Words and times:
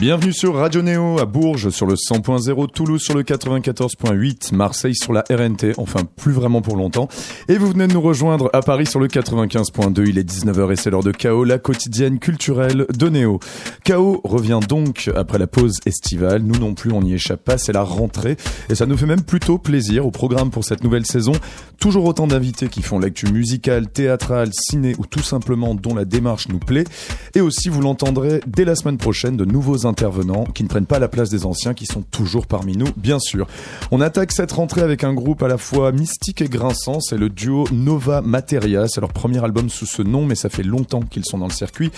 Bienvenue 0.00 0.32
sur 0.32 0.54
Radio 0.54 0.80
Néo 0.80 1.18
à 1.20 1.26
Bourges 1.26 1.68
sur 1.68 1.84
le 1.84 1.92
100.0, 1.92 2.70
Toulouse 2.72 3.02
sur 3.02 3.14
le 3.14 3.22
94.8, 3.22 4.54
Marseille 4.54 4.94
sur 4.94 5.12
la 5.12 5.24
RNT, 5.28 5.74
enfin 5.76 6.04
plus 6.16 6.32
vraiment 6.32 6.62
pour 6.62 6.76
longtemps. 6.76 7.06
Et 7.48 7.58
vous 7.58 7.68
venez 7.68 7.86
de 7.86 7.92
nous 7.92 8.00
rejoindre 8.00 8.48
à 8.54 8.62
Paris 8.62 8.86
sur 8.86 8.98
le 8.98 9.08
95.2, 9.08 10.08
il 10.08 10.16
est 10.16 10.26
19h 10.26 10.72
et 10.72 10.76
c'est 10.76 10.88
l'heure 10.88 11.02
de 11.02 11.12
Chaos, 11.12 11.44
la 11.44 11.58
quotidienne 11.58 12.18
culturelle 12.18 12.86
de 12.96 13.08
Néo. 13.10 13.40
Chaos 13.84 14.22
revient 14.24 14.60
donc 14.66 15.10
après 15.14 15.36
la 15.38 15.46
pause 15.46 15.74
estivale, 15.84 16.40
nous 16.44 16.58
non 16.58 16.72
plus 16.72 16.92
on 16.92 17.02
n'y 17.02 17.12
échappe 17.12 17.44
pas, 17.44 17.58
c'est 17.58 17.74
la 17.74 17.82
rentrée 17.82 18.38
et 18.70 18.74
ça 18.74 18.86
nous 18.86 18.96
fait 18.96 19.04
même 19.04 19.22
plutôt 19.22 19.58
plaisir 19.58 20.06
au 20.06 20.10
programme 20.10 20.50
pour 20.50 20.64
cette 20.64 20.82
nouvelle 20.82 21.04
saison. 21.04 21.32
Toujours 21.78 22.06
autant 22.06 22.26
d'invités 22.26 22.68
qui 22.68 22.80
font 22.80 22.98
l'actu 22.98 23.26
musicale, 23.26 23.90
théâtrale, 23.90 24.48
ciné 24.54 24.94
ou 24.98 25.04
tout 25.04 25.22
simplement 25.22 25.74
dont 25.74 25.94
la 25.94 26.06
démarche 26.06 26.48
nous 26.48 26.58
plaît. 26.58 26.84
Et 27.34 27.42
aussi 27.42 27.68
vous 27.68 27.82
l'entendrez 27.82 28.40
dès 28.46 28.64
la 28.64 28.74
semaine 28.74 28.96
prochaine 28.96 29.36
de 29.36 29.44
nouveaux 29.44 29.86
intervenants 29.90 30.44
qui 30.44 30.62
ne 30.62 30.68
prennent 30.68 30.86
pas 30.86 30.98
la 30.98 31.08
place 31.08 31.28
des 31.28 31.44
anciens 31.44 31.74
qui 31.74 31.84
sont 31.84 32.02
toujours 32.02 32.46
parmi 32.46 32.76
nous, 32.76 32.88
bien 32.96 33.18
sûr. 33.18 33.46
On 33.90 34.00
attaque 34.00 34.32
cette 34.32 34.52
rentrée 34.52 34.80
avec 34.80 35.04
un 35.04 35.12
groupe 35.12 35.42
à 35.42 35.48
la 35.48 35.58
fois 35.58 35.92
mystique 35.92 36.40
et 36.40 36.48
grinçant, 36.48 37.00
c'est 37.00 37.18
le 37.18 37.28
duo 37.28 37.66
Nova 37.72 38.22
Materia, 38.22 38.88
c'est 38.88 39.00
leur 39.00 39.12
premier 39.12 39.44
album 39.44 39.68
sous 39.68 39.86
ce 39.86 40.02
nom, 40.02 40.24
mais 40.24 40.34
ça 40.34 40.48
fait 40.48 40.62
longtemps 40.62 41.02
qu'ils 41.02 41.24
sont 41.24 41.38
dans 41.38 41.48
le 41.48 41.52
circuit. 41.52 41.90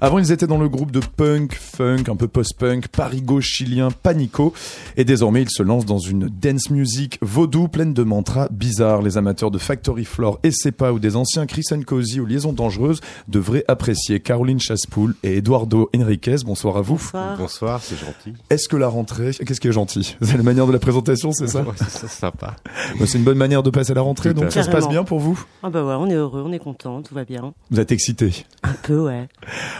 Avant, 0.00 0.18
ils 0.18 0.32
étaient 0.32 0.46
dans 0.46 0.58
le 0.58 0.68
groupe 0.68 0.90
de 0.90 1.00
punk, 1.00 1.54
funk, 1.54 2.04
un 2.08 2.16
peu 2.16 2.28
post-punk, 2.28 2.88
parigo 2.88 3.40
chilien, 3.40 3.90
Panico, 3.90 4.54
et 4.96 5.04
désormais 5.04 5.42
ils 5.42 5.50
se 5.50 5.62
lancent 5.62 5.86
dans 5.86 5.98
une 5.98 6.28
dance 6.28 6.70
music 6.70 7.18
vaudou 7.20 7.68
pleine 7.68 7.92
de 7.92 8.02
mantras 8.02 8.48
bizarres. 8.50 9.02
Les 9.02 9.18
amateurs 9.18 9.50
de 9.50 9.58
Factory 9.58 10.04
Floor 10.04 10.38
et 10.42 10.50
Sepa 10.50 10.92
ou 10.92 10.98
des 10.98 11.16
anciens 11.16 11.46
Chris 11.46 11.64
Cozy 11.86 12.20
ou 12.20 12.26
Liaisons 12.26 12.52
Dangereuses 12.52 13.00
devraient 13.28 13.64
apprécier 13.68 14.20
Caroline 14.20 14.60
Chaspoul 14.60 15.14
et 15.22 15.38
Eduardo 15.38 15.90
Enriquez. 15.94 16.36
Bonsoir 16.44 16.76
à 16.76 16.82
vous. 16.82 16.94
Bonsoir, 16.94 17.36
c'est 17.48 17.96
gentil. 17.96 18.34
Est-ce 18.50 18.68
que 18.68 18.76
la 18.76 18.88
rentrée, 18.88 19.30
qu'est-ce 19.32 19.60
qui 19.60 19.68
est 19.68 19.72
gentil? 19.72 20.16
C'est 20.20 20.36
la 20.36 20.42
manière 20.42 20.66
de 20.66 20.72
la 20.72 20.78
présentation, 20.78 21.32
c'est 21.32 21.46
ça? 21.46 21.62
Ouais, 21.62 21.74
C'est 21.88 22.08
sympa. 22.08 22.56
Bah, 22.98 23.06
C'est 23.06 23.18
une 23.18 23.24
bonne 23.24 23.38
manière 23.38 23.62
de 23.62 23.70
passer 23.70 23.94
la 23.94 24.02
rentrée, 24.02 24.34
donc 24.34 24.52
ça 24.52 24.62
se 24.62 24.70
passe 24.70 24.88
bien 24.88 25.04
pour 25.04 25.20
vous? 25.20 25.42
Ah 25.62 25.70
bah 25.70 25.84
ouais, 25.84 25.94
on 25.98 26.06
est 26.06 26.14
heureux, 26.14 26.42
on 26.46 26.52
est 26.52 26.58
content, 26.58 27.02
tout 27.02 27.14
va 27.14 27.24
bien. 27.24 27.52
Vous 27.70 27.80
êtes 27.80 27.92
excité. 27.92 28.44
Un 28.62 28.74
peu, 28.82 29.00
ouais. 29.00 29.28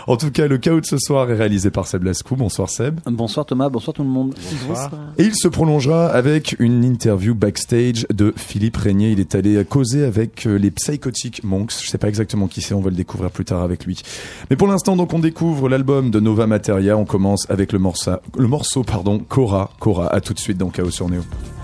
En 0.07 0.17
tout 0.17 0.31
cas, 0.31 0.47
le 0.47 0.59
chaos 0.59 0.81
de 0.81 0.87
ce 0.87 0.99
soir 0.99 1.31
est 1.31 1.35
réalisé 1.37 1.71
par 1.71 1.87
Seb 1.87 2.05
Lascou. 2.05 2.37
Bonsoir 2.37 2.69
Seb. 2.71 3.01
Bonsoir 3.07 3.47
Thomas, 3.47 3.69
bonsoir 3.69 3.95
tout 3.95 4.03
le 4.03 4.09
monde. 4.09 4.35
Bonsoir. 4.67 4.91
Et 5.19 5.25
il 5.25 5.35
se 5.35 5.49
prolongera 5.49 6.07
avec 6.09 6.57
une 6.59 6.85
interview 6.85 7.35
backstage 7.35 8.07
de 8.13 8.33
Philippe 8.37 8.77
Régnier. 8.77 9.11
Il 9.11 9.21
est 9.21 9.35
allé 9.35 9.65
causer 9.65 10.05
avec 10.05 10.47
euh, 10.47 10.57
les 10.57 10.71
Psychotic 10.71 11.45
Monks. 11.45 11.73
Je 11.83 11.89
sais 11.89 11.99
pas 11.99 12.09
exactement 12.09 12.49
qui 12.49 12.61
c'est, 12.61 12.75
on 12.75 12.81
va 12.81 12.91
le 12.91 12.97
découvrir 12.97 13.31
plus 13.31 13.45
tard 13.45 13.63
avec 13.63 13.85
lui. 13.85 14.03
Mais 14.49 14.57
pour 14.57 14.69
l'instant, 14.69 14.97
donc, 14.97 15.13
on 15.13 15.19
découvre 15.19 15.69
l'album 15.69 16.11
de 16.11 16.21
Nova 16.21 16.47
Materia. 16.47 16.97
On 16.97 17.05
commence 17.05 17.50
avec 17.51 17.73
le 17.73 17.79
morceau, 17.79 18.13
le 18.39 18.47
morceau, 18.47 18.83
pardon, 18.83 19.19
Cora. 19.19 19.71
Cora, 19.79 20.09
à 20.15 20.21
tout 20.21 20.33
de 20.33 20.39
suite 20.39 20.57
dans 20.57 20.71
Chaos 20.71 20.91
sur 20.91 21.09
Néo.「 21.11 21.60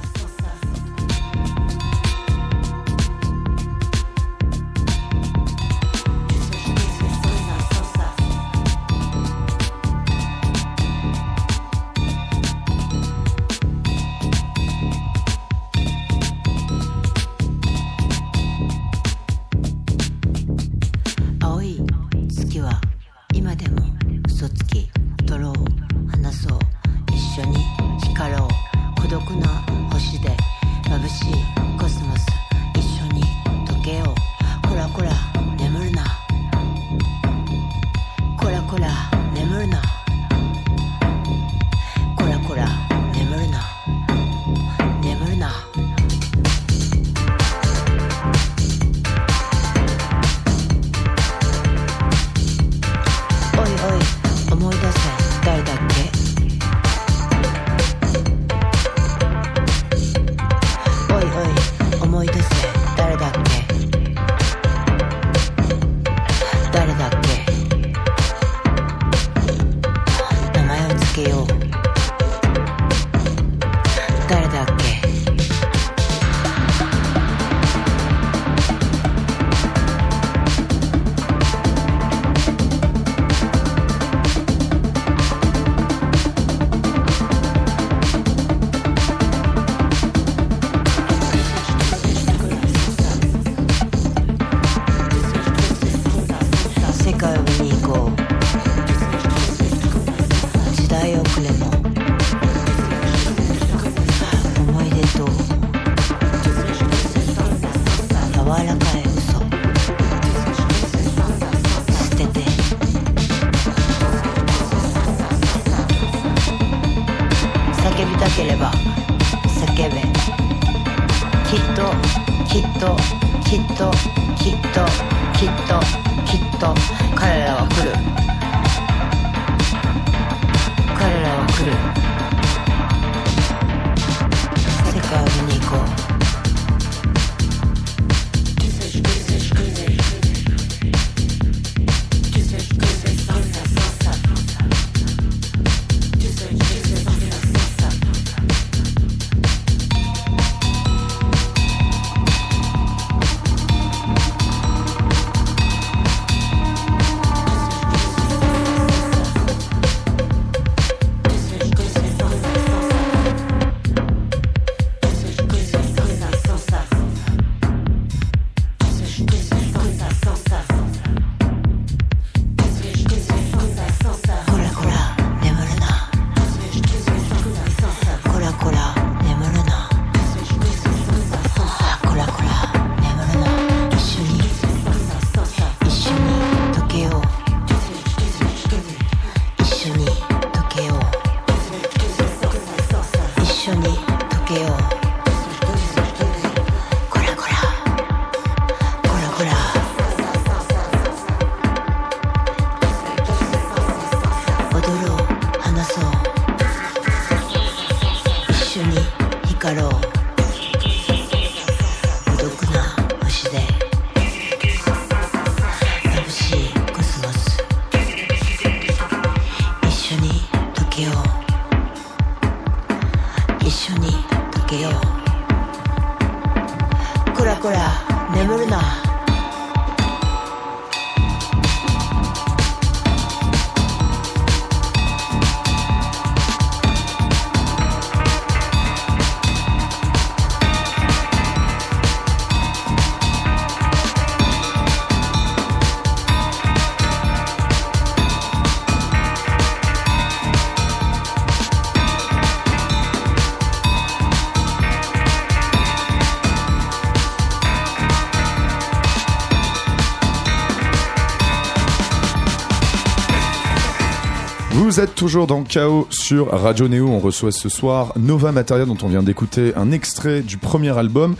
Vous 264.97 265.03
êtes 265.03 265.15
toujours 265.15 265.47
dans 265.47 265.63
Chaos 265.63 266.07
sur 266.09 266.51
Radio 266.51 266.89
Néo. 266.89 267.07
On 267.09 267.19
reçoit 267.19 267.53
ce 267.53 267.69
soir 267.69 268.15
Nova 268.17 268.51
Materia 268.51 268.87
dont 268.87 268.97
on 269.03 269.09
vient 269.09 269.23
d'écouter 269.23 269.75
un 269.77 269.93
extrait 269.93 270.41
du 270.41 270.57
premier 270.57 270.97
album. 270.97 271.37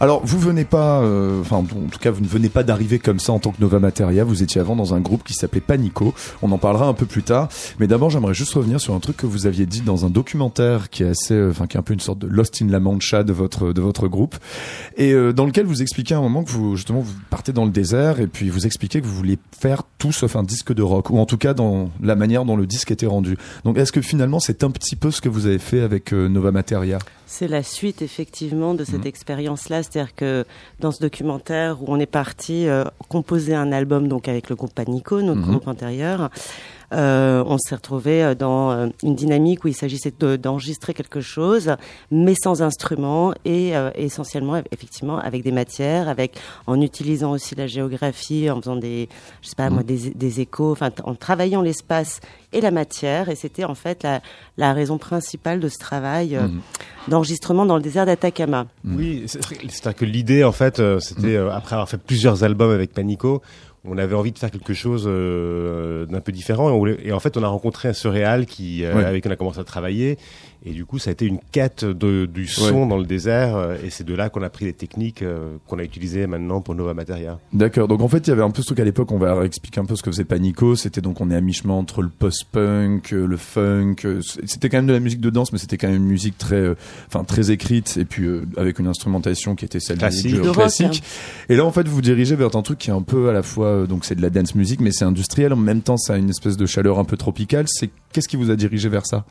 Alors, 0.00 0.22
vous 0.24 0.38
venez 0.38 0.64
pas, 0.64 1.00
euh, 1.02 1.40
enfin, 1.42 1.56
en 1.56 1.64
tout 1.64 1.98
cas, 2.00 2.10
vous 2.10 2.22
ne 2.22 2.26
venez 2.26 2.48
pas 2.48 2.62
d'arriver 2.62 2.98
comme 2.98 3.18
ça 3.18 3.32
en 3.34 3.38
tant 3.38 3.52
que 3.52 3.60
Nova 3.60 3.78
Materia. 3.78 4.24
Vous 4.24 4.42
étiez 4.42 4.58
avant 4.58 4.74
dans 4.74 4.94
un 4.94 5.00
groupe 5.00 5.22
qui 5.22 5.34
s'appelait 5.34 5.60
Panico. 5.60 6.14
On 6.40 6.50
en 6.50 6.56
parlera 6.56 6.86
un 6.86 6.94
peu 6.94 7.04
plus 7.04 7.22
tard. 7.22 7.48
Mais 7.78 7.86
d'abord, 7.86 8.08
j'aimerais 8.08 8.32
juste 8.32 8.54
revenir 8.54 8.80
sur 8.80 8.94
un 8.94 9.00
truc 9.00 9.18
que 9.18 9.26
vous 9.26 9.46
aviez 9.46 9.66
dit 9.66 9.82
dans 9.82 10.06
un 10.06 10.10
documentaire 10.10 10.88
qui 10.88 11.02
est 11.02 11.08
assez, 11.08 11.34
euh, 11.34 11.50
enfin, 11.50 11.66
qui 11.66 11.76
est 11.76 11.80
un 11.80 11.84
peu 11.84 11.92
une 11.92 12.00
sorte 12.00 12.20
de 12.20 12.26
Lost 12.26 12.62
in 12.62 12.68
La 12.68 12.80
Mancha 12.80 13.22
de 13.22 13.34
votre, 13.34 13.74
de 13.74 13.82
votre 13.82 14.08
groupe. 14.08 14.36
Et 14.96 15.12
euh, 15.12 15.34
dans 15.34 15.44
lequel 15.44 15.66
vous 15.66 15.82
expliquez 15.82 16.14
à 16.14 16.18
un 16.18 16.22
moment 16.22 16.42
que 16.42 16.50
vous, 16.50 16.76
justement, 16.76 17.00
vous 17.00 17.12
partez 17.28 17.52
dans 17.52 17.66
le 17.66 17.70
désert 17.70 18.18
et 18.18 18.26
puis 18.26 18.48
vous 18.48 18.64
expliquez 18.64 19.02
que 19.02 19.06
vous 19.06 19.14
vouliez 19.14 19.38
faire 19.58 19.82
tout 19.98 20.12
sauf 20.12 20.36
un 20.36 20.42
disque 20.42 20.72
de 20.72 20.82
rock. 20.82 21.10
Ou 21.10 21.18
en 21.18 21.26
tout 21.26 21.38
cas, 21.38 21.52
dans 21.52 21.90
la 22.02 22.16
manière 22.16 22.46
dont 22.46 22.56
le 22.56 22.66
disque 22.66 22.92
était 22.94 23.06
rendu. 23.06 23.36
Donc, 23.64 23.76
est-ce 23.78 23.92
que 23.92 24.00
finalement, 24.00 24.40
c'est 24.40 24.64
un 24.64 24.70
petit 24.70 24.96
peu 24.96 25.10
ce 25.10 25.20
que 25.20 25.28
vous 25.28 25.46
avez 25.46 25.58
fait 25.58 25.80
avec 25.80 26.12
euh, 26.12 26.28
Nova 26.28 26.50
Materia? 26.50 26.98
C'est 27.26 27.48
la 27.48 27.62
suite 27.62 28.00
effectivement 28.02 28.74
de 28.74 28.84
cette 28.84 29.00
Mhm. 29.02 29.06
expérience-là, 29.08 29.82
c'est-à-dire 29.82 30.14
que 30.14 30.44
dans 30.80 30.92
ce 30.92 31.00
documentaire 31.00 31.82
où 31.82 31.86
on 31.88 31.98
est 31.98 32.06
parti 32.06 32.68
euh, 32.68 32.84
composer 33.08 33.54
un 33.54 33.72
album 33.72 34.08
donc 34.08 34.28
avec 34.28 34.48
le 34.50 34.56
groupe 34.56 34.72
Panico, 34.74 35.20
notre 35.22 35.40
Mhm. 35.40 35.50
groupe 35.50 35.68
antérieur, 35.68 36.30
on 36.96 37.58
s'est 37.58 37.74
retrouvé 37.74 38.22
euh, 38.22 38.34
dans 38.34 38.70
euh, 38.72 38.86
une 39.02 39.14
dynamique 39.14 39.64
où 39.64 39.68
il 39.68 39.74
s'agissait 39.74 40.12
de- 40.18 40.36
d'enregistrer 40.36 40.94
quelque 40.94 41.20
chose, 41.20 41.74
mais 42.10 42.34
sans 42.34 42.62
instrument 42.62 43.32
et 43.44 43.76
euh, 43.76 43.90
essentiellement 43.94 44.62
effectivement 44.70 45.18
avec 45.18 45.42
des 45.42 45.52
matières, 45.52 46.08
avec 46.08 46.38
en 46.66 46.80
utilisant 46.80 47.32
aussi 47.32 47.54
la 47.54 47.66
géographie, 47.66 48.48
en 48.50 48.60
faisant 48.60 48.76
des, 48.76 49.08
je 49.42 49.48
sais 49.48 49.56
pas 49.56 49.70
moi, 49.70 49.82
des, 49.82 50.10
des 50.10 50.40
échos, 50.40 50.72
enfin 50.72 50.90
en 51.04 51.14
travaillant 51.14 51.62
l'espace 51.62 52.20
et 52.52 52.60
la 52.60 52.70
matière. 52.70 53.28
Et 53.28 53.34
c'était 53.34 53.64
en 53.64 53.74
fait 53.74 54.02
la, 54.02 54.20
la 54.56 54.72
raison 54.72 54.98
principale 54.98 55.60
de 55.60 55.68
ce 55.68 55.78
travail 55.78 56.36
euh, 56.36 56.42
Mhm. 56.48 56.60
d'enregistrement 57.08 57.66
dans 57.66 57.76
le 57.76 57.82
désert 57.82 58.06
d'Atacama. 58.06 58.66
Oui, 58.84 59.24
c'est- 59.26 59.40
c'est-à-dire 59.68 59.94
que 59.98 60.04
l'idée, 60.04 60.44
en 60.44 60.52
fait, 60.52 60.78
euh, 60.80 61.00
c'était 61.00 61.36
euh, 61.36 61.50
après 61.52 61.74
avoir 61.74 61.88
fait 61.88 61.98
plusieurs 61.98 62.44
albums 62.44 62.70
avec 62.70 62.92
Panico, 62.92 63.42
on 63.86 63.98
avait 63.98 64.14
envie 64.14 64.32
de 64.32 64.38
faire 64.38 64.50
quelque 64.50 64.72
chose 64.74 65.04
euh, 65.06 66.06
d'un 66.06 66.20
peu 66.20 66.32
différent. 66.32 66.68
Et, 66.70 66.72
on 66.72 66.78
voulait- 66.78 66.98
et 67.04 67.12
en 67.12 67.20
fait, 67.20 67.36
on 67.36 67.42
a 67.42 67.48
rencontré 67.48 67.88
un 67.88 67.92
surréal 67.92 68.46
qui, 68.46 68.84
euh, 68.84 68.94
Ouais. 68.94 69.04
avec 69.04 69.22
qui 69.22 69.28
on 69.28 69.32
a 69.32 69.36
commencé 69.36 69.58
à 69.60 69.64
travailler. 69.64 70.18
Et 70.66 70.72
du 70.72 70.86
coup, 70.86 70.98
ça 70.98 71.10
a 71.10 71.12
été 71.12 71.26
une 71.26 71.40
quête 71.52 71.84
de, 71.84 72.24
du 72.24 72.46
son 72.46 72.86
dans 72.86 72.96
le 72.96 73.04
désert. 73.04 73.54
euh, 73.54 73.76
Et 73.84 73.90
c'est 73.90 74.04
de 74.04 74.14
là 74.14 74.30
qu'on 74.30 74.42
a 74.42 74.48
pris 74.48 74.64
les 74.64 74.72
techniques 74.72 75.20
euh, 75.20 75.56
qu'on 75.68 75.78
a 75.78 75.82
utilisées 75.84 76.26
maintenant 76.26 76.62
pour 76.62 76.74
Nova 76.74 76.94
Materia. 76.94 77.38
D'accord. 77.52 77.86
Donc 77.86 78.00
en 78.00 78.08
fait, 78.08 78.26
il 78.26 78.30
y 78.30 78.32
avait 78.32 78.42
un 78.42 78.50
peu 78.50 78.62
ce 78.62 78.66
truc 78.68 78.80
à 78.80 78.84
l'époque. 78.84 79.12
On 79.12 79.18
va 79.18 79.44
expliquer 79.44 79.80
un 79.80 79.84
peu 79.84 79.94
ce 79.94 80.02
que 80.02 80.10
faisait 80.10 80.24
Panico. 80.24 80.74
C'était 80.74 81.02
donc 81.02 81.20
on 81.20 81.30
est 81.30 81.36
à 81.36 81.40
mi-chemin 81.42 81.74
entre 81.74 82.00
le 82.00 82.08
post-punk, 82.08 83.12
euh, 83.12 83.26
le 83.26 83.36
funk. 83.36 83.96
C'était 84.46 84.68
quand 84.70 84.78
même 84.78 84.86
de 84.86 84.92
la 84.94 85.00
musique 85.00 85.20
de 85.20 85.30
danse, 85.30 85.52
mais 85.52 85.58
c'était 85.58 85.76
quand 85.76 85.88
même 85.88 85.96
une 85.98 86.08
musique 86.08 86.38
très, 86.38 86.56
euh, 86.56 86.74
enfin 87.08 87.24
très 87.24 87.50
écrite 87.50 87.96
et 87.98 88.04
puis 88.06 88.24
euh, 88.24 88.46
avec 88.56 88.78
une 88.78 88.86
instrumentation 88.86 89.54
qui 89.56 89.64
était 89.66 89.80
celle 89.80 89.96
du- 89.96 90.00
Classique. 90.00 90.26
du 90.34 90.40
De 90.40 90.48
rock, 90.48 90.54
classique. 90.56 91.02
Et 91.50 91.56
là, 91.56 91.64
en 91.66 91.72
fait, 91.72 91.86
vous 91.86 91.94
vous 91.96 92.00
dirigez 92.02 92.36
vers 92.36 92.56
un 92.56 92.62
truc 92.62 92.78
qui 92.78 92.90
est 92.90 92.94
un 92.94 93.02
peu 93.02 93.28
à 93.28 93.32
la 93.32 93.42
fois 93.42 93.66
euh, 93.66 93.86
donc 93.86 94.04
c'est 94.06 94.14
de 94.14 94.22
la 94.22 94.30
dance 94.30 94.54
music, 94.54 94.80
mais 94.80 94.92
c'est 94.92 95.04
industriel. 95.04 95.52
En 95.52 95.56
même 95.56 95.82
temps, 95.82 95.98
ça 95.98 96.14
a 96.14 96.16
une 96.16 96.30
espèce 96.30 96.56
de 96.56 96.64
chaleur 96.66 96.98
un 96.98 97.04
peu 97.04 97.16
tropicale. 97.18 97.66
C'est 97.68 97.90
qu'est-ce 98.12 98.28
qui 98.28 98.36
vous 98.36 98.50
a 98.50 98.56
dirigé 98.56 98.88
vers 98.88 99.04
ça? 99.06 99.26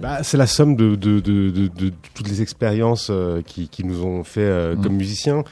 Bah, 0.00 0.22
c'est 0.22 0.36
la 0.36 0.46
somme 0.46 0.74
de, 0.76 0.94
de, 0.96 1.20
de, 1.20 1.50
de, 1.50 1.68
de 1.68 1.92
toutes 2.14 2.28
les 2.28 2.40
expériences 2.42 3.08
euh, 3.10 3.42
qui, 3.42 3.68
qui 3.68 3.84
nous 3.84 4.04
ont 4.04 4.24
fait 4.24 4.40
euh, 4.40 4.74
Mhm. 4.76 4.82
comme 4.82 4.94
musiciens. 4.94 5.44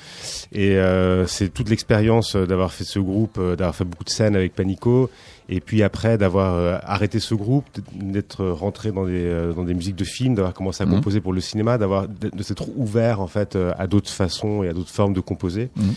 Et 0.52 0.76
euh, 0.76 1.26
c'est 1.26 1.48
toute 1.52 1.68
l'expérience 1.68 2.34
euh, 2.36 2.46
d'avoir 2.46 2.72
fait 2.72 2.84
ce 2.84 2.98
groupe, 2.98 3.36
euh, 3.38 3.56
d'avoir 3.56 3.74
fait 3.76 3.84
beaucoup 3.84 4.04
de 4.04 4.10
scènes 4.10 4.36
avec 4.36 4.54
Panico. 4.54 5.10
Et 5.48 5.60
puis 5.60 5.82
après, 5.82 6.16
d'avoir 6.16 6.80
arrêté 6.84 7.18
ce 7.18 7.34
groupe, 7.34 7.64
d'être 7.92 8.46
rentré 8.46 8.92
dans 8.92 9.04
des, 9.04 9.24
euh, 9.26 9.52
dans 9.52 9.64
des 9.64 9.74
musiques 9.74 9.96
de 9.96 10.04
films, 10.04 10.34
d'avoir 10.36 10.54
commencé 10.54 10.82
à 10.82 10.86
Mhm. 10.86 10.94
composer 10.94 11.20
pour 11.20 11.32
le 11.32 11.40
cinéma, 11.40 11.76
d'avoir 11.76 12.06
de, 12.08 12.42
s'être 12.42 12.68
ouvert 12.76 13.20
en 13.20 13.26
fait 13.26 13.58
à 13.76 13.86
d'autres 13.88 14.10
façons 14.10 14.62
et 14.62 14.68
à 14.68 14.72
d'autres 14.72 14.90
formes 14.92 15.12
de 15.12 15.20
composer. 15.20 15.68
Mhm. 15.76 15.94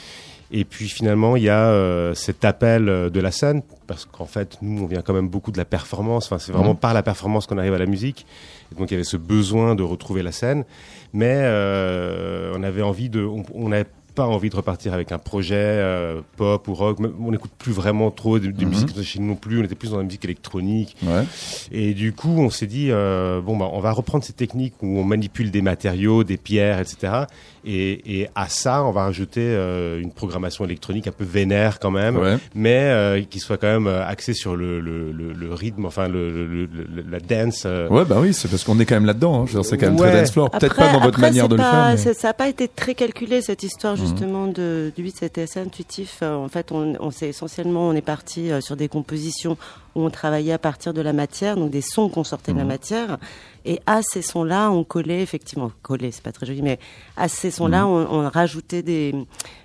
Et 0.56 0.66
puis 0.66 0.88
finalement, 0.88 1.36
il 1.36 1.44
y 1.44 1.50
a 1.50 1.68
euh, 1.70 2.14
cet 2.14 2.46
appel 2.46 2.88
euh, 2.88 3.10
de 3.10 3.20
la 3.20 3.32
scène, 3.32 3.64
parce 3.88 4.06
qu'en 4.06 4.26
fait, 4.28 4.58
nous, 4.62 4.84
on 4.84 4.86
vient 4.86 5.02
quand 5.02 5.14
même 5.14 5.28
beaucoup 5.28 5.52
de 5.52 5.58
la 5.58 5.66
performance. 5.66 6.26
Enfin, 6.28 6.38
c'est 6.38 6.52
vraiment 6.52 6.74
Mhm. 6.74 6.78
par 6.80 6.94
la 6.94 7.02
performance 7.04 7.48
qu'on 7.48 7.58
arrive 7.58 7.74
à 7.74 7.80
la 7.80 7.88
musique. 7.88 8.26
Et 8.72 8.76
donc, 8.76 8.92
il 8.92 8.94
y 8.94 8.96
avait 8.96 9.04
ce 9.04 9.18
besoin 9.18 9.74
de 9.76 9.82
retrouver 9.84 10.22
la 10.24 10.32
scène, 10.32 10.64
mais 11.12 11.34
euh, 11.78 12.54
on 12.56 12.64
avait 12.64 12.82
envie 12.84 13.10
de, 13.10 13.26
on 13.54 13.70
n'avait 13.70 13.88
pas 14.16 14.28
envie 14.28 14.52
de 14.52 14.56
repartir 14.56 14.94
avec 14.94 15.12
un 15.12 15.18
projet 15.18 15.56
euh, 15.58 16.22
pop 16.38 16.68
ou 16.68 16.76
rock. 16.76 17.00
On 17.20 17.32
n'écoute 17.32 17.50
plus 17.58 17.72
vraiment 17.72 18.12
trop 18.12 18.38
de, 18.38 18.52
de 18.52 18.64
Mhm. 18.64 18.70
musique 18.70 19.02
chez 19.02 19.18
nous 19.20 19.26
non 19.30 19.36
plus. 19.36 19.60
On 19.60 19.64
était 19.64 19.74
plus 19.74 19.90
dans 19.90 19.98
la 19.98 20.04
musique 20.04 20.24
électronique. 20.24 20.96
Ouais. 21.02 21.24
Et 21.72 21.96
du 21.96 22.14
coup, 22.14 22.30
on 22.30 22.52
s'est 22.52 22.68
dit, 22.68 22.90
euh, 22.92 23.42
bon, 23.42 23.58
bah, 23.58 23.70
on 23.74 23.80
va 23.80 23.92
reprendre 23.92 24.24
ces 24.24 24.34
techniques 24.34 24.76
où 24.84 25.00
on 25.00 25.04
manipule 25.04 25.50
des 25.50 25.64
matériaux, 25.64 26.24
des 26.24 26.38
pierres, 26.38 26.80
etc. 26.80 27.24
Et, 27.66 28.22
et 28.22 28.28
à 28.36 28.50
ça, 28.50 28.84
on 28.84 28.92
va 28.92 29.04
rajouter 29.04 29.42
euh, 29.42 30.00
une 30.02 30.12
programmation 30.12 30.66
électronique 30.66 31.08
un 31.08 31.12
peu 31.12 31.24
vénère 31.24 31.80
quand 31.80 31.92
même, 31.92 32.18
Ouais. 32.18 32.38
mais 32.56 32.80
euh, 32.82 33.22
qui 33.30 33.40
soit 33.40 33.58
quand 33.58 33.68
même 33.72 33.88
euh, 33.88 34.06
axée 34.06 34.34
sur 34.34 34.56
le, 34.56 34.82
le, 34.82 35.12
le, 35.14 35.32
le 35.32 35.54
rythme, 35.54 35.86
enfin 35.86 36.08
le, 36.10 36.30
le- 36.30 36.46
le- 36.46 36.66
le- 36.66 37.06
la 37.10 37.20
dance. 37.20 37.64
euh. 37.66 37.88
Ouais, 37.88 38.04
bah 38.06 38.18
oui, 38.20 38.34
c'est 38.34 38.50
parce 38.50 38.64
qu'on 38.66 38.80
est 38.80 38.86
quand 38.86 38.96
même 38.96 39.06
là-dedans. 39.06 39.42
Hein. 39.42 39.46
Je 39.48 39.54
veux 39.54 39.62
dire, 39.62 39.70
C'est 39.70 39.78
quand 39.78 39.86
même 39.88 40.00
Ouais. 40.00 40.10
très 40.12 40.20
dance 40.22 40.32
floor. 40.32 40.50
Peut-être 40.52 40.76
pas 40.76 40.88
dans 40.92 41.00
votre 41.00 41.08
après, 41.20 41.22
manière 41.22 41.48
de 41.48 41.56
le 41.56 41.62
faire. 41.64 41.96
mais- 41.96 42.14
Ça 42.14 42.28
n'a 42.28 42.34
pas 42.34 42.50
été 42.50 42.68
très 42.68 42.96
calculé 42.96 43.42
cette 43.42 43.64
histoire 43.64 43.94
Mhm. 43.98 44.00
justement 44.02 44.48
de, 44.48 44.92
du 44.96 45.04
8, 45.04 45.16
c'était 45.20 45.44
assez 45.44 45.60
intuitif. 45.60 46.20
Euh, 46.22 46.36
En 46.36 46.50
fait, 46.50 46.72
on, 46.72 46.96
on 47.00 47.12
s'est 47.12 47.30
essentiellement, 47.30 47.88
on 47.88 47.94
est 47.94 48.02
parti 48.02 48.52
euh, 48.52 48.60
sur 48.60 48.76
des 48.76 48.90
compositions 48.90 49.58
où 49.96 50.02
on 50.02 50.10
travaillait 50.10 50.54
à 50.54 50.58
partir 50.58 50.94
de 50.94 51.02
la 51.02 51.14
matière, 51.14 51.56
donc 51.56 51.70
des 51.72 51.82
sons 51.82 52.10
qu'on 52.10 52.24
sortait 52.24 52.52
de 52.52 52.58
la 52.58 52.64
Mhm. 52.64 52.70
matière. 52.70 53.18
Et 53.66 53.80
à 53.86 54.02
ces 54.02 54.22
sons-là, 54.22 54.72
on 54.72 54.84
collait 54.84 55.22
effectivement, 55.22 55.72
coller, 55.82 56.12
c'est 56.12 56.24
pas 56.24 56.32
très 56.34 56.46
joli, 56.46 56.62
mais 56.62 56.80
à 57.16 57.28
ces 57.30 57.50
sons-là, 57.52 57.86
Mhm. 57.86 57.92
on, 57.92 58.26
on 58.26 58.30
rajoutait 58.30 58.82
des, 58.84 59.16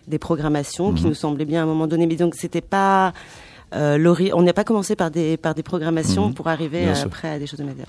des 0.06 0.18
programmations 0.18 0.92
qui 0.92 1.02
Mhm. 1.02 1.08
nous 1.08 1.14
semblaient 1.14 1.44
bien 1.44 1.60
à 1.60 1.62
un 1.64 1.66
moment 1.66 1.86
donné. 1.88 2.06
Mais 2.06 2.16
donc, 2.16 2.34
c'était 2.36 2.60
pas 2.60 3.12
euh, 3.74 3.98
on 4.32 4.40
n'a 4.42 4.54
pas 4.54 4.64
commencé 4.64 4.96
par 4.96 5.10
des 5.10 5.36
par 5.36 5.54
des 5.54 5.62
programmations 5.62 6.28
Mhm. 6.28 6.34
pour 6.34 6.48
arriver 6.48 6.88
après 6.88 7.28
à 7.28 7.38
des 7.38 7.46
choses 7.46 7.58
de 7.60 7.64
matière. 7.64 7.88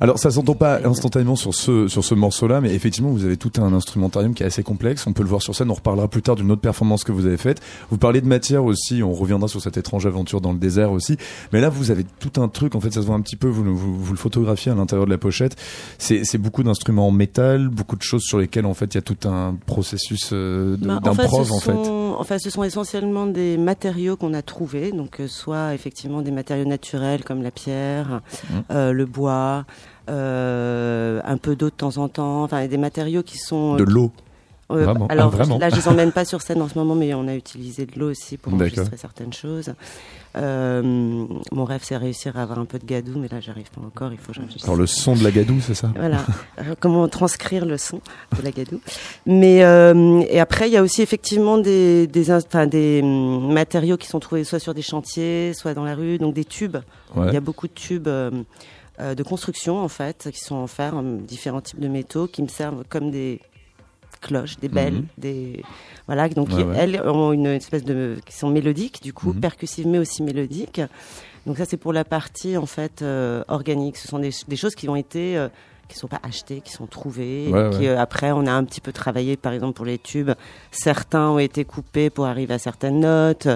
Alors 0.00 0.18
ça 0.18 0.30
s'entend 0.30 0.54
pas 0.54 0.80
instantanément 0.86 1.36
sur 1.36 1.54
ce 1.54 1.88
sur 1.88 2.04
ce 2.04 2.14
morceau-là, 2.14 2.60
mais 2.60 2.74
effectivement 2.74 3.10
vous 3.10 3.24
avez 3.24 3.36
tout 3.36 3.52
un 3.58 3.72
instrumentarium 3.72 4.34
qui 4.34 4.42
est 4.42 4.46
assez 4.46 4.62
complexe. 4.62 5.06
On 5.06 5.12
peut 5.12 5.22
le 5.22 5.28
voir 5.28 5.40
sur 5.42 5.54
scène. 5.54 5.70
On 5.70 5.74
reparlera 5.74 6.08
plus 6.08 6.22
tard 6.22 6.36
d'une 6.36 6.50
autre 6.50 6.60
performance 6.60 7.02
que 7.04 7.12
vous 7.12 7.24
avez 7.26 7.36
faite. 7.38 7.60
Vous 7.90 7.96
parlez 7.98 8.20
de 8.20 8.26
matière 8.26 8.64
aussi. 8.64 9.02
On 9.02 9.12
reviendra 9.12 9.48
sur 9.48 9.60
cette 9.62 9.76
étrange 9.76 10.06
aventure 10.06 10.40
dans 10.40 10.52
le 10.52 10.58
désert 10.58 10.92
aussi. 10.92 11.16
Mais 11.52 11.60
là 11.60 11.68
vous 11.70 11.90
avez 11.90 12.04
tout 12.20 12.40
un 12.40 12.48
truc. 12.48 12.74
En 12.74 12.80
fait 12.80 12.92
ça 12.92 13.00
se 13.00 13.06
voit 13.06 13.16
un 13.16 13.20
petit 13.22 13.36
peu. 13.36 13.48
Vous 13.48 13.62
le- 13.64 13.70
vous, 13.70 13.96
vous 13.98 14.12
le 14.12 14.18
photographiez 14.18 14.72
à 14.72 14.74
l'intérieur 14.74 15.06
de 15.06 15.10
la 15.10 15.18
pochette. 15.18 15.56
C'est 15.98 16.24
c'est 16.24 16.38
beaucoup 16.38 16.62
d'instruments 16.62 17.08
en 17.08 17.12
métal, 17.12 17.68
beaucoup 17.68 17.96
de 17.96 18.02
choses 18.02 18.22
sur 18.22 18.38
lesquelles 18.38 18.66
en 18.66 18.74
fait 18.74 18.94
il 18.94 18.96
y 18.96 18.98
a 18.98 19.02
tout 19.02 19.28
un 19.28 19.56
processus 19.66 20.30
euh, 20.32 20.76
de- 20.76 20.86
Bah, 20.86 21.00
en 21.06 21.14
fait, 21.14 21.26
en 21.26 21.58
fait. 21.60 21.72
enfin, 22.18 22.38
ce 22.38 22.50
sont 22.50 22.62
essentiellement 22.64 23.26
des 23.26 23.56
matériaux 23.56 24.16
qu'on 24.16 24.34
a 24.34 24.42
trouvés, 24.42 24.92
donc 24.92 25.20
euh, 25.20 25.26
soit 25.28 25.74
effectivement 25.74 26.20
des 26.22 26.30
matériaux 26.30 26.66
naturels 26.66 27.24
comme 27.24 27.42
la 27.42 27.50
pierre, 27.50 28.20
Mhm. 28.50 28.62
euh, 28.72 28.92
le 28.92 29.06
bois, 29.06 29.64
un 30.08 31.36
peu 31.36 31.56
d'eau 31.56 31.66
de 31.66 31.74
temps 31.74 31.96
en 31.98 32.08
temps, 32.08 32.42
enfin 32.44 32.66
des 32.66 32.78
matériaux 32.78 33.22
qui 33.22 33.38
sont. 33.38 33.76
De 33.76 33.84
l'eau. 33.84 34.10
euh, 34.70 34.84
vraiment. 34.84 35.06
Alors 35.08 35.30
Ah, 35.32 35.36
vraiment 35.36 35.58
là, 35.58 35.68
je 35.70 35.76
les 35.76 35.88
emmène 35.88 36.12
pas 36.20 36.24
sur 36.24 36.42
scène 36.42 36.60
en 36.62 36.68
ce 36.68 36.76
moment, 36.78 36.94
mais 36.94 37.14
on 37.14 37.28
a 37.28 37.34
utilisé 37.34 37.86
de 37.86 37.98
l'eau 37.98 38.10
aussi 38.10 38.36
pour 38.36 38.52
enregistrer 38.54 38.96
certaines 38.96 39.32
choses. 39.32 39.72
Euh, 40.36 40.82
mon 41.52 41.64
rêve, 41.64 41.80
c'est 41.82 41.96
réussir 41.96 42.36
à 42.36 42.42
avoir 42.42 42.58
un 42.58 42.66
peu 42.66 42.78
de 42.78 42.84
gadou, 42.84 43.18
mais 43.18 43.28
là, 43.28 43.40
j'arrive 43.40 43.70
pas 43.70 43.80
encore. 43.80 44.12
Il 44.12 44.18
faut 44.18 44.32
que. 44.32 44.64
Alors 44.64 44.76
le 44.76 44.86
son 44.86 45.14
de 45.14 45.24
la 45.24 45.30
gadoue, 45.30 45.60
c'est 45.60 45.74
ça? 45.74 45.90
Voilà, 45.96 46.18
Euh, 46.58 46.74
comment 46.78 47.08
transcrire 47.08 47.64
le 47.64 47.78
son 47.78 48.00
de 48.36 48.42
la 48.42 48.50
gadou. 48.50 48.80
Mais 49.24 49.64
euh, 49.64 50.20
et 50.28 50.38
après, 50.40 50.68
il 50.68 50.72
y 50.74 50.76
a 50.76 50.82
aussi 50.82 51.00
effectivement 51.00 51.56
des 51.56 52.06
des, 52.06 52.30
ins- 52.30 52.44
enfin, 52.46 52.66
des 52.66 53.00
hum, 53.02 53.50
matériaux 53.52 53.96
qui 53.96 54.08
sont 54.08 54.20
trouvés 54.20 54.44
soit 54.44 54.58
sur 54.58 54.74
des 54.74 54.82
chantiers, 54.82 55.52
soit 55.54 55.72
dans 55.72 55.84
la 55.84 55.94
rue, 55.94 56.18
donc 56.18 56.34
des 56.34 56.44
tubes. 56.44 56.76
Ouais. 57.14 57.28
Il 57.28 57.32
y 57.32 57.36
a 57.38 57.40
beaucoup 57.40 57.66
de 57.66 57.72
tubes 57.72 58.08
euh, 58.08 58.30
euh, 58.30 58.42
de 58.98 59.22
construction 59.22 59.78
en 59.82 59.88
fait 59.88 60.28
qui 60.32 60.40
sont 60.40 60.56
en 60.56 60.66
fer, 60.66 60.94
hum, 60.96 61.18
différents 61.22 61.60
types 61.60 61.80
de 61.80 61.88
métaux 61.88 62.26
qui 62.26 62.42
me 62.42 62.48
servent 62.48 62.84
comme 62.88 63.10
des 63.10 63.40
cloches, 64.22 64.56
des 64.58 64.68
belles, 64.68 64.94
Mhm. 64.94 65.06
des 65.18 65.62
voilà. 66.06 66.28
Donc 66.30 66.48
Ouais, 66.48 66.64
ouais. 66.64 66.74
elles 66.78 67.00
ont 67.02 67.32
une 67.32 67.46
espèce 67.46 67.84
de 67.84 68.16
qui 68.24 68.34
sont 68.34 68.48
mélodiques 68.48 69.02
du 69.02 69.12
coup, 69.12 69.32
Mhm. 69.34 69.40
percussives 69.40 69.86
mais 69.86 69.98
aussi 69.98 70.22
mélodiques. 70.22 70.80
Donc 71.46 71.58
ça 71.58 71.64
c'est 71.66 71.76
pour 71.76 71.92
la 71.92 72.04
partie 72.04 72.56
en 72.56 72.66
fait 72.66 73.02
euh, 73.02 73.44
organique. 73.48 73.96
Ce 73.98 74.08
sont 74.08 74.18
des, 74.18 74.30
des 74.48 74.56
choses 74.56 74.74
qui 74.74 74.88
ont 74.88 74.96
été 74.96 75.36
euh, 75.36 75.48
qui 75.88 75.96
sont 75.96 76.08
pas 76.08 76.18
achetées, 76.24 76.62
qui 76.62 76.72
sont 76.72 76.86
trouvées. 76.86 77.48
Ouais, 77.52 77.70
qui, 77.70 77.86
euh, 77.86 78.00
après 78.00 78.32
on 78.32 78.44
a 78.46 78.50
un 78.52 78.64
petit 78.64 78.80
peu 78.80 78.90
travaillé 78.90 79.36
par 79.36 79.52
exemple 79.52 79.74
pour 79.74 79.84
les 79.84 79.98
tubes. 79.98 80.32
Certains 80.72 81.28
ont 81.30 81.38
été 81.38 81.64
coupés 81.64 82.10
pour 82.10 82.26
arriver 82.26 82.54
à 82.54 82.58
certaines 82.58 82.98
notes. 83.00 83.46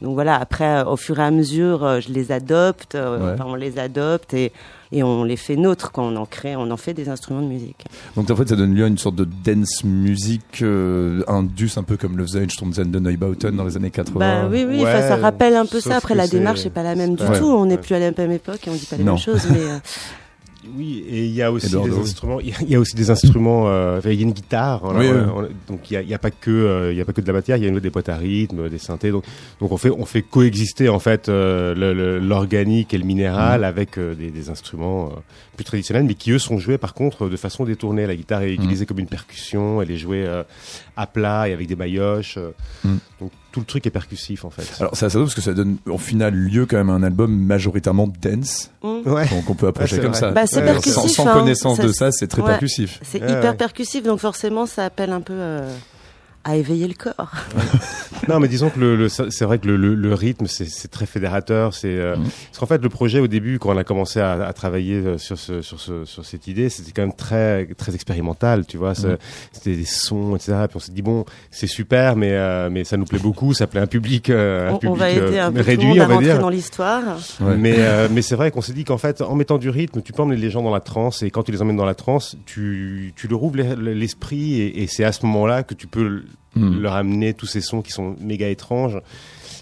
Donc 0.00 0.14
voilà. 0.14 0.34
Après 0.36 0.78
euh, 0.78 0.84
au 0.86 0.96
fur 0.96 1.20
et 1.20 1.22
à 1.22 1.30
mesure 1.30 1.84
euh, 1.84 2.00
je 2.00 2.08
les 2.08 2.32
adopte. 2.32 2.94
euh, 2.96 3.34
enfin, 3.34 3.44
on 3.46 3.54
les 3.54 3.78
adopte 3.78 4.34
et 4.34 4.52
et 4.92 5.02
on 5.02 5.24
les 5.24 5.36
fait 5.36 5.56
nôtres 5.56 5.92
quand 5.92 6.04
on 6.04 6.16
en 6.16 6.26
crée, 6.26 6.56
on 6.56 6.70
en 6.70 6.76
fait 6.76 6.94
des 6.94 7.08
instruments 7.08 7.42
de 7.42 7.46
musique. 7.48 7.84
Donc 8.16 8.30
en 8.30 8.36
fait, 8.36 8.48
ça 8.48 8.56
donne 8.56 8.74
lieu 8.74 8.84
à 8.84 8.88
une 8.88 8.98
sorte 8.98 9.16
de 9.16 9.24
dance 9.44 9.84
music, 9.84 10.42
euh, 10.62 11.22
indus, 11.28 11.72
un 11.76 11.82
peu 11.82 11.96
comme 11.96 12.16
le 12.16 12.24
faisait 12.26 12.46
de 12.46 12.98
Neubauten 12.98 13.54
dans 13.56 13.64
les 13.64 13.76
années 13.76 13.90
80. 13.90 14.18
Bah 14.18 14.48
oui, 14.50 14.64
oui, 14.68 14.82
Ouais, 14.82 15.00
ça 15.08 15.16
rappelle 15.16 15.54
un 15.54 15.66
peu 15.66 15.80
ça. 15.80 15.96
Après, 15.96 16.14
la 16.14 16.26
démarche 16.28 16.64
n'est 16.64 16.70
pas 16.70 16.82
la 16.82 16.94
même 16.94 17.14
du 17.16 17.22
Ouais. 17.22 17.38
tout. 17.38 17.46
On 17.46 17.66
n'est 17.66 17.74
Ouais. 17.76 17.80
plus 17.80 17.94
à 17.94 17.98
la 17.98 18.10
même 18.12 18.32
époque 18.32 18.66
et 18.66 18.70
on 18.70 18.74
dit 18.74 18.86
pas 18.86 18.96
les 18.96 19.04
Non. 19.04 19.12
mêmes 19.14 19.20
choses. 19.20 19.46
Mais 19.50 19.58
euh, 19.60 19.78
Oui, 20.76 21.04
et 21.08 21.24
il 21.26 21.32
y 21.32 21.42
a 21.42 21.52
aussi 21.52 21.70
des 21.70 21.96
instruments. 21.98 22.40
Il 22.40 22.68
y 22.68 22.74
a- 22.74 22.80
aussi 22.80 22.96
des 22.96 23.10
instruments. 23.10 23.64
euh, 23.68 24.00
il 24.04 24.14
y 24.14 24.18
a 24.20 24.22
une 24.22 24.32
guitare. 24.32 24.82
Oui, 24.84 25.06
oui. 25.10 25.20
on 25.34 25.42
donc 25.72 25.90
il 25.90 26.00
y 26.08 26.14
a, 26.14 26.18
pas 26.18 26.30
que 26.30 26.50
euh, 26.50 26.92
il 26.92 26.98
y 26.98 27.00
a 27.00 27.04
pas 27.04 27.12
que 27.12 27.20
de 27.20 27.26
la 27.26 27.32
matière. 27.32 27.56
Il 27.56 27.64
y 27.64 27.68
a 27.68 27.80
des 27.80 27.90
boîtes 27.90 28.08
à 28.08 28.16
rythme, 28.16 28.68
des 28.68 28.78
synthés. 28.78 29.10
Donc 29.10 29.24
donc 29.60 29.72
on 29.72 29.76
fait 29.76 29.90
on 29.90 30.04
fait 30.06 30.22
coexister 30.22 30.88
en 30.88 30.98
fait 30.98 31.28
euh, 31.28 32.20
l'organique 32.20 32.94
et 32.94 32.98
le 32.98 33.04
minéral 33.04 33.64
avec 33.64 33.98
euh, 33.98 34.14
des, 34.14 34.30
des 34.30 34.50
instruments 34.50 35.10
plus 35.56 35.64
traditionnels, 35.64 36.04
mais 36.04 36.14
qui 36.14 36.32
eux 36.32 36.38
sont 36.38 36.58
joués 36.58 36.78
par 36.78 36.94
contre 36.94 37.28
de 37.28 37.36
façon 37.36 37.64
détournée. 37.64 38.06
La 38.06 38.16
guitare 38.16 38.42
est 38.42 38.52
utilisée 38.54 38.86
comme 38.86 38.98
une 38.98 39.06
percussion. 39.06 39.80
Elle 39.82 39.90
est 39.90 39.96
jouée 39.98 40.24
euh, 40.26 40.42
à 40.96 41.06
plat 41.06 41.48
et 41.48 41.52
avec 41.52 41.66
des 41.66 41.76
maillotches. 41.76 42.38
euh. 42.38 42.50
Mm. 42.84 42.96
Donc 43.20 43.30
tout 43.52 43.60
le 43.60 43.66
truc 43.66 43.86
est 43.86 43.90
percussif 43.90 44.44
en 44.44 44.50
fait. 44.50 44.66
Alors 44.80 44.94
c'est 44.96 45.06
assez 45.06 45.14
drôle 45.14 45.26
parce 45.26 45.34
que 45.34 45.40
ça 45.40 45.54
donne 45.54 45.76
au 45.86 45.96
final 45.98 46.34
lieu 46.34 46.66
quand 46.66 46.76
même 46.76 46.90
à 46.90 46.92
un 46.92 47.02
album 47.02 47.34
majoritairement 47.34 48.06
dance, 48.20 48.70
hmm. 48.82 49.00
ouais. 49.10 49.26
donc 49.28 49.48
on 49.48 49.54
peut 49.54 49.66
approcher 49.68 49.96
Ouais, 49.96 50.02
comme 50.02 50.10
vrai. 50.10 50.20
ça. 50.20 50.30
Bah, 50.30 50.46
c'est 50.46 50.62
percussif, 50.62 50.92
Sans, 50.92 51.08
sans 51.08 51.26
hein. 51.28 51.32
connaissance 51.32 51.76
Ça, 51.78 51.82
de 51.84 51.88
ça, 51.92 52.12
c'est 52.12 52.26
très 52.26 52.42
ouais. 52.42 52.48
percussif. 52.48 53.00
c'est 53.02 53.18
Ouais, 53.22 53.30
hyper 53.30 53.52
ouais. 53.52 53.56
percussif, 53.56 54.02
donc 54.04 54.18
forcément, 54.20 54.66
ça 54.66 54.84
appelle 54.84 55.10
un 55.10 55.22
peu 55.22 55.32
euh, 55.34 55.66
à 56.46 56.56
éveiller 56.56 56.88
le 56.88 56.94
corps. 56.94 57.32
Non, 58.28 58.40
mais 58.40 58.48
disons 58.48 58.70
que 58.70 58.80
le, 58.80 58.96
le- 58.96 59.08
c'est 59.08 59.44
vrai 59.44 59.58
que 59.58 59.68
le, 59.68 59.76
le, 59.76 59.94
le 59.94 60.14
rythme, 60.14 60.46
c'est 60.46 60.64
c'est 60.64 60.88
très 60.88 61.06
fédérateur. 61.06 61.74
C'est 61.74 61.96
euh, 61.96 62.16
Mhm. 62.16 62.24
parce 62.24 62.58
qu'en 62.58 62.66
fait, 62.66 62.82
le 62.82 62.88
projet 62.88 63.20
au 63.20 63.26
début, 63.28 63.58
quand 63.58 63.72
on 63.72 63.76
a 63.76 63.84
commencé 63.84 64.20
à, 64.20 64.32
à 64.46 64.52
travailler 64.52 64.94
euh, 64.94 65.18
sur 65.18 65.38
ce, 65.38 65.60
sur 65.60 65.78
ce, 65.78 66.04
sur 66.06 66.24
cette 66.24 66.46
idée, 66.48 66.68
c'était 66.70 66.90
quand 66.92 67.02
même 67.02 67.12
très, 67.14 67.66
très 67.76 67.94
expérimental. 67.94 68.64
Tu 68.66 68.78
vois, 68.78 68.92
Mhm. 68.92 69.18
c'était 69.52 69.76
des 69.76 69.84
sons, 69.84 70.34
etc. 70.34 70.54
Puis 70.66 70.76
on 70.76 70.80
s'est 70.80 70.92
dit 70.92 71.02
bon, 71.02 71.24
c'est 71.50 71.66
super, 71.68 72.16
mais 72.16 72.32
euh, 72.32 72.68
mais 72.70 72.84
ça 72.84 72.96
nous 72.96 73.04
plaît 73.04 73.18
beaucoup. 73.20 73.52
Ça 73.54 73.66
plaît 73.66 73.80
un 73.80 73.86
public, 73.86 74.30
euh, 74.30 74.70
un 74.70 74.72
On, 74.74 74.78
public 74.78 74.98
va 74.98 75.10
aider 75.10 75.38
un 75.38 75.52
peu 75.52 75.58
tout 75.60 75.64
le 75.66 75.70
réduit, 75.70 75.86
monde 75.88 75.98
à 76.00 76.04
on 76.04 76.08
va 76.08 76.14
rentrer 76.14 76.24
dire. 76.32 76.38
dans 76.40 76.48
l'histoire. 76.50 77.02
Ouais. 77.40 77.56
Mais, 77.56 77.74
euh, 77.78 78.08
mais 78.10 78.22
c'est 78.22 78.34
vrai 78.34 78.50
qu'on 78.50 78.62
s'est 78.62 78.72
dit 78.72 78.84
qu'en 78.84 78.98
fait, 78.98 79.20
en 79.20 79.34
mettant 79.36 79.58
du 79.58 79.68
rythme, 79.70 80.00
tu 80.02 80.12
peux 80.12 80.22
emmener 80.22 80.40
les 80.40 80.50
gens 80.50 80.62
dans 80.62 80.72
la 80.74 80.80
transe, 80.80 81.22
et 81.22 81.30
quand 81.30 81.42
tu 81.44 81.52
les 81.52 81.60
emmènes 81.62 81.76
dans 81.76 81.84
la 81.84 81.94
transe, 81.94 82.36
tu, 82.46 83.12
tu 83.14 83.28
leur 83.28 83.42
ouvres 83.42 83.58
les- 83.58 83.94
l'esprit, 83.94 84.60
et, 84.60 84.82
et 84.82 84.86
c'est 84.86 85.04
à 85.04 85.12
ce 85.12 85.24
moment-là 85.26 85.62
que 85.62 85.74
tu 85.74 85.86
peux 85.86 86.22
Hmm. 86.54 86.80
leur 86.80 86.94
amener 86.94 87.34
tous 87.34 87.44
ces 87.44 87.60
sons 87.60 87.82
qui 87.82 87.92
sont 87.92 88.16
méga 88.18 88.48
étranges, 88.48 88.98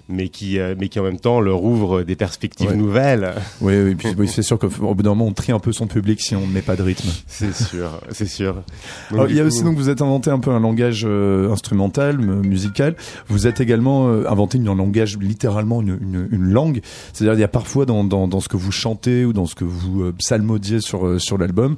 mais 0.09 0.28
qui, 0.28 0.61
euh, 0.61 0.76
mais 0.78 0.88
qui 0.88 1.00
en 1.00 1.02
même 1.02 1.19
temps 1.19 1.40
leur 1.40 1.64
ouvrent 1.64 2.02
des 2.02 2.14
perspectives 2.14 2.69
Ouais. 2.71 2.76
nouvelles. 2.76 3.35
Oui, 3.61 3.75
oui, 3.83 3.95
puis 3.97 4.11
oui, 4.16 4.28
c'est 4.28 4.43
sûr 4.43 4.61
qu'au 4.61 4.69
bout 4.69 5.02
d'un 5.02 5.11
moment, 5.11 5.26
on 5.26 5.33
trie 5.33 5.50
un 5.50 5.59
peu 5.59 5.73
son 5.73 5.88
public 5.88 6.21
si 6.21 6.37
on 6.37 6.47
ne 6.47 6.52
met 6.52 6.62
pas 6.62 6.76
de 6.76 6.83
rythme. 6.83 7.09
C'est 7.26 7.52
sûr, 7.52 8.00
c'est 8.12 8.26
sûr. 8.28 8.54
Donc, 8.54 8.62
Alors, 9.11 9.26
du 9.26 9.33
il 9.33 9.37
y 9.38 9.40
a 9.40 9.45
aussi 9.45 9.64
donc 9.64 9.76
vous 9.76 9.88
êtes 9.88 10.02
inventé 10.02 10.31
un 10.31 10.38
peu 10.38 10.52
un 10.52 10.61
langage 10.61 11.04
euh, 11.04 11.50
instrumental, 11.50 12.19
musical. 12.19 12.95
Vous 13.26 13.49
êtes 13.49 13.61
également 13.61 14.07
euh, 14.11 14.28
inventé 14.28 14.59
un 14.64 14.75
langage 14.76 15.19
littéralement 15.21 15.83
une, 15.83 15.99
une, 16.00 16.28
une 16.31 16.45
langue. 16.52 16.81
C'est-à-dire 17.12 17.35
il 17.35 17.40
y 17.40 17.45
a 17.45 17.49
parfois 17.49 17.87
dans, 17.87 18.04
dans, 18.04 18.28
dans 18.28 18.38
ce 18.40 18.49
que 18.49 18.57
vous 18.57 18.71
chantez 18.71 19.25
ou 19.25 19.33
dans 19.33 19.47
ce 19.47 19.57
que 19.57 19.64
vous 19.64 20.02
euh, 20.02 20.14
psalmodiez 20.16 20.81
sur 20.81 21.21
sur 21.21 21.38
l'album, 21.38 21.75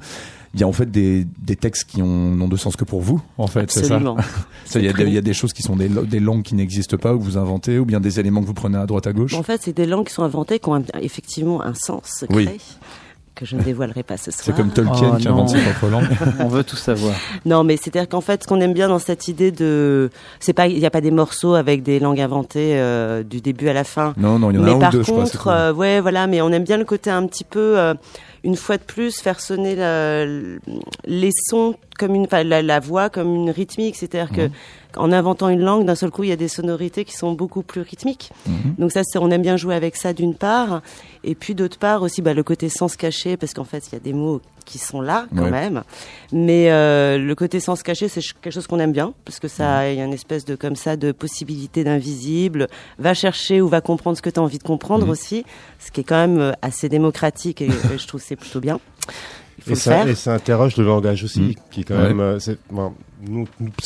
il 0.53 0.59
y 0.59 0.63
a 0.63 0.67
en 0.67 0.71
fait 0.71 0.89
des, 0.89 1.25
des 1.39 1.55
textes 1.55 1.89
qui 1.89 2.01
ont 2.01 2.05
n'ont 2.35 2.47
de 2.47 2.57
sens 2.57 2.75
que 2.75 2.85
pour 2.85 3.01
vous 3.01 3.21
en 3.37 3.47
fait. 3.47 3.69
C'est 3.71 3.83
ça. 3.83 3.95
Absolument. 3.95 4.17
Il 4.75 4.83
y, 4.83 4.89
a 4.89 4.93
des- 4.93 5.03
il 5.05 5.13
y 5.13 5.17
a 5.17 5.21
des 5.21 5.33
choses 5.33 5.53
qui 5.53 5.63
sont 5.63 5.75
des, 5.77 5.87
des 5.87 6.19
langues 6.19 6.43
qui 6.43 6.53
n'existent 6.55 6.97
pas 6.97 7.13
ou 7.13 7.19
que 7.19 7.23
vous 7.23 7.37
inventez 7.37 7.79
ou 7.79 7.85
bien 7.85 7.99
des 8.01 8.19
éléments 8.19 8.41
que 8.41 8.47
vous 8.47 8.53
prenez 8.53 8.77
à 8.77 8.85
droite 8.85 9.07
à 9.07 9.13
gauche. 9.13 9.33
En 9.33 9.43
fait, 9.43 9.61
c'est 9.63 9.75
des 9.75 9.85
langues 9.85 10.07
qui 10.07 10.13
sont 10.13 10.23
inventées, 10.23 10.59
qui 10.59 10.67
ont 10.69 10.75
un- 10.75 10.83
effectivement 11.01 11.61
un 11.63 11.73
sens 11.73 12.03
secret. 12.19 12.35
Oui. 12.35 12.49
Que 13.33 13.45
je 13.45 13.55
ne 13.55 13.61
dévoilerai 13.61 14.01
pas 14.01 14.17
ce 14.17 14.31
soir. 14.31 14.41
C'est 14.43 14.55
comme 14.55 14.71
Tolkien 14.71 15.11
Oh, 15.13 15.17
qui 15.17 15.27
invente 15.27 15.49
ses 15.49 15.59
propres 15.61 15.87
langues. 15.89 16.07
On 16.39 16.47
veut 16.47 16.63
tout 16.63 16.75
savoir. 16.75 17.13
Non, 17.45 17.63
mais 17.63 17.77
c'est-à-dire 17.77 18.09
qu'en 18.09 18.19
fait, 18.19 18.41
ce 18.43 18.47
qu'on 18.47 18.59
aime 18.61 18.73
bien 18.73 18.87
dans 18.89 18.97
cette 18.97 19.27
idée 19.27 19.51
de, 19.51 20.09
c'est 20.39 20.53
pas, 20.53 20.65
il 20.67 20.79
n'y 20.79 20.85
a 20.87 20.89
pas 20.89 21.01
des 21.01 21.11
morceaux 21.11 21.53
avec 21.53 21.83
des 21.83 21.99
langues 21.99 22.19
inventées 22.19 22.79
euh, 22.79 23.21
du 23.21 23.39
début 23.39 23.69
à 23.69 23.73
la 23.73 23.83
fin. 23.83 24.15
Non, 24.17 24.39
non, 24.39 24.49
il 24.49 24.55
y 24.55 24.57
en 24.57 24.63
a 24.63 24.65
mais 24.65 24.73
un 24.73 24.79
par 24.79 24.89
ou 24.89 24.91
deux, 24.93 25.03
je 25.03 25.11
crois. 25.11 25.25
c'est 25.27 25.31
contre, 25.33 25.43
tout. 25.43 25.49
euh, 25.49 25.71
ouais, 25.73 26.01
voilà, 26.01 26.25
mais 26.25 26.41
on 26.41 26.49
aime 26.51 26.63
bien 26.63 26.77
le 26.77 26.83
côté 26.85 27.11
un 27.11 27.27
petit 27.27 27.43
peu, 27.43 27.77
euh, 27.77 27.93
une 28.47 28.55
fois 28.55 28.77
de 28.77 28.83
plus, 28.83 29.19
faire 29.19 29.41
sonner 29.41 29.75
la- 29.75 30.25
les 30.25 31.31
sons 31.49 31.75
comme 31.97 32.15
une, 32.15 32.25
enfin, 32.25 32.43
la, 32.43 32.61
la 32.61 32.79
voix 32.79 33.09
comme 33.09 33.33
une 33.35 33.49
rythmique. 33.49 33.95
C'est-à-dire 33.95 34.31
Mhm. 34.31 34.49
que, 34.49 34.99
en 34.99 35.11
inventant 35.11 35.49
une 35.49 35.61
langue, 35.61 35.85
d'un 35.85 35.95
seul 35.95 36.09
coup, 36.11 36.23
il 36.23 36.29
y 36.29 36.33
a 36.33 36.35
des 36.37 36.47
sonorités 36.47 37.05
qui 37.05 37.13
sont 37.15 37.33
beaucoup 37.33 37.61
plus 37.61 37.81
rythmiques. 37.81 38.31
Mhm. 38.47 38.75
Donc 38.79 38.91
ça, 38.91 39.01
on 39.15 39.29
aime 39.31 39.41
bien 39.41 39.57
jouer 39.57 39.75
avec 39.75 39.95
ça 39.95 40.13
d'une 40.13 40.33
part, 40.35 40.81
et 41.23 41.35
puis 41.35 41.53
d'autre 41.55 41.77
part 41.77 42.01
aussi, 42.01 42.21
bah, 42.21 42.33
le 42.33 42.43
côté 42.43 42.69
sens 42.69 42.95
caché, 42.95 43.37
parce 43.37 43.53
qu'en 43.53 43.63
fait, 43.65 43.83
il 43.87 43.93
y 43.93 43.95
a 43.95 43.99
des 43.99 44.13
mots 44.13 44.41
qui 44.65 44.79
sont 44.79 44.99
là 45.01 45.27
quand 45.35 45.43
Ouais. 45.43 45.51
même. 45.51 45.83
Mais 46.33 46.71
euh, 46.71 47.17
le 47.17 47.35
côté 47.35 47.59
sens 47.59 47.83
caché, 47.83 48.07
c'est 48.09 48.21
quelque 48.41 48.53
chose 48.53 48.67
qu'on 48.67 48.79
aime 48.79 48.91
bien, 48.91 49.13
parce 49.23 49.39
que 49.39 49.47
ça, 49.47 49.89
il 49.89 49.97
y 49.97 50.01
a 50.01 50.05
une 50.05 50.13
espèce 50.13 50.43
de 50.45 50.55
comme 50.55 50.75
ça 50.75 50.97
de 50.97 51.11
possibilité 51.13 51.83
d'invisible. 51.83 52.67
Va 52.99 53.13
chercher 53.13 53.61
ou 53.61 53.67
va 53.69 53.79
comprendre 53.81 54.17
ce 54.17 54.21
que 54.21 54.29
tu 54.29 54.39
as 54.39 54.43
envie 54.43 54.57
de 54.57 54.63
comprendre 54.63 55.05
Mhm. 55.05 55.11
aussi, 55.11 55.45
ce 55.79 55.91
qui 55.91 56.01
est 56.01 56.03
quand 56.03 56.15
même 56.17 56.39
euh, 56.39 56.51
assez 56.61 56.89
démocratique 56.89 57.61
et, 57.61 57.67
et 57.67 57.97
je 57.97 58.07
trouve 58.07 58.19
que 58.21 58.27
c'est 58.27 58.35
plutôt 58.35 58.59
bien. 58.59 58.79
Il 59.57 59.63
faut 59.63 59.69
Et 59.71 59.73
le 59.73 59.79
ça, 59.79 59.91
faire. 59.91 60.07
et 60.07 60.15
ça 60.15 60.33
interroge 60.35 60.77
le 60.77 60.85
langage 60.85 61.23
aussi, 61.23 61.39
Mm. 61.41 61.53
qui 61.71 61.81
est 61.81 61.83
quand 61.83 61.95
Ouais. 61.95 62.07
même. 62.09 62.19
euh, 62.19 62.39
c'est 62.39 62.57
bon, 62.71 62.93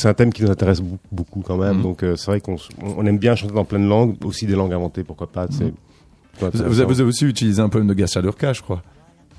un 0.04 0.14
thème 0.14 0.32
qui 0.32 0.42
nous 0.42 0.50
intéresse 0.50 0.82
beaucoup 1.10 1.40
quand 1.40 1.56
même. 1.56 1.78
Mm. 1.78 1.82
Donc 1.82 2.02
euh, 2.02 2.14
c'est 2.16 2.26
vrai 2.30 2.40
qu'on 2.40 2.56
on 2.82 3.06
aime 3.06 3.18
bien 3.18 3.34
chanter 3.34 3.54
dans 3.54 3.64
plein 3.64 3.78
de 3.80 3.86
langues, 3.86 4.16
aussi 4.24 4.46
des 4.46 4.54
langues 4.54 4.72
inventées, 4.74 5.02
pourquoi 5.04 5.26
pas. 5.32 5.46
Mm. 5.46 5.70
Vous, 6.40 6.50
vous 6.64 6.80
avez, 6.80 7.02
aussi 7.04 7.24
utilisé 7.26 7.60
un 7.60 7.68
poème 7.68 7.86
de 7.86 7.94
Garcia 7.94 8.20
Lorca, 8.20 8.52
je 8.52 8.62
crois. 8.62 8.82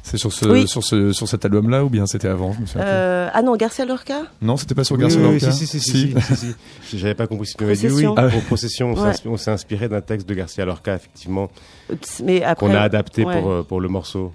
C'est 0.06 0.18
sur 0.18 0.34
ce, 0.34 0.46
Oui. 0.46 0.68
sur 0.68 0.84
ce, 0.84 1.14
sur 1.14 1.30
cet 1.30 1.46
album-là 1.46 1.86
ou 1.86 1.90
bien 1.90 2.06
c'était 2.06 2.28
avant 2.28 2.52
je 2.52 2.60
me. 2.60 2.66
Euh, 2.78 3.30
ah 3.34 3.42
non, 3.42 3.56
Garcia 3.56 3.86
Lorca? 3.86 4.24
Non, 4.42 4.58
c'était 4.58 4.76
pas 4.76 4.84
sur 4.84 4.98
Garcia 4.98 5.20
oui, 5.22 5.28
oui, 5.28 5.40
Lorca. 5.40 5.52
si, 5.52 5.66
si, 5.66 5.80
si, 5.80 5.92
si, 5.92 6.14
si, 6.22 6.36
si, 6.36 6.56
si. 6.82 6.98
J'avais 6.98 7.16
pas 7.16 7.26
compris 7.26 7.48
si 7.48 7.56
tu 7.56 7.64
m'avais 7.64 7.78
dit 7.78 7.88
oui. 7.90 8.06
Ah. 8.18 8.28
Pour 8.28 8.42
Procession, 8.42 8.92
on 8.92 8.96
s'est 8.96 9.02
Ouais. 9.02 9.10
inspi- 9.12 9.28
on 9.30 9.38
s'est 9.38 9.52
inspiré 9.52 9.88
d'un 9.88 10.02
texte 10.02 10.28
de 10.28 10.34
Garcia 10.34 10.66
Lorca, 10.66 10.96
effectivement, 10.96 11.50
Mais 12.24 12.44
après, 12.44 12.68
qu'on 12.68 12.74
a 12.76 12.82
adapté 12.82 13.24
ouais. 13.24 13.42
pour, 13.42 13.66
pour 13.66 13.80
le 13.80 13.88
morceau. 13.88 14.34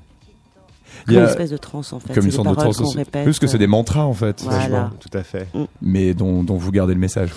Comme 1.14 1.22
une 1.24 1.28
espèce 1.28 1.50
de 1.50 1.56
transe 1.56 1.92
en 1.92 2.00
fait. 2.00 2.12
comme 2.14 2.24
une 2.24 2.30
sorte 2.30 2.48
de 2.48 2.54
paroles 2.54 2.72
trans 2.72 2.82
qu'on 2.82 2.88
aussi. 2.88 2.98
répète. 2.98 3.24
Plus 3.24 3.38
que 3.38 3.46
c'est 3.46 3.58
des 3.58 3.66
mantras 3.66 4.04
en 4.04 4.12
fait, 4.14 4.42
Voilà. 4.44 4.90
Tout 5.00 5.16
à 5.16 5.22
fait. 5.22 5.48
mais 5.82 6.14
dont, 6.14 6.42
dont 6.42 6.56
vous 6.56 6.70
gardez 6.72 6.94
le 6.94 7.00
message. 7.00 7.30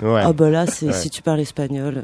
Quoi. 0.00 0.14
Ouais. 0.14 0.22
Ah 0.24 0.32
bah 0.32 0.50
là, 0.50 0.64
Ouais. 0.64 0.92
si 0.92 1.10
tu 1.10 1.22
parles 1.22 1.40
espagnol, 1.40 2.02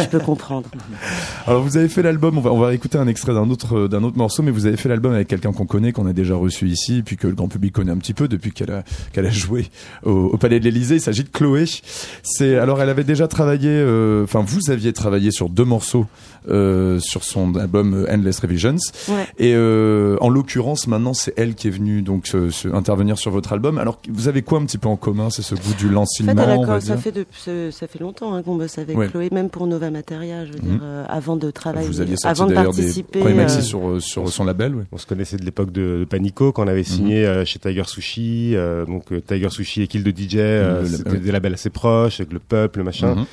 tu 0.00 0.06
peux 0.08 0.20
comprendre. 0.20 0.68
Alors 1.46 1.62
vous 1.62 1.76
avez 1.76 1.88
fait 1.88 2.02
l'album, 2.02 2.38
on 2.38 2.40
va, 2.40 2.52
on 2.52 2.58
va 2.58 2.74
écouter 2.74 2.98
un 2.98 3.06
extrait 3.08 3.32
d'un 3.34 3.48
autre, 3.50 3.88
d'un 3.88 4.02
autre 4.04 4.16
morceau, 4.18 4.42
mais 4.42 4.50
vous 4.50 4.66
avez 4.66 4.76
fait 4.76 4.88
l'album 4.88 5.12
avec 5.12 5.28
quelqu'un 5.28 5.52
qu'on 5.52 5.66
connaît, 5.66 5.92
qu'on 5.92 6.06
a 6.06 6.12
déjà 6.12 6.34
reçu 6.34 6.68
ici, 6.68 6.98
et 6.98 7.02
puis 7.02 7.16
que 7.16 7.26
le 7.26 7.34
grand 7.34 7.48
public 7.48 7.72
connaît 7.72 7.92
un 7.92 7.98
petit 7.98 8.14
peu 8.14 8.28
depuis 8.28 8.52
qu'elle 8.52 8.70
a, 8.70 8.82
qu'elle 9.12 9.26
a 9.26 9.30
joué 9.30 9.68
au, 10.04 10.10
au 10.10 10.36
Palais 10.36 10.58
de 10.60 10.64
l'Élysée. 10.64 10.96
Il 10.96 11.00
s'agit 11.00 11.24
de 11.24 11.28
Chloé. 11.28 11.64
C'est, 12.22 12.56
alors 12.56 12.80
elle 12.82 12.88
avait 12.88 13.04
déjà 13.04 13.28
travaillé, 13.28 13.68
euh, 13.70 14.24
enfin 14.24 14.42
vous 14.46 14.70
aviez 14.70 14.92
travaillé 14.92 15.30
sur 15.30 15.48
deux 15.48 15.64
morceaux 15.64 16.06
euh, 16.48 16.98
sur 17.00 17.24
son 17.24 17.54
album 17.56 17.94
euh, 17.94 18.12
Endless 18.14 18.38
Revisions. 18.40 18.76
Ouais. 19.08 19.26
Et 19.38 19.52
euh, 19.54 20.16
en 20.20 20.28
l'occurrence, 20.28 20.86
maintenant, 20.86 21.14
c'est 21.14 21.34
elle 21.36 21.54
qui 21.54 21.68
est 21.68 21.70
venue 21.72 22.02
donc 22.02 22.26
se- 22.26 22.50
se 22.50 22.68
intervenir 22.68 23.18
sur 23.18 23.30
votre 23.30 23.52
album. 23.52 23.78
Alors, 23.78 24.00
vous 24.08 24.28
avez 24.28 24.42
quoi 24.42 24.58
un 24.58 24.64
petit 24.64 24.78
peu 24.78 24.88
en 24.88 24.96
commun 24.96 25.30
C'est 25.30 25.42
ce 25.42 25.54
goût 25.54 25.74
du 25.78 25.88
En 25.94 26.04
fait, 26.06 26.80
ça, 26.80 26.96
fait 26.96 27.12
de- 27.12 27.70
ça 27.70 27.86
fait 27.86 27.98
longtemps 28.00 28.34
hein, 28.34 28.42
qu'on 28.42 28.56
bosse 28.56 28.78
avec 28.78 28.96
Ouais. 28.96 29.08
Chloé, 29.08 29.28
même 29.32 29.50
pour 29.50 29.66
Nova 29.66 29.90
Materia, 29.90 30.46
je 30.46 30.52
veux 30.52 30.58
Mhm. 30.62 30.68
dire, 30.70 30.80
euh, 30.82 31.04
avant 31.08 31.36
de 31.36 31.50
travailler, 31.50 31.86
Vous 31.88 32.00
aviez 32.00 32.16
sorti 32.16 32.40
avant 32.40 32.48
de 32.50 32.54
d'ailleurs 32.54 32.72
des 32.72 32.82
participer. 32.82 33.34
maxi 33.34 33.58
euh, 33.58 33.62
sur, 33.62 34.02
sur 34.02 34.28
son 34.28 34.44
label. 34.44 34.74
ouais. 34.74 34.84
On 34.92 34.98
se 34.98 35.06
connaissait 35.06 35.36
de 35.36 35.44
l'époque 35.44 35.72
de, 35.72 35.98
de 36.00 36.04
Panico, 36.04 36.52
quand 36.52 36.64
on 36.64 36.68
avait 36.68 36.84
signé 36.84 37.26
euh, 37.26 37.44
chez 37.44 37.58
Tiger 37.58 37.84
Sushi. 37.86 38.54
euh, 38.54 38.86
donc 38.86 39.12
euh, 39.12 39.20
Tiger 39.20 39.50
Sushi 39.50 39.82
et 39.82 39.86
Kill 39.86 40.02
de 40.04 40.10
DJ, 40.10 40.36
euh, 40.36 40.82
Le- 40.82 40.88
le- 40.88 40.96
c'était 40.96 41.10
ouais. 41.10 41.18
des 41.18 41.32
labels 41.32 41.54
assez 41.54 41.70
proches, 41.70 42.20
avec 42.20 42.32
le 42.32 42.38
peuple, 42.38 42.78
le 42.78 42.84
machin. 42.84 43.14
Mhm. 43.14 43.24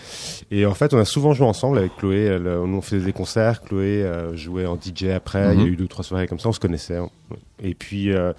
Et 0.51 0.65
en 0.65 0.73
fait, 0.73 0.93
on 0.93 0.97
a 0.99 1.05
souvent 1.05 1.33
joué 1.33 1.45
ensemble 1.47 1.77
avec 1.77 1.95
Chloé. 1.97 2.23
Elle, 2.25 2.43
nous, 2.43 2.77
on 2.77 2.81
faisait 2.99 3.05
des 3.11 3.13
concerts. 3.13 3.61
Chloé 3.61 4.03
euh, 4.03 4.35
jouait 4.35 4.65
en 4.65 4.75
DJ 4.75 5.05
après. 5.15 5.53
Il 5.53 5.59
y 5.59 5.61
a 5.63 5.65
Mhm. 5.65 5.73
eu 5.73 5.75
deux, 5.75 5.87
trois 5.87 6.03
soirées 6.03 6.27
comme 6.27 6.39
ça. 6.39 6.49
On 6.49 6.53
se 6.53 6.59
connaissait. 6.59 6.97
hein. 6.97 7.09
Et 7.61 7.73
puis, 7.73 8.11
euh, 8.11 8.33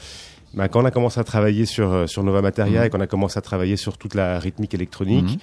bah, 0.54 0.68
quand 0.68 0.80
on 0.82 0.84
a 0.84 0.90
commencé 0.90 1.18
à 1.20 1.24
travailler 1.24 1.66
sur, 1.66 1.92
euh, 1.92 2.06
sur 2.06 2.22
Nova 2.24 2.40
Materia 2.42 2.80
Mhm. 2.80 2.86
et 2.86 2.90
qu'on 2.90 3.00
a 3.00 3.06
commencé 3.06 3.38
à 3.38 3.42
travailler 3.42 3.76
sur 3.76 3.98
toute 3.98 4.14
la 4.14 4.38
rythmique 4.38 4.74
électronique, 4.74 5.24
Mhm. 5.32 5.38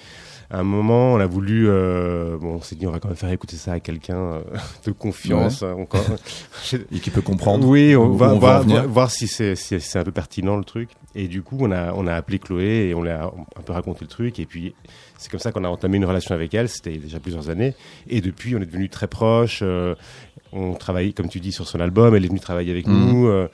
À 0.56 0.60
un 0.60 0.64
moment, 0.64 1.14
on 1.14 1.20
a 1.20 1.26
voulu, 1.26 1.66
euh, 1.68 2.38
bon, 2.38 2.56
on 2.56 2.62
s'est 2.62 2.76
dit, 2.76 2.88
on 2.88 2.92
va 2.92 3.00
quand 3.00 3.10
même 3.10 3.18
faire 3.18 3.32
écouter 3.32 3.58
ça 3.58 3.74
à 3.74 3.80
quelqu'un 3.80 4.18
euh, 4.18 4.42
de 4.86 4.92
confiance, 4.92 5.64
encore. 5.64 6.06
Et 6.92 7.00
qui 7.00 7.10
peut 7.10 7.22
comprendre. 7.22 7.68
Oui, 7.68 7.96
on 7.96 8.14
va 8.14 8.34
on 8.34 8.40
venir. 8.62 8.88
voir 8.88 9.12
si 9.12 9.28
c'est 9.28 9.56
si 9.56 9.98
un 9.98 10.04
peu 10.04 10.12
pertinent 10.12 10.56
le 10.58 10.64
truc. 10.64 10.90
Et 11.14 11.28
du 11.28 11.42
coup, 11.44 11.58
on 11.60 11.72
a 11.72 11.94
on 11.94 12.08
a 12.08 12.14
appelé 12.14 12.40
Chloé 12.40 12.90
et 12.90 12.94
on 12.96 13.02
lui 13.04 13.10
a 13.10 13.26
un 13.26 13.62
peu 13.62 13.74
raconté 13.74 14.00
le 14.02 14.08
truc. 14.10 14.40
Et 14.40 14.46
puis 14.46 14.74
c'est 15.18 15.30
comme 15.32 15.40
ça 15.40 15.52
qu'on 15.52 15.64
a 15.64 15.70
entamé 15.70 15.98
une 15.98 16.06
relation 16.06 16.34
avec 16.36 16.54
elle. 16.54 16.70
C'était 16.70 16.98
déjà 16.98 17.20
plusieurs 17.20 17.50
années. 17.50 17.74
Et 18.08 18.22
depuis, 18.22 18.56
on 18.56 18.60
est 18.62 18.66
devenus 18.66 18.90
très 18.90 19.08
proches. 19.08 19.60
euh, 19.62 19.96
on 20.52 20.74
travaille, 20.74 21.14
comme 21.14 21.28
tu 21.28 21.40
dis, 21.42 21.52
sur 21.52 21.68
son 21.68 21.80
album. 21.82 22.16
Elle 22.16 22.24
est 22.24 22.30
venue 22.30 22.40
travailler 22.40 22.72
avec 22.72 22.88
Mhm. 22.88 23.06
nous. 23.12 23.48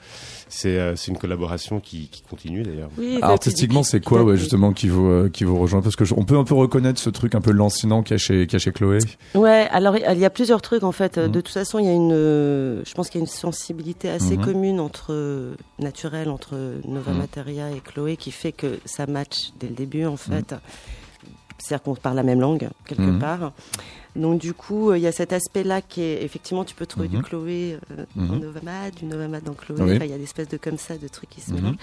Euh, 0.66 0.94
c'est 0.96 1.10
euh, 1.10 1.12
une 1.12 1.18
collaboration 1.18 1.80
qui, 1.80 2.08
qui 2.08 2.22
continue 2.22 2.62
d'ailleurs. 2.62 2.90
Oui, 2.98 3.16
Alors, 3.16 3.30
Artistiquement, 3.30 3.82
c'est 3.82 4.00
quoi, 4.00 4.22
ouais, 4.22 4.36
justement, 4.36 4.72
qui 4.72 4.88
vous, 4.88 5.06
euh, 5.06 5.28
qui 5.28 5.44
vous 5.44 5.58
rejoint? 5.58 5.80
Parce 5.82 5.96
que 5.96 6.04
je- 6.04 6.14
on 6.16 6.24
peut 6.24 6.36
un 6.36 6.44
peu 6.44 6.54
reconnaître 6.54 7.00
ce 7.00 7.10
truc 7.10 7.34
un 7.34 7.40
peu 7.40 7.50
lancinant 7.52 8.02
qu'il 8.02 8.16
y 8.16 8.20
qu'il 8.20 8.52
y 8.52 8.56
a 8.56 8.58
chez 8.58 8.72
Chloé. 8.72 8.98
Ouais, 9.34 9.66
alors 9.70 9.96
il 9.96 10.18
y 10.18 10.24
a 10.24 10.30
plusieurs 10.30 10.62
trucs 10.62 10.82
en 10.84 10.92
fait. 10.92 11.16
Mhm. 11.18 11.28
De 11.28 11.40
toute 11.40 11.52
façon, 11.54 11.78
il 11.78 11.86
y 11.86 11.88
a 11.88 11.92
une, 11.92 12.12
euh, 12.12 12.82
je 12.86 12.92
pense 12.94 13.08
qu'il 13.08 13.20
y 13.20 13.22
a 13.22 13.26
une 13.26 13.30
sensibilité 13.30 14.08
assez 14.10 14.36
Mhm. 14.36 14.44
commune 14.44 14.80
entre 14.80 15.12
euh, 15.12 15.54
naturelle 15.78 16.28
entre 16.28 16.54
Nova 16.86 17.12
Mhm. 17.12 17.18
Materia 17.18 17.70
et 17.70 17.80
Chloé 17.80 18.16
qui 18.16 18.30
fait 18.30 18.52
que 18.52 18.78
ça 18.84 19.06
match 19.06 19.50
dès 19.58 19.68
le 19.68 19.74
début 19.74 20.04
en 20.04 20.12
Mhm. 20.12 20.16
fait. 20.18 20.54
C'est-à-dire 21.58 21.82
qu'on 21.84 21.94
parle 21.94 22.16
la 22.16 22.22
même 22.24 22.40
langue 22.40 22.68
quelque 22.86 23.02
Mhm. 23.02 23.18
part. 23.20 23.52
Donc 24.14 24.40
du 24.40 24.52
coup, 24.52 24.90
euh, 24.90 24.98
il 24.98 25.02
y 25.02 25.06
a 25.06 25.12
cet 25.12 25.32
aspect-là 25.32 25.80
qui 25.80 26.02
est 26.02 26.22
effectivement, 26.22 26.64
tu 26.64 26.74
peux 26.74 26.84
trouver 26.86 27.08
Mhm. 27.08 27.16
du 27.16 27.22
Chloé 27.22 27.78
euh, 27.92 28.04
Mhm. 28.14 28.30
en 28.30 28.36
Novamad, 28.36 28.94
du 28.94 29.04
Novamad 29.06 29.42
dans 29.42 29.54
Chloé. 29.54 29.80
Oui. 29.82 29.96
Enfin, 29.96 30.04
il 30.04 30.10
y 30.10 30.14
a 30.14 30.18
des 30.18 30.24
espèces 30.24 30.48
de 30.48 30.58
comme 30.58 30.76
ça, 30.78 30.98
de 30.98 31.08
trucs 31.08 31.30
qui 31.30 31.40
se 31.40 31.50
Mhm. 31.50 31.56
mélangent. 31.56 31.76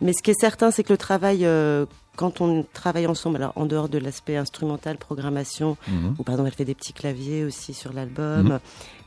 Mais 0.00 0.12
ce 0.12 0.22
qui 0.22 0.30
est 0.32 0.40
certain, 0.40 0.70
c'est 0.72 0.82
que 0.82 0.92
le 0.92 0.98
travail, 0.98 1.44
euh, 1.46 1.86
quand 2.16 2.40
on 2.40 2.64
travaille 2.72 3.06
ensemble, 3.06 3.36
alors 3.36 3.52
en 3.54 3.64
dehors 3.64 3.88
de 3.88 3.98
l'aspect 3.98 4.36
instrumental, 4.36 4.96
programmation, 4.96 5.76
Mhm. 5.86 6.16
ou 6.18 6.22
pardon, 6.24 6.44
elle 6.46 6.52
fait 6.52 6.64
des 6.64 6.74
petits 6.74 6.92
claviers 6.92 7.44
aussi 7.44 7.74
sur 7.74 7.92
l'album, 7.92 8.46
Mhm. 8.48 8.58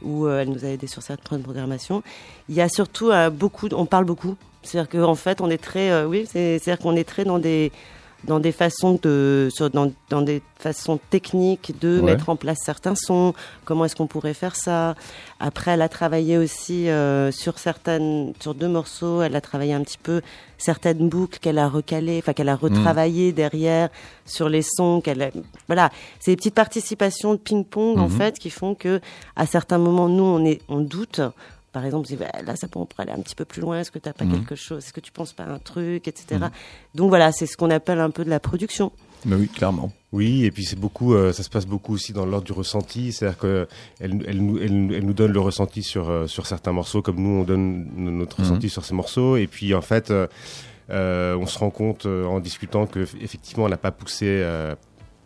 ou 0.03 0.25
euh, 0.27 0.39
elle 0.41 0.49
nous 0.49 0.63
a 0.63 0.69
aidé 0.69 0.87
sur 0.87 1.01
certaines 1.01 1.41
programmations. 1.43 2.03
Il 2.47 2.55
y 2.55 2.61
a 2.61 2.69
surtout 2.69 3.11
beaucoup, 3.33 3.67
on 3.73 3.85
parle 3.85 4.05
beaucoup. 4.05 4.37
C'est-à-dire 4.63 4.89
qu'en 5.01 5.15
fait, 5.15 5.41
on 5.41 5.49
est 5.49 5.57
très, 5.61 6.05
oui, 6.05 6.25
c'est- 6.25 6.59
c'est-à-dire 6.59 6.81
qu'on 6.81 6.95
est 6.95 7.03
très 7.03 7.25
dans 7.25 7.39
des 7.39 7.71
dans 8.25 8.39
des 8.39 8.51
façons 8.51 8.99
de 9.01 9.49
sur- 9.51 9.69
dans, 9.69 9.91
dans 10.09 10.21
des 10.21 10.41
façons 10.59 10.99
techniques 11.09 11.73
de 11.81 11.99
Ouais. 11.99 12.11
mettre 12.13 12.29
en 12.29 12.35
place 12.35 12.59
certains 12.63 12.93
sons. 12.95 13.33
Comment 13.65 13.85
est-ce 13.85 13.95
qu'on 13.95 14.05
pourrait 14.07 14.33
faire 14.35 14.55
ça? 14.55 14.95
Après 15.39 15.71
elle 15.71 15.81
a 15.81 15.89
travaillé 15.89 16.37
aussi 16.37 16.87
euh, 16.89 17.31
sur 17.31 17.57
certaines 17.57 18.33
sur 18.39 18.53
deux 18.53 18.67
morceaux. 18.67 19.21
Elle 19.23 19.35
a 19.35 19.41
travaillé 19.41 19.73
un 19.73 19.81
petit 19.81 19.97
peu 19.97 20.21
certaines 20.59 21.09
boucles 21.09 21.39
qu'elle 21.39 21.57
a 21.57 21.67
recalées 21.67 22.19
enfin 22.21 22.33
qu'elle 22.33 22.49
a 22.49 22.55
retravaillées 22.55 23.31
derrière 23.31 23.89
sur 24.25 24.49
les 24.49 24.61
sons 24.61 25.01
qu'elle 25.01 25.21
a- 25.23 25.31
voilà. 25.67 25.89
C'est 26.19 26.31
des 26.31 26.37
petites 26.37 26.53
participations 26.55 27.33
de 27.33 27.39
ping-pong 27.39 27.97
en 27.97 28.07
Mhm. 28.07 28.17
fait 28.17 28.37
qui 28.37 28.51
font 28.51 28.75
que 28.75 29.01
à 29.35 29.45
certains 29.47 29.79
moments 29.79 30.07
nous 30.09 30.23
on 30.23 30.45
est 30.45 30.61
on 30.69 30.79
doute 30.81 31.21
par 31.71 31.85
exemple, 31.85 32.07
on 32.11 32.15
bah, 32.17 32.27
là, 32.45 32.55
ça 32.55 32.67
peut, 32.67 32.79
on 32.79 32.85
pourrait 32.85 33.03
aller 33.03 33.11
un 33.17 33.21
petit 33.21 33.35
peu 33.35 33.45
plus 33.45 33.61
loin. 33.61 33.79
Est-ce 33.79 33.91
que 33.91 33.99
tu 33.99 34.09
n'as 34.09 34.13
pas 34.13 34.25
Mhm. 34.25 34.33
quelque 34.33 34.55
chose? 34.55 34.83
Est-ce 34.83 34.93
que 34.93 34.99
tu 34.99 35.11
penses 35.11 35.33
pas 35.33 35.43
à 35.43 35.49
un 35.51 35.59
truc, 35.59 36.07
etc. 36.07 36.25
Mhm. 36.41 36.49
Donc 36.95 37.09
voilà, 37.09 37.31
c'est 37.31 37.45
ce 37.45 37.55
qu'on 37.57 37.69
appelle 37.69 37.99
un 37.99 38.09
peu 38.11 38.23
de 38.25 38.29
la 38.29 38.39
production. 38.39 38.91
Mais 39.25 39.35
oui, 39.35 39.47
clairement. 39.47 39.91
Oui, 40.11 40.43
et 40.45 40.51
puis 40.51 40.65
c'est 40.65 40.79
beaucoup, 40.79 41.13
euh, 41.13 41.31
ça 41.31 41.43
se 41.43 41.49
passe 41.49 41.67
beaucoup 41.67 41.93
aussi 41.93 42.11
dans 42.11 42.25
l'ordre 42.25 42.45
du 42.45 42.51
ressenti, 42.53 43.11
c'est-à-dire 43.13 43.37
que 43.37 43.67
elle, 43.99 44.21
elle, 44.27 44.43
nous, 44.43 44.57
elle, 44.57 44.91
elle 44.93 45.05
nous 45.05 45.13
donne 45.13 45.31
le 45.31 45.39
ressenti 45.39 45.83
sur 45.83 46.09
euh, 46.09 46.27
sur 46.27 46.47
certains 46.47 46.71
morceaux, 46.73 47.01
comme 47.01 47.17
nous 47.21 47.41
on 47.41 47.43
donne 47.43 47.87
notre 47.95 48.39
Mhm. 48.41 48.45
ressenti 48.47 48.69
sur 48.69 48.83
ces 48.83 48.95
morceaux, 48.95 49.37
et 49.37 49.45
puis 49.47 49.73
en 49.75 49.81
fait, 49.81 50.09
euh, 50.11 50.27
euh, 50.89 51.37
on 51.37 51.45
se 51.45 51.57
rend 51.59 51.69
compte 51.69 52.05
euh, 52.07 52.25
en 52.25 52.39
discutant 52.39 52.87
que 52.87 53.05
effectivement, 53.21 53.65
elle 53.65 53.71
n'a 53.71 53.77
pas 53.77 53.91
poussé 53.91 54.25
euh, 54.27 54.75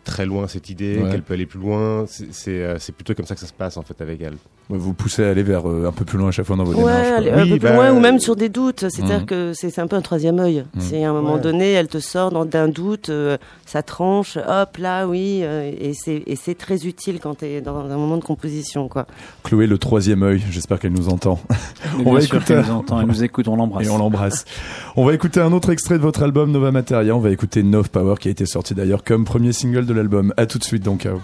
très 0.06 0.26
loin 0.26 0.48
cette 0.48 0.70
idée, 0.70 1.00
Ouais. 1.00 1.10
qu'elle 1.12 1.22
peut 1.24 1.34
aller 1.34 1.46
plus 1.46 1.60
loin. 1.60 2.06
C'est 2.08 2.34
c'est, 2.34 2.52
euh, 2.64 2.78
c'est 2.80 2.94
plutôt 2.96 3.14
comme 3.14 3.26
ça 3.26 3.34
que 3.36 3.42
ça 3.42 3.48
se 3.48 3.54
passe 3.54 3.76
en 3.78 3.82
fait 3.82 4.00
avec 4.02 4.22
elle. 4.22 4.36
Ouais, 4.70 4.78
Vous 4.80 4.94
poussez 4.94 5.24
à 5.24 5.30
aller 5.30 5.44
vers 5.44 5.70
euh, 5.70 5.86
un 5.88 5.92
peu 5.92 6.06
plus 6.06 6.18
loin 6.18 6.30
à 6.30 6.32
chaque 6.32 6.46
fois 6.48 6.56
dans 6.56 6.64
vos 6.64 6.72
Ouais, 6.74 6.78
démarches. 6.80 7.08
aller 7.18 7.30
un 7.32 7.44
Oui, 7.44 7.50
peu 7.52 7.58
plus 7.58 7.68
bah, 7.68 7.76
loin, 7.76 7.92
ou 7.92 8.00
même 8.00 8.20
sur 8.20 8.36
des 8.36 8.50
doutes. 8.50 8.88
C'est-à-dire 8.90 9.20
Mhm. 9.20 9.26
que 9.26 9.52
c'est 9.54 9.78
un 9.80 9.86
peu 9.88 9.96
un 9.96 10.02
troisième 10.02 10.40
œil. 10.40 10.64
Mhm. 10.74 10.82
C'est 10.82 11.04
à 11.04 11.10
un 11.10 11.14
moment 11.14 11.36
Ouais. 11.36 11.40
donné, 11.42 11.72
elle 11.74 11.88
te 11.88 12.00
sort 12.00 12.32
dans- 12.32 12.46
d'un 12.46 12.68
doute, 12.68 13.10
euh, 13.10 13.38
ça 13.66 13.84
tranche, 13.84 14.38
hop, 14.38 14.78
là, 14.78 15.06
oui, 15.08 15.42
euh, 15.44 15.72
et 15.80 15.92
c'est 15.94 16.24
et 16.26 16.36
c'est 16.36 16.56
très 16.56 16.88
utile 16.88 17.20
quand 17.22 17.36
tu 17.40 17.46
es 17.46 17.62
dans 17.62 17.78
un 17.78 17.98
moment 17.98 18.18
de 18.18 18.24
composition, 18.24 18.88
quoi. 18.88 19.06
Chloé, 19.44 19.68
le 19.68 19.78
troisième 19.78 20.24
œil, 20.24 20.42
j'espère 20.50 20.80
qu'elle 20.80 20.94
nous 20.94 21.10
entend. 21.10 21.40
On 22.06 22.14
va 22.14 22.22
écouter- 22.22 22.46
qu'elle 22.46 22.66
nous 22.66 22.72
entend, 22.72 23.00
elle 23.02 23.08
nous 23.08 23.24
écoute, 23.24 23.48
on 23.48 23.56
l'embrasse. 23.56 23.86
Et 23.86 23.90
on 23.90 23.98
l'embrasse. 24.00 24.46
on 24.96 25.06
va 25.06 25.14
écouter 25.14 25.40
un 25.42 25.52
autre 25.54 25.70
extrait 25.70 25.98
de 25.98 26.04
votre 26.04 26.24
album 26.24 26.52
Nova 26.52 26.72
Materia. 26.72 27.16
On 27.16 27.20
va 27.20 27.30
écouter 27.30 27.62
Nov 27.64 27.90
Power 27.92 28.16
qui 28.20 28.28
a 28.30 28.32
été 28.32 28.46
sorti 28.46 28.74
d'ailleurs 28.74 29.04
comme 29.04 29.26
premier 29.26 29.54
single 29.54 29.86
de 29.86 29.94
l'album. 29.96 30.34
À 30.38 30.46
tout 30.46 30.60
de 30.60 30.64
suite 30.64 30.84
donc. 30.84 31.02
Kao. 31.02 31.22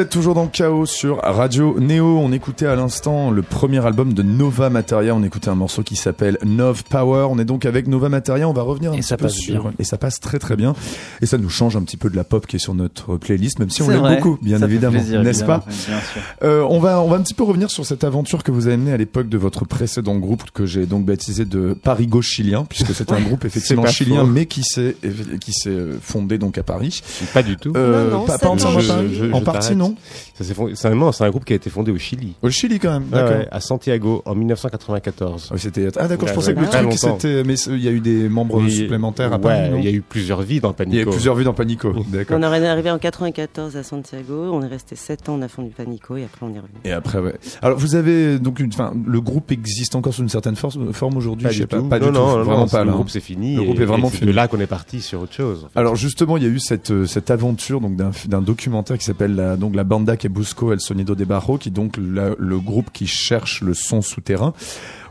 Vous 0.00 0.04
êtes 0.06 0.12
toujours 0.12 0.34
dans 0.34 0.46
Chaos 0.46 0.86
sur 0.86 1.18
Radio 1.18 1.78
Neo. 1.78 2.16
On 2.20 2.32
écoutait 2.32 2.64
à 2.64 2.74
l'instant 2.74 3.30
le 3.30 3.42
premier 3.42 3.84
album 3.84 4.14
de 4.14 4.22
Nova 4.22 4.70
Materia. 4.70 5.14
On 5.14 5.22
écoutait 5.22 5.50
un 5.50 5.54
morceau 5.54 5.82
qui 5.82 5.94
s'appelle 5.94 6.38
Nov 6.42 6.84
Power. 6.84 7.26
On 7.30 7.38
est 7.38 7.44
donc 7.44 7.66
avec 7.66 7.86
Nova 7.86 8.08
Materia. 8.08 8.48
On 8.48 8.54
va 8.54 8.62
revenir 8.62 8.92
un 8.92 8.94
Et 8.94 9.00
petit 9.00 9.08
ça 9.08 9.18
peu 9.18 9.24
passe 9.24 9.34
sur 9.34 9.60
bien. 9.64 9.72
et 9.78 9.84
ça 9.84 9.98
passe 9.98 10.18
très 10.18 10.38
très 10.38 10.56
bien. 10.56 10.72
Et 11.20 11.26
ça 11.26 11.36
nous 11.36 11.50
change 11.50 11.76
un 11.76 11.82
petit 11.82 11.98
peu 11.98 12.08
de 12.08 12.16
la 12.16 12.24
pop 12.24 12.46
qui 12.46 12.56
est 12.56 12.58
sur 12.58 12.72
notre 12.72 13.18
playlist, 13.18 13.58
même 13.58 13.68
si 13.68 13.82
on 13.82 13.90
l'aime 13.90 14.00
beaucoup, 14.16 14.38
bien 14.40 14.58
Ça 14.58 14.64
évidemment, 14.64 14.94
n'est-ce 14.96 15.44
pas 15.44 15.62
évidemment, 15.66 15.66
Bien 15.66 16.00
sûr. 16.00 16.22
Euh, 16.44 16.62
on 16.70 16.80
va 16.80 17.02
on 17.02 17.08
va 17.10 17.16
un 17.16 17.20
petit 17.20 17.34
peu 17.34 17.42
revenir 17.44 17.70
sur 17.70 17.84
cette 17.84 18.02
aventure 18.02 18.42
que 18.42 18.52
vous 18.52 18.68
avez 18.68 18.78
menée 18.78 18.94
à 18.94 18.96
l'époque 18.96 19.28
de 19.28 19.36
votre 19.36 19.66
précédent 19.66 20.16
groupe 20.16 20.44
que 20.54 20.64
j'ai 20.64 20.86
donc 20.86 21.04
baptisé 21.04 21.44
de 21.44 21.74
Parigo 21.74 22.22
chilien 22.22 22.64
puisque 22.66 22.94
c'est 22.94 23.12
un 23.12 23.20
groupe 23.20 23.44
effectivement 23.44 23.84
chilien 23.84 24.22
faux. 24.22 24.26
mais 24.28 24.46
qui 24.46 24.62
s'est 24.62 24.96
qui 25.42 25.52
s'est 25.52 25.76
fondé 26.00 26.38
donc 26.38 26.56
à 26.56 26.62
Paris. 26.62 27.02
Pas 27.34 27.42
du 27.42 27.58
tout. 27.58 27.74
Euh, 27.76 28.10
Non, 28.12 28.20
non, 28.20 28.24
pas, 28.24 28.38
Je- 28.56 29.14
je- 29.26 29.32
en 29.32 29.42
partie 29.42 29.60
t'arrête. 29.68 29.76
Non. 29.90 29.96
Ça 30.34 30.44
s'est 30.44 30.54
fondé- 30.54 30.72
C'est 30.74 30.88
un, 30.88 30.94
non, 30.94 31.12
c'est 31.12 31.24
un 31.24 31.30
groupe 31.30 31.44
qui 31.44 31.52
a 31.52 31.56
été 31.56 31.70
fondé 31.70 31.90
au 31.92 31.98
Chili. 31.98 32.34
Au 32.42 32.50
Chili 32.50 32.78
quand 32.78 32.90
même. 32.92 33.02
Ouais, 33.04 33.08
D'accord. 33.12 33.38
ouais, 33.38 33.48
à 33.50 33.60
Santiago 33.60 34.22
en 34.24 34.34
1994. 34.34 35.50
Ah 35.52 35.58
c'était 35.58 35.88
ah 35.98 36.08
d'accord, 36.08 36.28
je 36.28 36.34
pensais 36.34 36.54
que 36.54 36.60
le 36.60 36.66
très 36.66 36.78
truc 36.78 36.90
longtemps. 36.92 37.18
c'était 37.18 37.44
mais 37.44 37.54
il 37.54 37.82
y 37.82 37.88
a 37.88 37.90
eu 37.90 38.00
des 38.00 38.28
membres 38.28 38.60
Oui, 38.62 38.70
supplémentaires 38.72 39.32
à 39.32 39.38
non 39.38 39.78
il 39.78 39.84
y 39.84 39.88
a 39.88 39.92
eu 39.92 40.00
plusieurs 40.02 40.42
vies 40.42 40.60
dans 40.60 40.72
Panico. 40.72 40.94
Il 40.94 40.98
y 40.98 41.00
a 41.00 41.02
eu 41.02 41.10
plusieurs 41.10 41.34
vues 41.34 41.44
dans 41.44 41.54
Panico. 41.54 41.92
D'accord. 42.08 42.38
On 42.38 42.42
est 42.42 42.66
arrivé 42.66 42.90
en 42.90 42.98
94 42.98 43.76
à 43.76 43.82
Santiago, 43.82 44.50
on 44.52 44.62
est 44.62 44.66
resté 44.66 44.96
7 44.96 45.28
ans, 45.28 45.36
on 45.38 45.42
a 45.42 45.48
fondu 45.48 45.70
Panico 45.70 46.16
et 46.16 46.24
après 46.24 46.46
on 46.46 46.50
est 46.54 46.58
revenu. 46.58 46.74
Et 46.84 46.92
après, 46.92 47.18
ouais. 47.18 47.34
Alors, 47.62 47.78
vous 47.78 47.94
avez 47.94 48.38
donc 48.38 48.60
une, 48.60 48.70
enfin, 48.72 48.92
le 49.06 49.20
groupe 49.20 49.50
existe 49.52 49.94
encore 49.94 50.14
sous 50.14 50.22
une 50.22 50.28
certaine 50.28 50.56
force- 50.56 50.78
forme 50.92 51.16
aujourd'hui. 51.16 51.44
Pas 51.46 51.52
je 51.52 51.58
sais 51.58 51.66
pas, 51.66 51.80
pas 51.82 51.98
non, 51.98 52.06
du 52.06 52.12
non, 52.12 52.20
tout, 52.32 52.36
non, 52.38 52.44
vraiment 52.44 52.58
non, 52.60 52.68
pas. 52.68 52.84
Le 52.84 52.92
groupe 52.92 53.10
c'est 53.10 53.20
fini. 53.20 53.56
Le 53.56 53.62
groupe 53.62 53.80
est 53.80 53.84
vraiment 53.84 54.10
c'est 54.10 54.18
fini. 54.18 54.30
de 54.30 54.36
là 54.36 54.48
qu'on 54.48 54.60
est 54.60 54.66
parti 54.66 55.00
sur 55.00 55.20
autre 55.22 55.32
chose. 55.32 55.68
Alors 55.74 55.96
justement, 55.96 56.36
il 56.36 56.42
y 56.42 56.46
a 56.46 56.48
eu 56.50 56.58
cette 56.60 56.90
euh, 56.90 57.06
cette 57.06 57.30
aventure 57.30 57.80
donc 57.80 57.96
d'un 57.96 58.10
d'un 58.26 58.40
documentaire 58.42 58.98
qui 58.98 59.04
s'appelle 59.04 59.34
la 59.34 59.56
donc 59.56 59.74
banda 59.84 60.16
que 60.16 60.28
busco 60.28 60.72
el 60.72 60.80
sonido 60.80 61.14
de 61.14 61.24
barro, 61.24 61.58
qui 61.58 61.68
est 61.68 61.72
donc 61.72 61.96
le 61.96 62.58
groupe 62.58 62.90
qui 62.92 63.06
cherche 63.06 63.62
le 63.62 63.74
son 63.74 64.02
souterrain. 64.02 64.54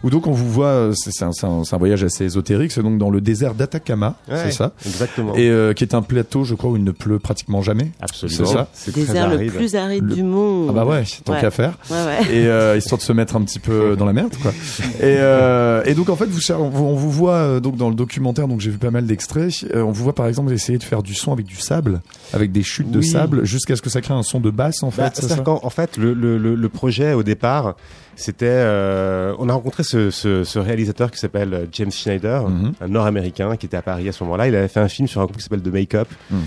Où 0.04 0.10
donc 0.10 0.28
on 0.28 0.32
vous 0.32 0.50
voit, 0.50 0.68
euh, 0.68 0.94
c'est 0.96 1.12
c'est 1.12 1.26
un, 1.26 1.32
c'est 1.34 1.46
un, 1.46 1.78
voyage 1.78 2.04
assez 2.04 2.24
ésotérique, 2.24 2.72
c'est 2.72 2.82
donc 2.84 2.98
dans 2.98 3.10
le 3.10 3.20
désert 3.22 3.54
d'Atacama, 3.54 4.16
Ouais, 4.30 4.38
c'est 4.46 4.52
ça, 4.52 4.72
Exactement. 4.86 5.36
et 5.36 5.50
euh, 5.50 5.74
qui 5.74 5.84
est 5.84 5.94
un 5.94 6.02
plateau, 6.02 6.44
je 6.46 6.56
crois, 6.56 6.70
où 6.72 6.78
il 6.78 6.84
ne 6.84 6.92
pleut 6.92 7.20
pratiquement 7.20 7.62
jamais. 7.62 7.92
Absolument. 8.02 8.46
c'est 8.48 8.54
ça? 8.54 8.68
C'est 8.74 8.92
très 8.92 9.02
Désert 9.02 9.30
le 9.30 9.46
plus 9.48 9.76
aride 9.76 10.06
Le- 10.06 10.16
du 10.16 10.24
monde. 10.24 10.68
Ah 10.70 10.74
bah 10.74 10.86
ouais, 10.86 11.04
tant 11.26 11.34
Ouais. 11.34 11.42
qu'à 11.42 11.52
faire. 11.52 11.78
Ouais, 11.92 11.98
ouais. 11.98 12.34
et 12.36 12.48
euh, 12.48 12.78
histoire 12.78 12.98
de 13.00 13.04
se 13.04 13.12
mettre 13.14 13.36
un 13.36 13.42
petit 13.42 13.60
peu 13.60 13.96
dans 13.98 14.06
la 14.06 14.14
merde 14.14 14.34
quoi. 14.42 14.52
Et, 15.00 15.18
euh, 15.20 15.84
et 15.86 15.94
donc 15.96 16.10
en 16.10 16.16
fait 16.16 16.28
vous 16.28 16.40
on 16.54 16.70
vous, 16.96 17.12
voit 17.12 17.34
euh, 17.34 17.60
donc 17.60 17.76
dans 17.76 17.90
le 17.90 17.96
documentaire 17.96 18.48
donc 18.48 18.62
j'ai 18.62 18.70
vu 18.72 18.78
pas 18.78 18.92
mal 18.92 19.06
d'extraits 19.06 19.66
euh, 19.76 19.82
on 19.84 19.92
vous 19.92 20.04
voit 20.04 20.16
par 20.16 20.28
exemple 20.28 20.52
essayer 20.54 20.78
de 20.78 20.84
faire 20.84 21.04
du 21.04 21.14
son 21.14 21.32
avec 21.34 21.46
du 21.46 21.56
sable 21.58 22.02
avec 22.34 22.52
des 22.52 22.64
chutes 22.64 22.92
de 22.92 23.00
Oui. 23.00 23.06
sable 23.08 23.46
jusqu'à 23.46 23.76
ce 23.76 23.82
que 23.82 23.90
ça 23.90 24.02
crée 24.02 24.14
un 24.14 24.24
son 24.24 24.40
de 24.40 24.50
basse 24.50 24.84
en 24.84 24.92
fait 24.92 25.02
Bah, 25.02 25.12
c'est 25.14 25.22
C'est-à-dire 25.22 25.38
ça? 25.38 25.44
qu'en 25.44 25.60
en 25.64 25.70
fait, 25.70 25.98
le, 25.98 26.14
le, 26.14 26.38
le, 26.38 26.56
le 26.56 26.70
projet 26.70 27.14
au 27.14 27.24
départ, 27.24 27.76
c'était, 28.22 28.46
euh, 28.48 29.34
on 29.40 29.50
a 29.50 29.54
rencontré 29.54 29.84
ce, 29.84 30.12
ce, 30.12 30.44
ce 30.44 30.60
réalisateur 30.60 31.10
qui 31.12 31.18
s'appelle 31.20 31.54
euh, 31.54 31.66
James 31.72 31.92
Schneider, 31.92 32.48
Mhm. 32.50 32.74
un 32.82 32.88
Nord-américain 32.88 33.56
qui 33.58 33.66
était 33.66 33.78
à 33.78 33.82
Paris 33.82 34.08
à 34.10 34.12
ce 34.12 34.24
moment-là. 34.24 34.48
Il 34.48 34.56
avait 34.56 34.68
fait 34.68 34.80
un 34.80 34.88
film 34.88 35.08
sur 35.08 35.22
un 35.22 35.26
groupe 35.26 35.38
qui 35.38 35.44
s'appelle 35.44 35.62
The 35.62 35.68
Make-up 35.74 36.08
Mhm. 36.32 36.38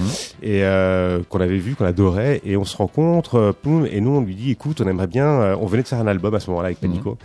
et 0.42 0.64
euh, 0.64 1.20
qu'on 1.28 1.40
avait 1.40 1.58
vu, 1.58 1.74
qu'on 1.74 1.84
adorait, 1.86 2.40
et 2.44 2.56
on 2.56 2.64
se 2.64 2.76
rencontre, 2.76 3.54
poum, 3.62 3.86
et 3.90 4.00
nous 4.00 4.10
on 4.10 4.20
lui 4.20 4.34
dit, 4.34 4.50
écoute, 4.52 4.80
on 4.80 4.88
aimerait 4.88 5.06
bien, 5.06 5.26
euh, 5.26 5.56
on 5.60 5.66
venait 5.66 5.82
de 5.82 5.88
faire 5.88 6.00
un 6.00 6.06
album 6.06 6.34
à 6.34 6.40
ce 6.40 6.48
moment-là 6.50 6.66
avec 6.66 6.80
Panico. 6.80 7.16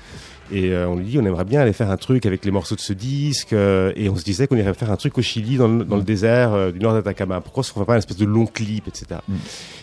Et 0.52 0.72
euh, 0.72 0.88
on 0.88 0.96
lui 0.96 1.06
dit, 1.06 1.18
on 1.20 1.26
aimerait 1.26 1.46
bien 1.46 1.62
aller 1.62 1.74
faire 1.74 1.92
un 1.92 1.98
truc 1.98 2.26
avec 2.26 2.46
les 2.46 2.52
morceaux 2.52 2.76
de 2.76 2.82
ce 2.82 2.94
disque. 2.94 3.54
euh, 3.54 3.92
et 3.96 4.10
on 4.10 4.16
se 4.16 4.24
disait 4.24 4.48
qu'on 4.48 4.56
irait 4.58 4.74
faire 4.74 4.92
un 4.92 4.96
truc 4.96 5.18
au 5.18 5.22
Chili, 5.22 5.58
dans 5.58 5.68
le, 5.68 5.84
dans 5.84 5.98
le 5.98 6.04
désert 6.04 6.54
euh, 6.54 6.72
du 6.72 6.80
nord 6.80 6.94
d'Atacama. 6.94 7.42
Pourquoi 7.42 7.64
on 7.64 7.68
ne 7.68 7.74
ferait 7.74 7.86
pas 7.86 7.94
une 7.94 8.00
espèce 8.00 8.18
de 8.18 8.26
long 8.26 8.46
clip, 8.46 8.88
etc. 8.88 9.20
Mm. 9.28 9.36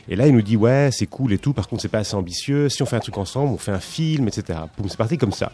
Et 0.08 0.16
là, 0.16 0.26
il 0.26 0.34
nous 0.34 0.42
dit, 0.42 0.56
ouais, 0.56 0.90
c'est 0.92 1.06
cool 1.06 1.32
et 1.32 1.38
tout. 1.38 1.52
Par 1.52 1.68
contre, 1.68 1.82
c'est 1.82 1.88
pas 1.88 1.98
assez 1.98 2.14
ambitieux. 2.14 2.68
Si 2.68 2.82
on 2.82 2.86
fait 2.86 2.96
un 2.96 3.00
truc 3.00 3.18
ensemble, 3.18 3.52
on 3.52 3.58
fait 3.58 3.72
un 3.72 3.80
film, 3.80 4.28
etc. 4.28 4.58
Boum, 4.76 4.88
c'est 4.88 4.96
parti 4.96 5.18
comme 5.18 5.32
ça. 5.32 5.52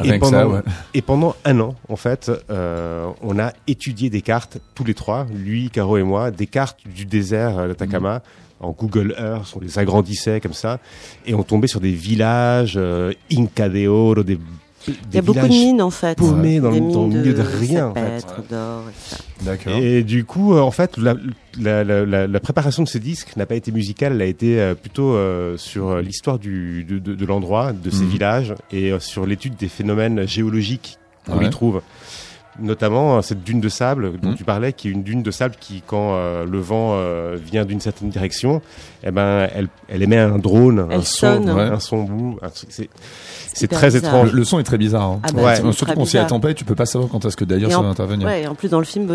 Rien 0.00 0.14
Et 0.14 0.18
ça, 0.18 0.18
pendant, 0.18 0.54
ouais. 0.54 0.60
et 0.94 1.02
pendant 1.02 1.36
un 1.44 1.60
an, 1.60 1.74
en 1.88 1.96
fait, 1.96 2.30
euh, 2.50 3.10
on 3.22 3.38
a 3.38 3.52
étudié 3.66 4.10
des 4.10 4.22
cartes, 4.22 4.58
tous 4.74 4.84
les 4.84 4.94
trois, 4.94 5.26
lui, 5.32 5.70
Caro 5.70 5.98
et 5.98 6.02
moi, 6.02 6.30
des 6.30 6.46
cartes 6.46 6.80
du 6.86 7.04
désert 7.04 7.58
euh, 7.58 7.68
d'Atacama. 7.68 8.22
En 8.60 8.72
Google 8.72 9.14
Earth, 9.18 9.52
on 9.56 9.60
les 9.60 9.78
agrandissait 9.78 10.40
comme 10.40 10.52
ça, 10.52 10.80
et 11.26 11.34
on 11.34 11.42
tombait 11.44 11.68
sur 11.68 11.80
des 11.80 11.92
villages, 11.92 12.74
euh, 12.76 13.12
Inca 13.32 13.68
de 13.68 13.86
Oro, 13.86 14.22
des, 14.24 14.36
Il 14.88 15.14
y 15.14 15.18
a 15.18 15.22
beaucoup 15.22 15.38
de 15.40 15.48
mines 15.48 15.80
en 15.82 15.90
fait. 15.90 16.16
paumés 16.18 16.58
dans 16.60 16.70
le- 16.70 16.80
milieu 16.80 17.34
de 17.34 17.42
rien, 17.42 17.92
Et 19.80 20.02
du 20.02 20.24
coup, 20.24 20.54
euh, 20.54 20.60
en 20.60 20.70
fait, 20.70 20.96
la, 20.96 21.14
la, 21.60 21.84
la, 21.84 22.04
la- 22.04 22.26
la 22.26 22.40
préparation 22.40 22.82
de 22.82 22.88
ce 22.88 22.98
disque 22.98 23.36
n'a 23.36 23.46
pas 23.46 23.54
été 23.54 23.70
musicale, 23.70 24.14
elle 24.14 24.22
a 24.22 24.26
été 24.26 24.60
euh, 24.60 24.74
plutôt 24.74 25.12
euh, 25.14 25.56
sur 25.56 25.98
l'histoire 25.98 26.38
du, 26.38 26.84
de, 26.84 26.98
de, 26.98 27.14
de 27.14 27.26
l'endroit, 27.26 27.72
de 27.72 27.90
ces 27.90 28.02
Mhm. 28.04 28.08
villages, 28.10 28.54
et 28.72 28.92
euh, 28.92 28.98
sur 28.98 29.26
l'étude 29.26 29.56
des 29.56 29.68
phénomènes 29.68 30.26
géologiques 30.26 30.98
qu'on 31.26 31.38
Ouais. 31.38 31.46
y 31.46 31.50
trouve. 31.50 31.80
Notamment 32.60 33.18
euh, 33.18 33.22
cette 33.22 33.42
dune 33.44 33.60
de 33.60 33.68
sable 33.68 34.18
dont 34.20 34.30
Mhm. 34.30 34.34
tu 34.36 34.44
parlais, 34.44 34.72
qui 34.72 34.88
est 34.88 34.90
une 34.90 35.02
dune 35.02 35.22
de 35.22 35.30
sable 35.30 35.54
qui, 35.60 35.82
quand 35.86 36.14
euh, 36.14 36.44
le 36.44 36.58
vent 36.58 36.92
euh, 36.94 37.36
vient 37.40 37.64
d'une 37.64 37.80
certaine 37.80 38.10
direction, 38.10 38.60
eh 39.04 39.10
ben, 39.10 39.48
elle, 39.54 39.68
elle 39.88 40.02
émet 40.02 40.18
un 40.18 40.38
drone, 40.38 40.86
un 40.90 41.02
son. 41.02 41.42
Ouais. 41.48 41.62
un 41.62 41.78
son 41.80 42.02
boum. 42.02 42.36
C'est, 43.54 43.66
très 43.68 43.86
bizarre. 43.90 44.04
étrange. 44.14 44.32
le, 44.32 44.38
le 44.38 44.44
son 44.44 44.58
est 44.60 44.64
très 44.64 44.78
bizarre 44.78 45.02
hein. 45.02 45.20
Ah 45.24 45.32
bah, 45.32 45.42
Ouais. 45.42 45.72
surtout 45.72 45.92
qu'on 45.94 46.04
s'y 46.04 46.18
attend 46.18 46.38
pas 46.38 46.50
et 46.50 46.54
tu 46.54 46.64
peux 46.64 46.74
pas 46.76 46.86
savoir 46.86 47.10
quand 47.10 47.24
est-ce 47.24 47.36
que 47.36 47.44
d'ailleurs 47.44 47.70
Et 47.70 47.74
ça 47.74 47.80
va 47.80 47.88
intervenir 47.88 48.26
Ouais, 48.26 48.42
et 48.42 48.46
en 48.46 48.54
plus 48.54 48.68
dans 48.68 48.78
le 48.78 48.84
film, 48.84 49.08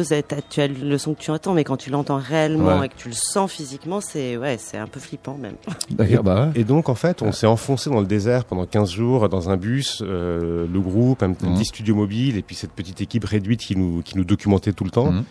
tu 0.49 0.62
as 0.62 0.67
le 0.67 0.97
son 0.97 1.13
que 1.13 1.19
tu 1.19 1.32
entends, 1.32 1.53
mais 1.53 1.63
quand 1.63 1.77
tu 1.77 1.89
l'entends 1.89 2.17
réellement 2.17 2.79
Ouais. 2.79 2.88
et 2.88 2.89
que 2.89 2.95
tu 2.97 3.08
le 3.10 3.13
sens 3.15 3.51
physiquement, 3.51 3.99
c'est 4.01 4.36
ouais, 4.38 4.58
c'est 4.60 4.77
un 4.77 4.88
peu 4.88 4.99
flippant 4.99 5.38
même. 5.39 5.53
d'accord 5.91 6.23
bah 6.23 6.45
ouais. 6.53 6.60
Et 6.62 6.63
donc, 6.63 6.89
en 6.89 6.95
fait, 6.95 7.21
on 7.21 7.32
s'est 7.32 7.47
enfoncé 7.47 7.89
dans 7.89 7.99
le 7.99 8.06
désert 8.06 8.45
pendant 8.45 8.65
15 8.65 8.91
jours 8.91 9.29
dans 9.29 9.49
un 9.49 9.58
bus, 9.58 10.01
euh, 10.06 10.65
le 10.71 10.79
groupe, 10.79 11.23
un, 11.23 11.29
Mhm. 11.29 11.36
petit 11.36 11.65
studio 11.65 11.95
mobile, 11.95 12.38
et 12.38 12.41
puis 12.41 12.56
cette 12.56 12.71
petite 12.71 12.99
équipe 13.01 13.25
réduite 13.34 13.62
qui 13.62 13.76
nous, 13.76 14.02
qui 14.02 14.17
nous 14.17 14.24
documentait 14.26 14.74
tout 14.74 14.84
le 14.86 14.91
temps. 14.91 15.12
Mhm. 15.12 15.24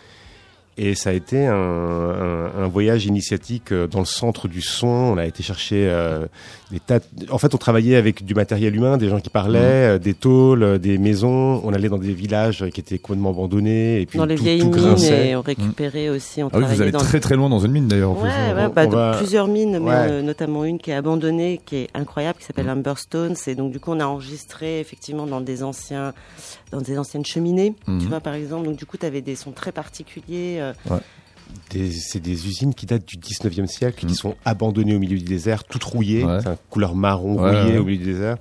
Et 0.79 0.95
ça 0.95 1.11
a 1.11 1.12
été 1.12 1.47
un, 1.47 1.53
un, 1.55 2.65
un 2.65 2.67
voyage 2.67 3.05
initiatique 3.05 3.73
euh, 3.73 3.87
dans 3.87 3.99
le 3.99 4.07
centre 4.07 4.49
du 4.49 4.62
son. 4.62 4.87
On 4.88 5.19
a 5.19 5.27
été 5.27 5.43
chercher 5.43 5.87
euh, 5.91 6.25
des 6.71 6.81
tas. 6.81 6.99
de- 6.99 7.31
En 7.31 7.37
fait, 7.37 7.55
on 7.55 7.59
travaillait 7.59 7.97
avec 7.97 8.25
du 8.25 8.35
matériel 8.35 8.75
humain, 8.75 8.97
des 8.97 9.11
gens 9.11 9.21
qui 9.21 9.29
parlaient, 9.29 9.59
Mhm. 9.59 9.95
euh, 9.97 9.99
des 9.99 10.15
tôles, 10.15 10.62
euh, 10.62 10.79
des 10.79 10.97
maisons. 10.97 11.61
On 11.62 11.75
allait 11.75 11.91
dans 11.91 11.99
des 11.99 12.15
villages 12.15 12.65
qui 12.73 12.81
étaient 12.81 12.97
complètement 12.99 13.31
abandonnés 13.33 14.01
et 14.01 14.07
puis 14.07 14.19
dans 14.19 14.25
les 14.25 14.37
tout, 14.37 14.45
vieilles 14.45 14.61
tout 14.61 14.71
mines, 14.71 14.97
et 15.12 15.37
on 15.37 15.43
récupérait 15.43 16.09
aussi, 16.09 16.43
on 16.43 16.47
ah 16.47 16.57
oui 16.57 16.61
vous 16.61 16.61
travaillait 16.69 16.83
allez 16.85 16.93
dans 16.93 16.99
très 17.01 17.21
très 17.21 17.37
loin 17.37 17.51
dans 17.51 17.59
une 17.61 17.73
mine 17.73 17.88
d'ailleurs. 17.88 18.17
Ouais, 18.17 18.31
ouais, 18.31 18.65
On- 18.65 18.69
bah, 18.71 18.87
va- 18.87 19.17
plusieurs 19.19 19.49
mines, 19.49 19.79
mais 19.79 19.91
Ouais. 19.91 19.95
euh, 20.09 20.23
notamment 20.23 20.65
une 20.65 20.79
qui 20.79 20.91
est 20.91 20.95
abandonnée, 20.95 21.61
qui 21.67 21.77
est 21.77 21.88
incroyable, 21.93 22.38
qui 22.38 22.47
s'appelle 22.47 22.71
Humberstone. 22.71 23.35
C'est 23.37 23.55
donc 23.55 23.73
du 23.73 23.79
coup 23.79 23.91
on 23.93 24.01
a 24.01 24.07
enregistré 24.07 24.81
effectivement 24.81 25.27
dans 25.27 25.43
des 25.43 25.62
anciens, 25.62 26.15
dans 26.73 26.81
des 26.81 26.99
anciennes 26.99 27.25
cheminées, 27.25 27.75
Mhm. 27.87 28.01
tu 28.01 28.07
vois 28.09 28.21
par 28.21 28.35
exemple. 28.35 28.65
Donc 28.67 28.77
du 28.77 28.87
coup 28.87 28.97
tu 28.97 29.07
avais 29.07 29.21
des 29.23 29.37
sons 29.37 29.53
très 29.53 29.71
particuliers. 29.73 30.59
euh, 30.61 30.73
C'est 32.01 32.21
des 32.21 32.47
usines 32.47 32.73
qui 32.75 32.87
datent 32.87 33.07
du 33.07 33.17
19e 33.19 33.67
siècle, 33.67 34.05
Mhm. 34.05 34.11
qui 34.11 34.17
sont 34.17 34.35
abandonnées 34.45 34.95
au 34.95 34.99
milieu 34.99 35.19
du 35.19 35.25
désert, 35.25 35.65
toutes 35.65 35.85
rouillées, 35.85 36.25
Ouais. 36.25 36.39
c'est 36.43 36.49
un 36.49 36.57
couleur 36.71 36.95
marron 36.95 37.37
Ouais, 37.37 37.61
rouillée 37.61 37.73
ouais. 37.75 37.79
au 37.79 37.85
milieu 37.85 37.99
du 37.99 38.05
désert. 38.13 38.37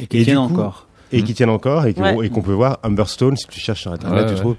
Et 0.00 0.06
qui 0.06 0.18
Et 0.18 0.24
tiennent 0.24 0.36
coup- 0.36 0.54
encore. 0.54 0.86
et 1.10 1.18
Mhm. 1.20 1.24
qui 1.24 1.34
tiennent 1.34 1.50
encore 1.50 1.86
et 1.86 1.94
qu'on 1.94 2.42
peut 2.42 2.52
voir 2.52 2.78
Humberstone 2.84 3.36
si 3.36 3.46
tu 3.48 3.58
cherches 3.58 3.80
sur 3.82 3.92
internet 3.92 4.20
Ouais, 4.22 4.26
tu 4.28 4.34
ouais. 4.34 4.40
trouves 4.40 4.56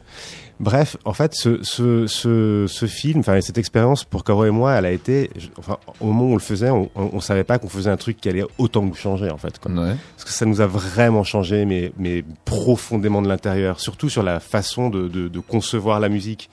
bref 0.60 0.98
en 1.06 1.13
fait 1.13 1.34
ce 1.36 1.63
ce 1.63 2.06
ce, 2.08 2.65
ce 2.67 2.86
film 2.86 3.19
enfin 3.22 3.39
cette 3.41 3.58
expérience 3.58 4.04
pour 4.04 4.24
Caro 4.24 4.45
et 4.45 4.52
moi 4.52 4.74
elle 4.74 4.86
a 4.86 4.91
été 4.91 5.30
enfin 5.58 5.78
au 6.02 6.08
moment 6.08 6.24
où 6.26 6.32
on 6.32 6.34
le 6.34 6.39
faisait 6.41 6.69
on, 6.69 6.89
on, 6.95 7.10
on 7.13 7.19
savait 7.22 7.43
pas 7.45 7.60
qu'on 7.60 7.69
faisait 7.69 7.89
un 7.89 7.98
truc 7.98 8.17
qui 8.19 8.28
allait 8.30 8.43
autant 8.58 8.82
nous 8.84 8.93
changer 8.95 9.30
en 9.30 9.38
fait 9.38 9.58
quoi. 9.60 9.72
Ouais. 9.72 9.95
parce 10.15 10.26
que 10.26 10.32
ça 10.32 10.45
nous 10.45 10.60
a 10.62 10.67
vraiment 10.67 11.24
changé 11.24 11.65
mais 11.65 11.91
mais 11.98 12.24
profondément 12.45 13.22
de 13.22 13.28
l'intérieur 13.30 13.80
surtout 13.80 14.10
sur 14.10 14.24
la 14.24 14.39
façon 14.39 14.89
de 14.89 15.08
de, 15.08 15.28
de 15.30 15.39
concevoir 15.39 16.00
la 16.00 16.10
musique 16.10 16.50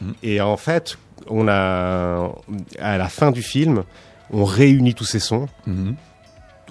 Mhm. 0.00 0.14
et 0.24 0.40
en 0.40 0.56
fait 0.56 0.98
on 1.28 1.46
a 1.48 2.32
à 2.80 2.98
la 2.98 3.08
fin 3.08 3.30
du 3.30 3.42
film 3.42 3.84
on 4.32 4.44
réunit 4.44 4.94
tous 4.94 5.04
ces 5.04 5.20
sons 5.20 5.48
Mhm. 5.66 5.94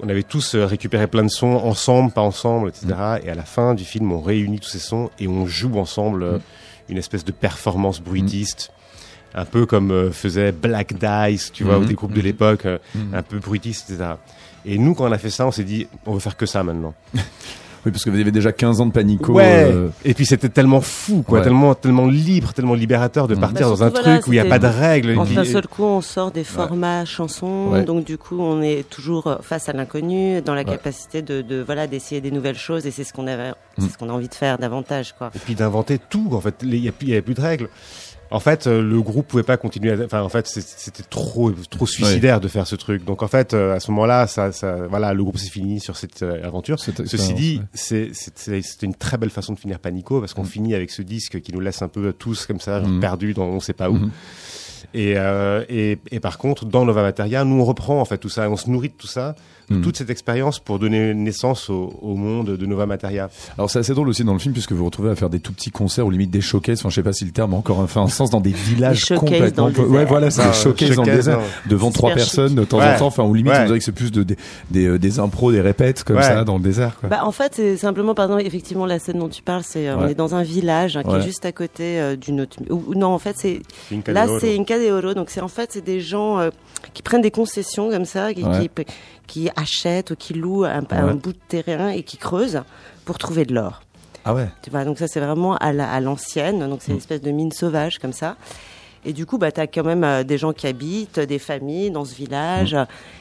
On 0.01 0.09
avait 0.09 0.23
tous 0.23 0.55
euh, 0.55 0.65
récupéré 0.65 1.07
plein 1.07 1.23
de 1.23 1.29
sons 1.29 1.55
ensemble, 1.55 2.11
pas 2.11 2.21
ensemble, 2.21 2.69
etc. 2.69 2.87
Et 3.23 3.29
à 3.29 3.35
la 3.35 3.43
fin 3.43 3.73
du 3.73 3.83
film, 3.83 4.11
on 4.11 4.21
réunit 4.21 4.59
tous 4.59 4.69
ces 4.69 4.79
sons 4.79 5.09
et 5.19 5.27
on 5.27 5.45
joue 5.45 5.77
ensemble 5.77 6.23
euh, 6.23 6.37
Mm. 6.37 6.91
une 6.91 6.97
espèce 6.97 7.23
de 7.23 7.31
performance 7.31 8.01
bruitiste. 8.01 8.71
Un 9.35 9.45
peu 9.45 9.65
comme 9.65 9.91
euh, 9.91 10.11
faisait 10.11 10.51
Black 10.51 10.93
Dice, 10.93 11.51
tu 11.51 11.63
vois, 11.63 11.79
ou 11.79 11.85
des 11.85 11.95
groupes 11.95 12.13
de 12.13 12.21
l'époque, 12.21 12.67
un 13.13 13.21
peu 13.23 13.39
bruitiste, 13.39 13.89
etc. 13.89 14.11
Et 14.65 14.77
nous, 14.77 14.93
quand 14.93 15.07
on 15.07 15.11
a 15.11 15.17
fait 15.17 15.29
ça, 15.29 15.47
on 15.47 15.51
s'est 15.51 15.63
dit, 15.63 15.87
on 16.05 16.13
veut 16.13 16.19
faire 16.19 16.37
que 16.37 16.45
ça 16.45 16.63
maintenant. 16.63 16.93
oui 17.85 17.91
parce 17.91 18.03
que 18.03 18.09
vous 18.09 18.19
avez 18.19 18.31
déjà 18.31 18.51
15 18.51 18.81
ans 18.81 18.85
de 18.85 18.91
panico 18.91 19.33
ouais. 19.33 19.65
euh, 19.71 19.89
Et 20.05 20.13
puis 20.13 20.25
c'était 20.25 20.49
tellement 20.49 20.81
fou, 20.81 21.21
quoi, 21.21 21.39
Ouais. 21.39 21.43
tellement, 21.43 21.75
tellement 21.75 22.07
libre, 22.07 22.53
tellement 22.53 22.73
libérateur 22.75 23.27
de 23.27 23.35
Mhm. 23.35 23.41
partir 23.41 23.61
Bah, 23.61 23.75
dans 23.75 23.83
un 23.83 23.89
voilà, 23.89 24.13
truc 24.17 24.27
où 24.27 24.33
il 24.33 24.35
n'y 24.35 24.39
a 24.41 24.45
pas 24.45 24.59
de 24.59 24.67
règles. 24.67 25.09
et 25.11 25.17
En 25.17 25.25
d'un 25.25 25.43
seul 25.43 25.67
coup, 25.67 25.83
on 25.83 26.01
sort 26.01 26.31
des 26.31 26.43
formats 26.43 27.05
chansons, 27.05 27.69
Ouais. 27.71 27.83
donc 27.83 28.05
du 28.05 28.17
coup, 28.17 28.39
on 28.39 28.61
est 28.61 28.87
toujours 28.89 29.27
euh, 29.27 29.35
face 29.41 29.67
à 29.69 29.73
l'inconnu, 29.73 30.41
dans 30.41 30.53
la 30.55 30.61
Ouais. 30.61 30.65
capacité 30.71 31.21
de, 31.21 31.41
de 31.41 31.61
voilà 31.61 31.87
d'essayer 31.87 32.21
des 32.21 32.31
nouvelles 32.31 32.57
choses, 32.57 32.85
et 32.85 32.91
c'est 32.91 33.03
ce 33.03 33.11
qu'on 33.13 33.27
avait, 33.27 33.51
Mm. 33.51 33.53
c'est 33.79 33.91
ce 33.91 33.97
qu'on 33.97 34.09
a 34.09 34.13
envie 34.13 34.29
de 34.29 34.35
faire 34.35 34.57
davantage, 34.57 35.13
quoi. 35.17 35.31
et 35.35 35.39
puis 35.39 35.55
d'inventer 35.55 35.99
tout 36.09 36.29
en 36.33 36.39
fait 36.41 36.55
il 36.63 36.69
n'y 36.69 36.87
a, 36.87 36.91
avait 37.13 37.21
plus 37.21 37.33
de 37.33 37.41
règles 37.41 37.69
En 38.33 38.39
fait, 38.39 38.65
euh, 38.65 38.81
le 38.81 38.99
groupe 38.99 39.27
pouvait 39.27 39.43
pas 39.43 39.57
continuer. 39.57 39.91
À... 39.91 40.05
Enfin, 40.05 40.21
en 40.23 40.29
fait, 40.29 40.47
c'était 40.47 41.03
trop, 41.03 41.51
trop 41.69 41.85
suicidaire 41.85 42.41
de 42.41 42.47
faire 42.47 42.65
ce 42.65 42.75
truc. 42.75 43.05
Donc, 43.05 43.21
en 43.21 43.27
fait, 43.27 43.53
euh, 43.53 43.75
à 43.75 43.79
ce 43.79 43.91
moment-là, 43.91 44.25
ça, 44.25 44.51
ça, 44.51 44.75
voilà, 44.89 45.13
le 45.13 45.23
groupe 45.23 45.37
s'est 45.37 45.51
fini 45.51 45.79
sur 45.79 45.95
cette 45.97 46.23
euh, 46.23 46.43
aventure. 46.43 46.79
Ceci 46.79 47.33
dit, 47.35 47.57
ouais. 47.59 47.65
c'est 47.73 48.09
c'était 48.13 48.85
une 48.87 48.95
très 48.95 49.17
belle 49.17 49.29
façon 49.29 49.53
de 49.53 49.59
finir 49.59 49.77
Panico 49.77 50.19
parce 50.19 50.33
qu'on 50.33 50.43
finit 50.43 50.73
avec 50.73 50.89
ce 50.89 51.03
disque 51.03 51.41
qui 51.41 51.53
nous 51.53 51.59
laisse 51.59 51.83
un 51.83 51.87
peu 51.87 52.11
tous 52.11 52.47
comme 52.47 52.59
ça, 52.59 52.79
Mhm. 52.79 52.99
perdus 52.99 53.33
dans 53.35 53.45
on 53.45 53.59
sait 53.59 53.73
pas 53.73 53.91
où. 53.91 53.93
Mhm. 53.93 54.11
Et, 54.93 55.13
euh, 55.17 55.63
et, 55.69 55.97
et 56.11 56.19
par 56.19 56.37
contre, 56.37 56.65
dans 56.65 56.85
Nova 56.85 57.01
Materia, 57.01 57.43
nous 57.43 57.61
on 57.61 57.65
reprend 57.65 57.99
en 57.99 58.05
fait 58.05 58.17
tout 58.17 58.29
ça, 58.29 58.49
on 58.49 58.55
se 58.57 58.69
nourrit 58.69 58.89
de 58.89 58.93
tout 58.97 59.07
ça, 59.07 59.35
de 59.69 59.75
Mhm. 59.75 59.81
toute 59.81 59.97
cette 59.97 60.09
expérience 60.09 60.59
pour 60.59 60.77
donner 60.77 61.13
naissance 61.13 61.69
au, 61.69 61.93
au 62.01 62.15
monde 62.15 62.57
de 62.57 62.65
Nova 62.65 62.85
Materia. 62.85 63.29
Alors 63.57 63.69
c'est 63.69 63.79
assez 63.79 63.93
drôle 63.93 64.09
aussi 64.09 64.25
dans 64.25 64.33
le 64.33 64.39
film 64.39 64.53
puisque 64.53 64.73
vous 64.73 64.79
vous 64.79 64.85
retrouvez 64.85 65.09
à 65.09 65.15
faire 65.15 65.29
des 65.29 65.39
tout 65.39 65.53
petits 65.53 65.71
concerts 65.71 66.05
ou 66.05 66.11
limite 66.11 66.31
des 66.31 66.41
showcases. 66.41 66.79
Enfin, 66.81 66.89
je 66.89 66.95
sais 66.95 67.03
pas 67.03 67.13
si 67.13 67.23
le 67.23 67.31
terme 67.31 67.53
a 67.53 67.57
encore 67.57 67.79
un, 67.79 67.87
fait 67.87 67.99
un 68.01 68.07
sens 68.09 68.29
dans 68.29 68.41
des 68.41 68.51
villages 68.51 68.99
showcases 69.05 69.19
complètement. 69.29 69.69
dans 69.69 69.83
le 69.83 69.87
ouais, 69.89 70.03
voilà, 70.05 70.31
c'est 70.31 70.41
Ah, 70.41 70.47
des 70.49 70.53
showcases 70.53 70.95
dans 70.97 71.03
le 71.05 71.11
désert 71.15 71.39
devant 71.69 71.91
trois 71.91 72.13
personnes 72.13 72.55
de 72.55 72.65
temps 72.65 72.79
Ouais. 72.79 72.93
en 72.95 72.99
temps. 72.99 73.07
Enfin, 73.07 73.23
ou 73.23 73.33
limite, 73.33 73.53
Ouais. 73.53 73.59
on 73.61 73.65
dirait 73.67 73.79
que 73.79 73.85
c'est 73.85 73.93
plus 73.93 74.11
de, 74.11 74.23
des, 74.23 74.35
des, 74.69 74.85
euh, 74.85 74.99
des 74.99 75.19
impros, 75.19 75.51
des 75.53 75.61
répètes 75.61 76.03
comme 76.03 76.17
Ouais. 76.17 76.23
ça 76.23 76.43
dans 76.43 76.57
le 76.57 76.63
désert. 76.63 76.97
Quoi. 76.99 77.07
Bah, 77.09 77.21
en 77.23 77.31
fait, 77.31 77.53
c'est 77.55 77.77
simplement, 77.77 78.13
par 78.15 78.25
exemple, 78.25 78.43
effectivement, 78.45 78.85
la 78.85 78.99
scène 78.99 79.19
dont 79.19 79.29
tu 79.29 79.41
parles, 79.41 79.63
c'est, 79.65 79.87
euh, 79.87 79.95
on 79.97 80.07
est 80.07 80.13
dans 80.15 80.35
un 80.35 80.43
village 80.43 80.97
hein, 80.97 81.03
qui 81.03 81.09
Ouais. 81.09 81.19
est 81.19 81.23
juste 81.23 81.45
à 81.45 81.53
côté 81.53 81.99
euh, 82.01 82.17
d'une 82.17 82.41
autre. 82.41 82.57
Ou, 82.69 82.95
non, 82.95 83.07
en 83.07 83.19
fait, 83.19 83.35
c'est 83.37 83.61
C'est 83.87 83.95
une 83.95 84.03
là, 84.13 84.27
c'est 84.41 84.57
donc. 84.57 84.67
Inca 84.75 84.79
de 84.85 84.91
Oro. 84.91 85.13
Donc, 85.13 85.29
c'est 85.29 85.41
en 85.41 85.47
fait, 85.47 85.71
c'est 85.73 85.83
des 85.83 85.99
gens 86.01 86.39
euh, 86.39 86.49
qui 86.93 87.01
prennent 87.01 87.21
des 87.21 87.31
concessions 87.31 87.89
comme 87.89 88.05
ça, 88.05 88.33
qui, 88.33 88.43
Ouais. 88.43 88.69
qui, 88.75 88.85
qui 89.27 89.49
achètent 89.55 90.11
ou 90.11 90.15
qui 90.15 90.33
louent 90.33 90.65
un, 90.65 90.81
bout 91.15 91.33
de 91.33 91.37
terrain 91.47 91.89
et 91.89 92.03
qui 92.03 92.17
creusent 92.17 92.61
pour 93.05 93.17
trouver 93.17 93.45
de 93.45 93.53
l'or. 93.53 93.81
Ah 94.25 94.33
ouais. 94.33 94.47
Tu 94.61 94.69
vois, 94.69 94.85
donc 94.85 94.97
ça 94.99 95.07
c'est 95.07 95.19
vraiment 95.19 95.55
à 95.57 95.73
la- 95.73 95.91
à 95.91 95.99
l'ancienne, 95.99 96.67
donc 96.69 96.79
c'est 96.81 96.91
une 96.93 96.97
espèce 96.97 97.21
de 97.21 97.31
mine 97.31 97.51
sauvage 97.51 97.99
comme 97.99 98.13
ça. 98.13 98.37
Et 99.05 99.11
du 99.11 99.25
coup, 99.25 99.37
bah, 99.37 99.51
tu 99.51 99.59
as 99.59 99.67
quand 99.67 99.83
même 99.83 100.05
euh, 100.05 100.23
des 100.23 100.37
gens 100.37 100.53
qui 100.53 100.65
habitent, 100.65 101.19
des 101.19 101.39
familles 101.39 101.91
dans 101.91 102.05
ce 102.05 102.15
village, 102.15 102.77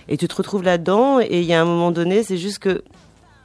et 0.09 0.17
tu 0.17 0.29
te 0.29 0.35
retrouves 0.37 0.63
là-dedans, 0.63 1.19
et 1.19 1.41
il 1.41 1.45
y 1.45 1.55
a 1.55 1.61
un 1.61 1.65
moment 1.65 1.91
donné, 1.91 2.23
c'est 2.23 2.37
juste 2.37 2.61
que 2.61 2.85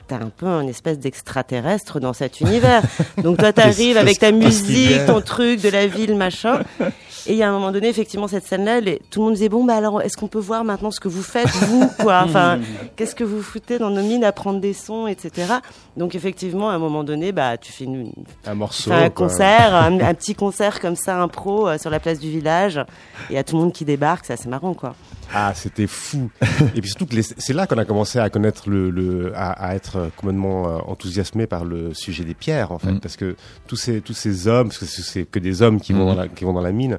tu 0.08 0.14
as 0.14 0.18
un 0.18 0.30
peu 0.30 0.48
un 0.48 0.68
espèce 0.68 1.00
d'extraterrestre 1.00 2.00
dans 2.00 2.14
cet 2.14 2.42
univers. 2.42 2.82
donc 3.24 3.38
toi, 3.38 3.54
tu 3.54 3.62
arrives 3.62 3.98
avec 3.98 4.20
ta 4.20 4.32
musique, 4.32 5.06
ton 5.06 5.22
truc 5.22 5.62
de 5.62 5.70
la 5.70 5.88
ville, 5.88 6.16
machin. 6.16 6.62
Et 7.28 7.34
il 7.34 7.38
y 7.38 7.44
a 7.44 7.50
un 7.50 7.52
moment 7.52 7.74
donné, 7.74 7.90
effectivement, 7.90 8.30
cette 8.30 8.46
scène-là, 8.46 8.80
tout 9.10 9.20
le 9.20 9.26
monde 9.26 9.34
disait, 9.34 9.50
bon, 9.50 9.66
bah 9.66 9.76
alors, 9.76 10.02
est-ce 10.02 10.16
qu'on 10.16 10.30
peut 10.30 10.40
voir 10.40 10.64
maintenant 10.64 10.92
ce 10.92 11.02
que 11.02 11.10
vous 11.10 11.22
faites, 11.22 11.50
vous, 11.50 11.90
quoi? 12.00 12.22
Enfin, 12.24 12.60
qu'est-ce 12.96 13.16
que 13.16 13.26
vous 13.26 13.42
foutez 13.42 13.80
dans 13.80 13.90
nos 13.90 14.02
mines 14.02 14.24
à 14.24 14.32
prendre 14.32 14.62
des 14.62 14.74
sons, 14.74 15.08
etc. 15.08 15.56
Donc, 15.98 16.16
effectivement, 16.16 16.70
à 16.70 16.74
un 16.74 16.80
moment 16.80 17.04
donné, 17.04 17.34
bah, 17.34 17.58
tu 17.58 17.74
fais 17.74 17.84
une, 17.84 18.14
un 18.46 18.56
morceau. 18.56 18.92
un 18.94 19.10
quoi. 19.10 19.28
concert, 19.28 19.76
un, 19.76 20.00
un 20.00 20.14
petit 20.14 20.36
concert 20.36 20.80
comme 20.80 20.96
ça, 20.96 21.22
impro, 21.22 21.68
euh, 21.68 21.78
sur 21.78 21.90
la 21.90 22.00
place 22.00 22.20
du 22.20 22.30
village. 22.30 22.78
Et 22.78 23.34
il 23.34 23.36
y 23.36 23.40
a 23.40 23.44
tout 23.44 23.58
le 23.58 23.64
monde 23.64 23.74
qui 23.74 23.84
débarque, 23.84 24.26
c'est 24.26 24.34
assez 24.34 24.48
marrant, 24.48 24.74
quoi. 24.74 24.96
Ah, 25.34 25.52
c'était 25.56 25.88
fou. 25.88 26.30
Et 26.76 26.82
puis 26.82 26.90
surtout 26.90 27.06
que 27.06 27.16
les- 27.16 27.22
c'est 27.24 27.54
là 27.54 27.68
qu'on 27.68 27.78
a 27.78 27.86
commencé 27.86 28.20
à 28.20 28.30
connaître 28.30 28.70
le, 28.70 28.90
le 28.90 29.32
à, 29.36 29.52
à 29.52 29.76
être 29.76 30.10
complètement 30.16 30.68
euh, 30.70 30.78
enthousiasmé 30.88 31.48
par 31.48 31.66
le 31.66 31.94
sujet 31.94 32.24
des 32.24 32.34
pierres 32.34 32.72
en 32.72 32.80
fait, 32.80 32.92
Mm. 32.94 33.00
parce 33.00 33.18
que 33.18 33.36
tous 33.68 33.76
ces 33.76 34.02
tous 34.02 34.14
ces 34.14 34.48
hommes, 34.48 34.68
parce 34.70 34.80
que 34.80 34.86
c'est 34.86 35.26
que 35.26 35.40
des 35.40 35.62
hommes 35.62 35.80
qui 35.82 35.94
vont 35.94 36.06
Mm. 36.06 36.16
dans 36.16 36.22
la 36.22 36.28
qui 36.28 36.44
vont 36.46 36.54
dans 36.54 36.62
la 36.62 36.72
mine. 36.72 36.98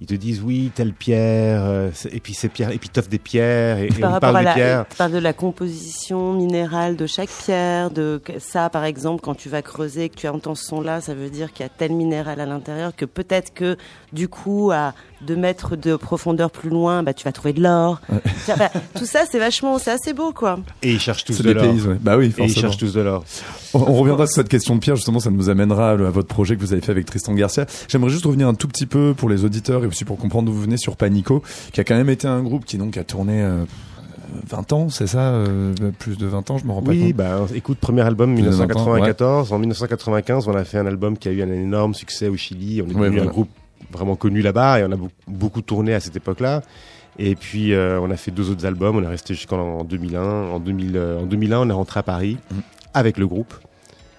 Ils 0.00 0.08
te 0.08 0.14
disent 0.14 0.42
oui 0.42 0.72
telle 0.74 0.92
pierre 0.92 1.62
euh, 1.64 1.90
et 2.10 2.18
puis 2.18 2.34
ces 2.34 2.48
pierres 2.48 2.70
et 2.72 2.78
puis 2.78 2.88
t'offres 2.88 3.08
des 3.08 3.20
pierres 3.20 3.78
et, 3.78 3.84
et 3.86 3.88
Par 4.00 4.10
on 4.10 4.12
rapport 4.14 4.32
parle 4.32 4.36
à 4.38 4.40
des 4.40 4.44
la, 4.46 4.54
pierres. 4.54 4.84
tu 4.90 4.96
parles 4.96 5.12
de 5.12 5.18
la 5.18 5.32
composition 5.32 6.32
minérale 6.34 6.96
de 6.96 7.06
chaque 7.06 7.30
pierre, 7.30 7.90
de 7.90 8.20
ça, 8.40 8.68
par 8.70 8.84
exemple, 8.84 9.22
quand 9.22 9.34
tu 9.36 9.48
vas 9.48 9.62
creuser, 9.62 10.08
que 10.08 10.16
tu 10.16 10.26
entends 10.28 10.56
ce 10.56 10.64
son-là, 10.64 11.00
ça 11.00 11.14
veut 11.14 11.30
dire 11.30 11.52
qu'il 11.52 11.64
y 11.64 11.66
a 11.66 11.70
tel 11.70 11.92
minéral 11.92 12.40
à 12.40 12.44
l'intérieur 12.46 12.94
que 12.94 13.04
peut-être 13.04 13.54
que, 13.54 13.76
du 14.12 14.28
coup, 14.28 14.72
à 14.72 14.94
deux 15.24 15.36
mètres 15.36 15.74
de 15.76 15.96
profondeur 15.96 16.50
plus 16.50 16.70
loin, 16.70 17.02
bah, 17.02 17.12
tu 17.14 17.24
vas 17.24 17.32
trouver 17.32 17.52
de 17.52 17.62
l'or. 17.62 18.00
Enfin, 18.48 18.68
tout 18.96 19.06
ça, 19.06 19.20
c'est 19.30 19.38
vachement, 19.38 19.78
c'est 19.78 19.90
assez 19.90 20.12
beau, 20.12 20.32
quoi. 20.32 20.58
Et 20.82 20.92
ils 20.92 21.00
cherchent 21.00 21.24
tous 21.24 21.40
de 21.42 21.50
l'or. 21.50 21.64
ouais. 21.64 21.96
Bah 22.00 22.16
oui, 22.16 22.32
Et 22.38 22.44
ils 22.44 22.54
cherchent 22.54 22.76
tous 22.78 22.92
de 22.92 23.00
l'or. 23.00 23.24
On, 23.74 23.80
on 23.80 23.94
reviendra 23.94 24.26
sur 24.26 24.36
cette 24.36 24.48
question 24.48 24.74
de 24.76 24.80
Pierre, 24.80 24.96
justement, 24.96 25.18
ça 25.20 25.30
nous 25.30 25.48
amènera 25.48 25.90
à 25.90 25.94
votre 25.96 26.28
projet 26.28 26.54
que 26.56 26.60
vous 26.60 26.72
avez 26.72 26.82
fait 26.82 26.92
avec 26.92 27.06
Tristan 27.06 27.34
Garcia. 27.34 27.66
J'aimerais 27.88 28.10
juste 28.10 28.24
revenir 28.26 28.46
un 28.48 28.54
tout 28.54 28.68
petit 28.68 28.86
peu 28.86 29.14
pour 29.16 29.28
les 29.28 29.44
auditeurs 29.44 29.82
et 29.82 29.86
aussi 29.86 30.04
pour 30.04 30.16
comprendre 30.18 30.46
d'où 30.46 30.52
vous 30.52 30.62
venez 30.62 30.76
sur 30.76 30.96
Panico, 30.96 31.42
qui 31.72 31.80
a 31.80 31.84
quand 31.84 31.96
même 31.96 32.10
été 32.10 32.28
un 32.28 32.42
groupe 32.42 32.64
qui 32.64 32.78
donc 32.78 32.96
a 32.96 33.04
tourné 33.04 33.42
euh, 33.42 33.64
20 34.48 34.72
ans, 34.72 34.88
c'est 34.88 35.06
ça 35.06 35.28
euh, 35.30 35.72
Plus 35.98 36.16
de 36.18 36.26
20 36.26 36.50
ans, 36.50 36.58
je 36.58 36.64
me 36.66 36.72
rends 36.72 36.82
pas 36.82 36.90
Oui, 36.90 37.06
compte. 37.08 37.12
bah 37.16 37.46
écoute, 37.54 37.78
premier 37.78 38.00
album 38.02 38.34
Plus 38.34 38.42
de 38.42 38.48
20 38.50 38.64
ans, 38.64 38.94
1994. 38.94 39.52
En 39.52 39.58
1995, 39.58 40.48
on 40.48 40.54
a 40.54 40.64
fait 40.64 40.78
un 40.78 40.86
album 40.86 41.16
qui 41.18 41.28
a 41.28 41.32
eu 41.32 41.42
un 41.42 41.50
énorme 41.52 41.94
succès 41.94 42.28
au 42.28 42.36
Chili. 42.36 42.82
On 42.82 42.86
est 42.90 42.94
Ouais, 42.94 43.00
devenu 43.02 43.16
voilà. 43.16 43.22
un 43.22 43.32
groupe 43.32 43.48
vraiment 43.94 44.16
connu 44.16 44.42
là-bas 44.42 44.80
et 44.80 44.84
on 44.84 44.92
a 44.92 44.96
beaucoup, 45.26 45.62
tourné 45.62 45.94
à 45.94 46.00
cette 46.00 46.16
époque-là. 46.16 46.62
Et 47.18 47.34
puis 47.36 47.72
euh, 47.72 48.00
on 48.00 48.10
a 48.10 48.16
fait 48.16 48.30
deux 48.32 48.50
autres 48.50 48.66
albums. 48.66 48.96
On 48.96 49.02
est 49.02 49.06
resté 49.08 49.34
jusqu'en 49.34 49.84
2001. 49.84 50.20
En, 50.22 50.58
2000, 50.58 50.96
euh, 50.96 51.20
en 51.20 51.26
2001, 51.26 51.58
on 51.60 51.68
est 51.70 51.72
rentré 51.72 52.00
à 52.00 52.02
Paris 52.02 52.38
Mhm. 52.50 52.62
avec 52.92 53.18
le 53.18 53.26
groupe. 53.26 53.54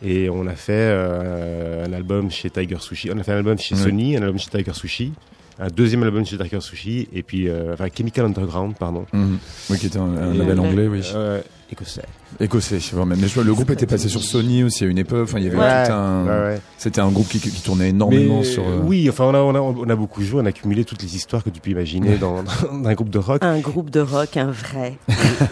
Et 0.03 0.29
on 0.29 0.45
a 0.47 0.55
fait 0.55 0.73
euh, 0.73 1.85
un 1.85 1.93
album 1.93 2.29
chez 2.31 2.49
Tiger 2.49 2.77
Sushi. 2.79 3.09
On 3.13 3.17
a 3.19 3.23
fait 3.23 3.31
un 3.31 3.37
album 3.37 3.57
chez. 3.57 3.75
Sony, 3.75 4.15
un 4.17 4.21
album 4.21 4.37
chez 4.39 4.49
Tiger 4.49 4.73
Sushi, 4.73 5.13
un 5.59 5.67
deuxième 5.67 6.03
album 6.03 6.25
chez 6.25 6.37
Tiger 6.37 6.59
Sushi, 6.61 7.07
et 7.13 7.23
puis 7.23 7.47
euh, 7.49 7.73
enfin 7.73 7.87
Chemical 7.95 8.25
Underground, 8.25 8.75
pardon. 8.77 9.05
Mhm. 9.13 9.37
Oui, 9.69 9.77
qui 9.79 9.87
était 9.87 9.97
un, 9.97 10.03
un 10.17 10.33
label 10.33 10.59
anglais, 10.59 10.87
oui. 10.87 11.01
Euh, 11.15 11.41
écossais. 11.71 12.03
Écossais, 12.39 12.79
je 12.79 12.85
sais 12.85 12.95
pas 12.95 13.05
même. 13.05 13.19
Mais 13.19 13.27
je 13.27 13.33
vois, 13.33 13.43
le 13.43 13.53
groupe 13.53 13.69
était 13.71 13.85
passé 13.85 14.09
sur 14.09 14.21
Sony 14.23 14.63
aussi 14.63 14.83
à 14.83 14.87
une 14.87 14.97
époque. 14.97 15.23
Enfin, 15.29 15.39
il 15.39 15.45
y 15.45 15.47
avait 15.47 15.57
Ouais, 15.57 15.85
tout 15.85 15.91
un. 15.93 16.25
ouais, 16.25 16.53
ouais. 16.55 16.61
C'était 16.77 16.99
un 17.01 17.09
groupe 17.09 17.27
qui, 17.29 17.39
qui 17.39 17.49
tournait 17.61 17.89
énormément 17.89 18.39
Mais, 18.39 18.43
sur. 18.43 18.63
euh, 18.67 18.81
Oui, 18.83 19.07
enfin, 19.09 19.23
on 19.25 19.33
a, 19.33 19.39
on, 19.39 19.55
a, 19.55 19.59
on 19.59 19.89
a 19.89 19.95
beaucoup 19.95 20.21
joué, 20.21 20.41
on 20.41 20.45
a 20.45 20.49
accumulé 20.49 20.83
toutes 20.83 21.01
les 21.01 21.15
histoires 21.15 21.43
que 21.43 21.49
tu 21.49 21.61
peux 21.61 21.69
imaginer 21.71 22.17
dans, 22.17 22.43
dans 22.43 22.51
un 22.89 22.93
groupe 22.93 23.09
de 23.09 23.19
rock. 23.19 23.43
Un 23.43 23.59
groupe 23.59 23.89
de 23.89 24.01
rock, 24.01 24.35
un 24.37 24.51
vrai. 24.51 24.97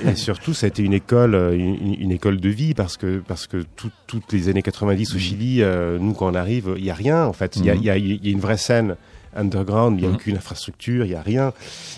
Et 0.06 0.16
surtout, 0.16 0.54
ça 0.54 0.66
a 0.66 0.70
été 0.70 0.84
une 0.84 0.94
école, 0.94 1.36
euh, 1.36 1.56
une, 1.56 1.96
une 2.00 2.12
école 2.12 2.40
de 2.42 2.50
vie 2.50 2.74
parce 2.74 2.98
que, 2.98 3.22
parce 3.26 3.48
que 3.48 3.64
tout- 3.76 3.92
toutes 4.08 4.32
les 4.34 4.50
années 4.50 4.62
90 4.62 5.16
au 5.16 5.20
Chili, 5.20 5.62
euh, 5.62 5.98
nous, 6.00 6.14
quand 6.14 6.30
on 6.32 6.36
arrive, 6.36 6.74
il 6.78 6.84
y 6.86 6.90
a 6.92 6.94
rien, 6.96 7.26
en 7.26 7.34
fait. 7.34 7.56
Il 7.56 7.66
y, 7.66 7.70
a, 7.70 7.76
il 7.76 7.84
y, 7.84 7.90
a, 7.90 7.98
il 7.98 8.24
y 8.26 8.30
a 8.30 8.32
une 8.32 8.40
vraie 8.42 8.58
scène 8.58 8.96
underground, 9.36 9.98
il 9.98 10.02
n'y 10.02 10.06
a 10.08 10.10
Mhm. 10.10 10.16
aucune 10.16 10.36
infrastructure, 10.38 11.06
il 11.06 11.12
y 11.12 11.16
a 11.16 11.22
rien. 11.22 11.54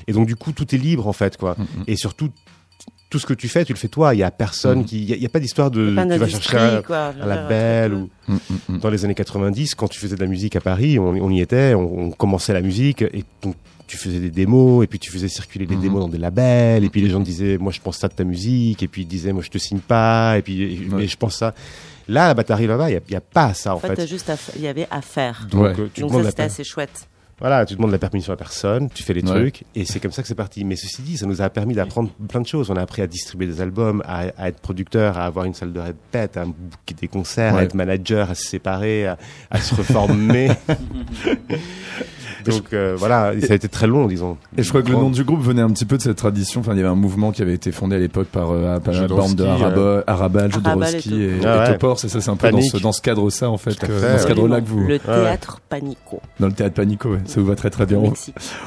Et 0.07 0.13
donc, 0.13 0.25
du 0.27 0.35
coup, 0.35 0.51
tout 0.53 0.73
est 0.73 0.77
libre, 0.77 1.07
en 1.07 1.13
fait, 1.13 1.35
quoi. 1.37 1.57
Et 1.87 1.95
surtout, 1.97 2.29
tout 3.15 3.19
ce 3.19 3.25
que 3.25 3.33
tu 3.33 3.47
fais, 3.47 3.63
tu 3.63 3.71
le 3.71 3.77
fais 3.77 3.87
toi. 3.87 4.13
Il 4.13 4.17
y 4.17 4.23
a 4.23 4.29
personne 4.31 4.79
Mhm. 4.79 4.85
qui, 4.85 4.97
il 5.03 5.09
y 5.09 5.13
a, 5.13 5.15
il 5.15 5.21
y 5.21 5.25
a 5.25 5.29
pas 5.29 5.39
d'histoire 5.39 5.71
de, 5.71 5.95
Pas 5.95 6.05
tu 6.05 6.17
vas 6.17 6.27
chercher 6.27 6.57
un, 6.57 6.81
quoi. 6.81 7.13
label 7.25 7.93
ou, 7.93 8.09
mm, 8.27 8.33
mm, 8.33 8.39
mm. 8.75 8.79
dans 8.79 8.89
les 8.89 9.05
années 9.05 9.15
90, 9.15 9.73
quand 9.75 9.87
tu 9.87 9.99
faisais 10.01 10.15
de 10.17 10.21
la 10.21 10.27
musique 10.27 10.57
à 10.57 10.59
Paris, 10.61 10.99
on, 10.99 11.07
on 11.11 11.29
y 11.29 11.39
était, 11.39 11.73
on, 11.75 12.07
on 12.07 12.11
commençait 12.11 12.51
la 12.51 12.59
musique 12.59 13.03
et 13.03 13.23
donc 13.41 13.55
tu 13.87 13.95
faisais 13.95 14.19
des 14.19 14.31
démos 14.31 14.83
et 14.83 14.87
puis 14.87 14.99
tu 14.99 15.11
faisais 15.11 15.29
circuler 15.29 15.65
des 15.65 15.75
Mhm. 15.77 15.81
démos 15.81 16.01
dans 16.01 16.09
des 16.09 16.17
labels 16.17 16.83
et 16.83 16.89
puis 16.89 16.99
les 17.01 17.09
gens 17.09 17.21
disaient 17.21 17.57
moi 17.57 17.71
je 17.71 17.79
pense 17.79 17.97
ça 17.99 18.09
de 18.09 18.13
ta 18.15 18.25
musique 18.25 18.83
et 18.83 18.87
puis 18.89 19.03
ils 19.03 19.07
disaient 19.07 19.31
moi 19.31 19.43
je 19.43 19.49
te 19.49 19.57
signe 19.59 19.79
pas 19.79 20.37
et 20.37 20.41
puis 20.41 20.61
et- 20.61 20.79
Ouais. 20.79 20.85
mais 20.97 21.07
je 21.07 21.15
pense 21.15 21.37
ça. 21.37 21.53
Là, 22.09 22.33
bah 22.33 22.43
t'arrives 22.43 22.69
là-bas, 22.69 22.89
il 22.89 22.93
y 22.93 22.97
a, 22.97 22.99
il 23.07 23.13
y 23.13 23.15
a 23.15 23.21
pas 23.21 23.53
ça 23.53 23.73
en, 23.73 23.77
En 23.77 23.79
fait, 23.79 24.05
juste 24.07 24.29
il 24.57 24.61
y 24.63 24.67
avait 24.67 24.87
à 24.91 25.01
faire. 25.01 25.47
Donc 25.49 25.61
Ouais. 25.63 25.73
euh, 25.79 25.89
tu 25.93 26.01
Donc 26.01 26.11
ça, 26.11 26.17
la 26.21 26.29
c'était 26.31 26.43
assez 26.43 26.63
chouette. 26.65 27.07
Voilà, 27.39 27.65
tu 27.65 27.75
demandes 27.75 27.91
la 27.91 27.97
permission 27.97 28.31
à 28.31 28.37
personne, 28.37 28.89
tu 28.93 29.03
fais 29.03 29.13
les 29.13 29.21
Ouais. 29.23 29.29
trucs 29.39 29.63
et 29.75 29.83
c'est 29.85 29.99
comme 29.99 30.11
ça 30.13 30.21
que 30.21 30.27
c'est 30.27 30.35
parti. 30.35 30.63
Mais 30.63 30.75
ceci 30.75 31.01
dit, 31.01 31.17
ça 31.17 31.25
nous 31.25 31.41
a 31.41 31.49
permis 31.49 31.73
d'apprendre 31.75 32.09
plein 32.29 32.39
de 32.41 32.47
choses. 32.47 32.69
On 32.69 32.75
a 32.77 32.81
appris 32.81 33.01
à 33.01 33.07
distribuer 33.07 33.45
des 33.47 33.61
albums, 33.61 34.01
à, 34.05 34.25
à 34.37 34.47
être 34.47 34.59
producteur, 34.61 35.17
à 35.17 35.25
avoir 35.25 35.45
une 35.45 35.53
salle 35.53 35.73
de 35.73 35.79
répète, 35.79 36.37
à 36.37 36.45
booker 36.45 36.95
des 37.01 37.07
concerts, 37.09 37.53
Ouais. 37.55 37.59
à 37.61 37.63
être 37.63 37.73
manager, 37.73 38.29
à 38.31 38.35
se 38.35 38.43
séparer, 38.45 39.05
à, 39.07 39.17
à 39.51 39.59
se 39.59 39.75
reformer. 39.75 40.49
Donc 42.45 42.73
euh, 42.73 42.93
voilà, 42.95 43.33
ça 43.41 43.53
a 43.53 43.55
été 43.55 43.67
très 43.67 43.87
long, 43.87 44.05
disons. 44.05 44.37
Et 44.55 44.61
je 44.61 44.69
crois 44.69 44.83
que 44.83 44.89
le 44.89 44.93
nom 44.97 45.09
du 45.09 45.23
groupe 45.23 45.41
venait 45.41 45.63
un 45.63 45.69
petit 45.71 45.85
peu 45.85 45.97
de 45.97 46.01
cette 46.03 46.17
tradition. 46.17 46.61
Enfin, 46.61 46.73
il 46.73 46.77
y 46.77 46.79
avait 46.81 46.89
un 46.89 46.93
mouvement 46.95 47.31
qui 47.31 47.41
avait 47.41 47.55
été 47.55 47.71
fondé 47.71 47.95
à 47.95 47.99
l'époque 47.99 48.27
par, 48.27 48.51
euh, 48.51 48.79
par 48.79 48.93
la 48.93 49.07
bande 49.07 49.33
de 49.35 49.43
Araba, 49.43 50.03
Arabal, 50.05 50.51
Arabal 50.51 50.51
Jodorowsky 50.51 51.15
et 51.23 51.25
et, 51.25 51.39
Topor. 51.39 51.45
et 51.45 51.47
Ah 51.47 51.59
ouais. 51.63 51.71
Topor. 51.73 51.99
C'est 51.99 52.09
ça, 52.09 52.21
c'est 52.21 52.29
un 52.29 52.35
peu 52.35 52.51
dans 52.51 52.61
ce, 52.61 52.77
dans 52.77 52.91
ce 52.91 53.01
cadre-là, 53.01 53.49
en 53.49 53.57
fait, 53.57 53.79
que- 53.79 53.87
fait, 53.87 54.11
dans 54.13 54.19
ce 54.19 54.27
cadre-là 54.27 54.61
que 54.61 54.67
vous, 54.67 54.85
Le 54.85 54.99
théâtre 54.99 55.59
Panico. 55.67 56.21
dans 56.39 56.47
le 56.47 56.53
théâtre 56.53 56.75
Panico, 56.75 57.09
ouais, 57.13 57.19
ça 57.29 57.39
vous 57.39 57.47
va 57.47 57.55
très 57.55 57.69
très 57.69 57.85
bien. 57.85 58.01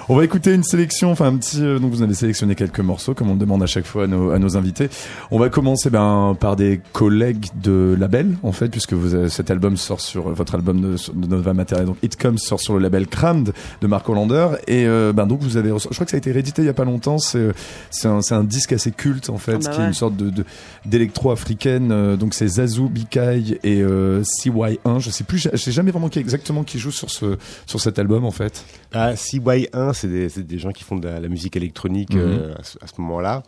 On, 0.08 0.16
va 0.16 0.24
écouter 0.24 0.54
une 0.54 0.62
sélection, 0.62 1.10
enfin 1.10 1.26
un 1.26 1.36
petit, 1.36 1.62
euh, 1.62 1.78
donc 1.78 1.92
vous 1.92 2.02
avez 2.02 2.14
sélectionné 2.14 2.54
quelques 2.54 2.80
morceaux, 2.80 3.14
comme 3.14 3.30
on 3.30 3.34
le 3.34 3.38
demande 3.38 3.62
à 3.62 3.66
chaque 3.66 3.86
fois 3.86 4.04
à 4.04 4.06
nos, 4.06 4.30
à 4.30 4.38
nos 4.38 4.56
invités. 4.56 4.88
On 5.30 5.38
va 5.38 5.48
commencer 5.48 5.90
ben, 5.90 6.36
par 6.38 6.56
des 6.56 6.80
collègues 6.92 7.46
de 7.62 7.96
label, 7.98 8.36
en 8.42 8.52
fait, 8.52 8.68
puisque 8.68 8.92
vous 8.92 9.14
avez- 9.14 9.28
cet 9.28 9.50
album 9.50 9.76
sort 9.76 10.00
sur 10.00 10.28
votre 10.30 10.54
album 10.54 10.80
de, 10.80 10.96
de 11.14 11.26
Nova 11.26 11.54
Materia, 11.54 11.84
donc 11.84 11.96
It 12.02 12.16
Comes 12.16 12.38
sort 12.38 12.60
sur 12.60 12.74
le 12.74 12.80
label 12.80 13.06
Crammed 13.06 13.52
de 13.80 13.86
Mark 13.86 14.08
Hollander, 14.08 14.48
et 14.66 14.86
euh, 14.86 15.12
ben 15.12 15.26
donc 15.26 15.40
vous 15.42 15.56
avez, 15.56 15.70
je 15.70 15.88
crois 15.88 16.04
que 16.04 16.10
ça 16.10 16.16
a 16.16 16.18
été 16.18 16.32
réédité 16.32 16.62
il 16.62 16.66
y 16.66 16.70
a 16.70 16.74
pas 16.74 16.84
longtemps. 16.84 17.18
C'est 17.18 17.48
c'est 17.90 18.08
un, 18.08 18.44
disque 18.44 18.72
assez 18.72 18.90
culte 18.92 19.30
en 19.30 19.38
fait, 19.38 19.54
Ah 19.54 19.58
bah 19.64 19.70
qui 19.70 19.80
est 19.80 19.86
une 19.86 19.94
sorte 19.94 20.16
de 20.16 20.44
d'électro 20.84 21.30
africaine. 21.30 21.90
euh, 21.92 22.16
donc 22.16 22.34
c'est 22.34 22.46
Zazu, 22.46 22.88
Bikai 22.88 23.58
et 23.62 23.82
euh, 23.82 24.22
CY1. 24.22 25.00
Je 25.00 25.10
sais 25.10 25.24
plus, 25.24 25.48
je 25.52 25.56
sais 25.56 25.72
jamais 25.72 25.90
vraiment 25.90 26.08
qui 26.08 26.18
exactement 26.18 26.64
qui 26.64 26.78
joue 26.78 26.90
sur 26.90 27.10
ce 27.10 27.36
sur 27.66 27.80
cet 27.80 27.98
album 27.98 28.24
en 28.24 28.30
fait. 28.30 28.47
Ah, 28.92 29.12
CY1, 29.14 29.92
c'est 29.92 30.42
des, 30.46 30.58
gens 30.58 30.70
qui 30.72 30.84
font 30.84 30.96
de 30.96 31.06
la, 31.08 31.20
la 31.20 31.28
musique 31.28 31.56
électronique 31.56 32.14
Mhm. 32.14 32.20
euh, 32.20 32.54
à 32.58 32.62
ce, 32.64 32.78
à 32.82 32.86
ce 32.86 33.00
moment-là. 33.00 33.42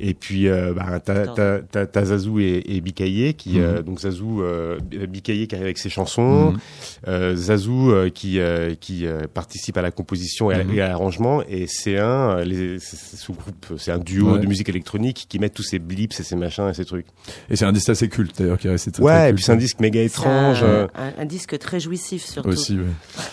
Et 0.00 0.12
puis, 0.14 0.48
euh, 0.48 0.72
bah, 0.74 0.98
t'as, 0.98 1.24
t'as, 1.28 1.60
t'as, 1.60 1.86
t'as 1.86 2.04
Zazou 2.06 2.40
et, 2.40 2.64
et 2.66 2.80
Bikaye 2.80 3.34
qui, 3.34 3.60
euh, 3.60 3.80
donc 3.80 4.00
Zazou, 4.00 4.42
euh, 4.42 4.78
Bikaye 4.80 5.46
qui 5.46 5.54
arrive 5.54 5.66
avec 5.66 5.78
ses 5.78 5.88
chansons, 5.88 6.50
Mhm. 6.50 6.58
euh, 7.06 7.36
Zazou 7.36 7.92
euh, 7.92 8.10
qui, 8.10 8.40
euh, 8.40 8.74
qui 8.74 9.06
euh, 9.06 9.20
participe 9.32 9.76
à 9.76 9.82
la 9.82 9.92
composition 9.92 10.50
et 10.50 10.54
à, 10.54 10.64
Mhm. 10.64 10.78
à 10.80 10.88
l'arrangement, 10.88 11.42
et 11.48 11.66
C1, 11.68 12.00
euh, 12.38 12.44
les, 12.44 12.80
c'est- 12.80 12.96
c'est 12.96 13.16
sous-groupe, 13.16 13.74
c'est 13.78 13.92
un 13.92 13.98
duo 13.98 14.32
Ouais. 14.32 14.40
de 14.40 14.46
musique 14.46 14.68
électronique 14.68 15.26
qui 15.28 15.38
met 15.38 15.48
tous 15.48 15.62
ces 15.62 15.78
blips 15.78 16.18
et 16.18 16.24
ces 16.24 16.34
machins 16.34 16.68
et 16.68 16.74
ces 16.74 16.84
trucs. 16.84 17.06
Et 17.48 17.54
c'est 17.54 17.64
un 17.64 17.72
disque 17.72 17.90
assez 17.90 18.08
culte 18.08 18.36
d'ailleurs 18.36 18.58
qui 18.58 18.66
est 18.66 18.70
resté 18.70 18.90
très, 18.90 19.02
ouais, 19.04 19.12
très 19.12 19.30
et 19.30 19.32
puis 19.34 19.44
c'est 19.44 19.52
un 19.52 19.56
disque 19.56 19.78
méga 19.78 20.02
étrange. 20.02 20.58
C'est 20.58 20.64
euh, 20.64 20.86
un, 20.96 21.06
un- 21.06 21.12
un 21.18 21.24
disque 21.24 21.56
très 21.60 21.78
jouissif 21.78 22.24
surtout. 22.24 22.48
aussi. 22.48 22.76
ouais. 22.76 22.82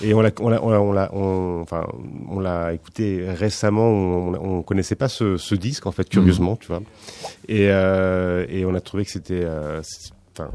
Et 0.08 0.14
on 0.14 0.22
l'a, 0.22 0.30
on 0.40 0.50
l'a, 0.50 0.64
on 0.64 0.70
l'a, 0.70 0.82
on 0.82 0.92
l'a, 0.94 1.10
on- 1.16 1.62
enfin, 1.64 1.88
on 2.30 2.40
l'a 2.40 2.72
écouté 2.74 3.26
récemment. 3.30 3.88
On, 3.90 4.34
on 4.60 4.62
connaissait 4.62 4.96
pas 4.96 5.08
ce, 5.08 5.38
ce 5.38 5.56
disque 5.56 5.88
en 5.88 5.92
fait, 5.92 6.08
curieusement, 6.08 6.51
tu 6.56 6.68
vois. 6.68 6.82
Et, 7.48 7.68
euh, 7.70 8.46
et 8.50 8.66
on 8.66 8.74
a 8.76 8.82
trouvé 8.82 9.06
que 9.06 9.12
c'était, 9.12 9.42
euh, 9.44 9.82
enfin, 10.38 10.50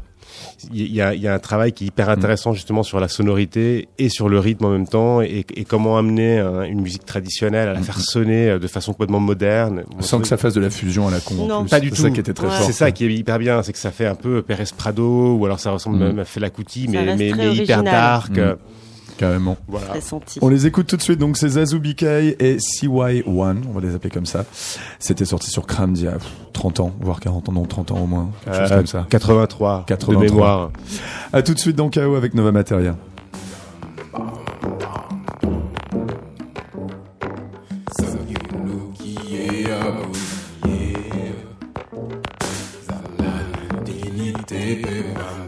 il 0.73 0.93
y 0.93 1.01
a, 1.01 1.13
il 1.13 1.21
y 1.21 1.27
a 1.27 1.33
un 1.33 1.39
travail 1.39 1.71
qui 1.71 1.85
est 1.85 1.87
hyper 1.87 2.09
intéressant 2.09 2.51
justement 2.53 2.83
sur 2.83 2.99
la 2.99 3.07
sonorité 3.07 3.87
et 3.97 4.09
sur 4.09 4.27
le 4.27 4.39
rythme 4.39 4.65
en 4.65 4.69
même 4.71 4.87
temps, 4.87 5.21
et, 5.21 5.45
et 5.55 5.63
comment 5.63 5.97
amener 5.97 6.39
un- 6.39 6.63
une 6.63 6.81
musique 6.81 7.05
traditionnelle 7.05 7.69
à 7.69 7.73
la 7.73 7.81
faire 7.81 7.99
sonner 7.99 8.49
euh, 8.49 8.59
de 8.59 8.67
façon 8.67 8.91
complètement 8.91 9.19
moderne. 9.21 9.83
On 9.97 10.01
Sans 10.01 10.19
que 10.19 10.27
ça 10.27 10.35
fasse 10.37 10.53
de 10.53 10.59
la 10.61 10.69
fusion 10.69 11.07
à 11.07 11.11
la 11.11 11.19
con. 11.21 11.35
en 11.39 11.47
Non. 11.47 11.61
plus. 11.61 11.69
Pas 11.69 11.79
du 11.79 11.89
C'est 11.89 11.95
tout. 11.95 12.01
ça 12.01 12.09
qui 12.11 12.19
était 12.19 12.33
très 12.33 12.47
Ouais. 12.47 12.53
fort. 12.53 12.65
C'est 12.65 12.73
ça 12.73 12.91
qui 12.91 13.05
est 13.05 13.13
hyper 13.13 13.39
bien, 13.39 13.63
c'est 13.63 13.71
que 13.73 13.79
ça 13.79 13.91
fait 13.91 14.05
un 14.05 14.15
peu 14.15 14.41
Pérez 14.41 14.65
Prado, 14.77 15.35
ou 15.37 15.45
alors 15.45 15.59
ça 15.59 15.71
ressemble 15.71 15.97
Mm. 15.97 16.03
même 16.07 16.19
à 16.19 16.25
Fela 16.25 16.49
Kuti, 16.49 16.87
mais, 16.89 17.15
mais, 17.15 17.29
hyper 17.55 17.83
dark. 17.83 18.31
Mm. 18.37 18.55
Carrément. 19.17 19.57
Voilà. 19.67 19.93
On 20.41 20.49
les 20.49 20.67
écoute 20.67 20.87
tout 20.87 20.97
de 20.97 21.01
suite, 21.01 21.19
donc 21.19 21.37
c'est 21.37 21.49
Zazubikai 21.49 22.35
et 22.39 22.57
CY1, 22.57 23.57
on 23.67 23.71
va 23.71 23.81
les 23.81 23.95
appeler 23.95 24.11
comme 24.11 24.25
ça. 24.25 24.45
C'était 24.99 25.25
sorti 25.25 25.49
sur 25.49 25.65
Cram 25.65 25.93
il 25.95 26.03
y 26.03 26.07
a 26.07 26.17
30 26.53 26.79
ans, 26.79 26.93
voire 27.01 27.19
40 27.19 27.49
ans, 27.49 27.53
donc 27.53 27.67
30 27.67 27.91
ans 27.91 27.99
au 28.03 28.05
moins, 28.05 28.29
quelque 28.45 28.55
euh, 28.55 28.59
chose 28.67 28.77
comme 28.77 28.87
ça. 28.87 29.07
83, 29.09 29.85
83. 29.87 30.15
de 30.15 30.19
mémoire. 30.29 30.71
À 31.33 31.41
tout 31.41 31.53
de 31.53 31.59
suite 31.59 31.75
dans 31.75 31.89
KO 31.89 32.15
avec 32.15 32.33
Nova 32.33 32.51
Materia. 32.51 32.95
Baby, 44.57 45.46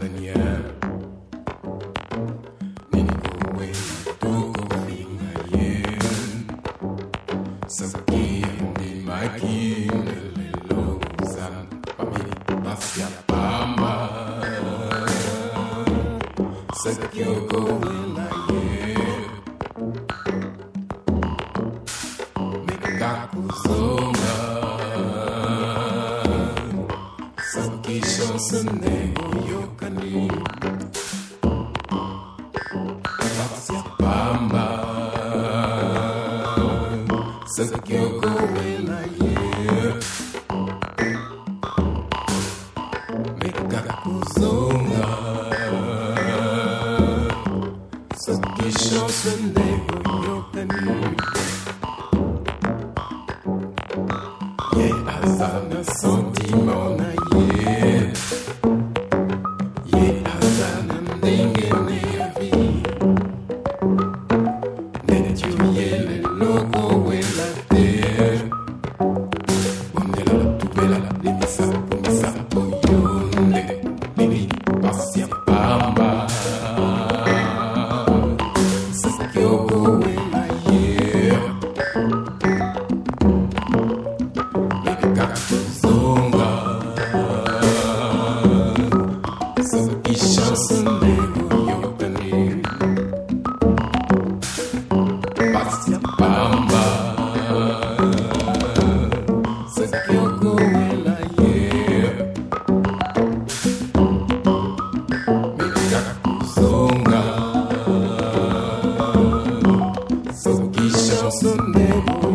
Sunday. 111.40 112.29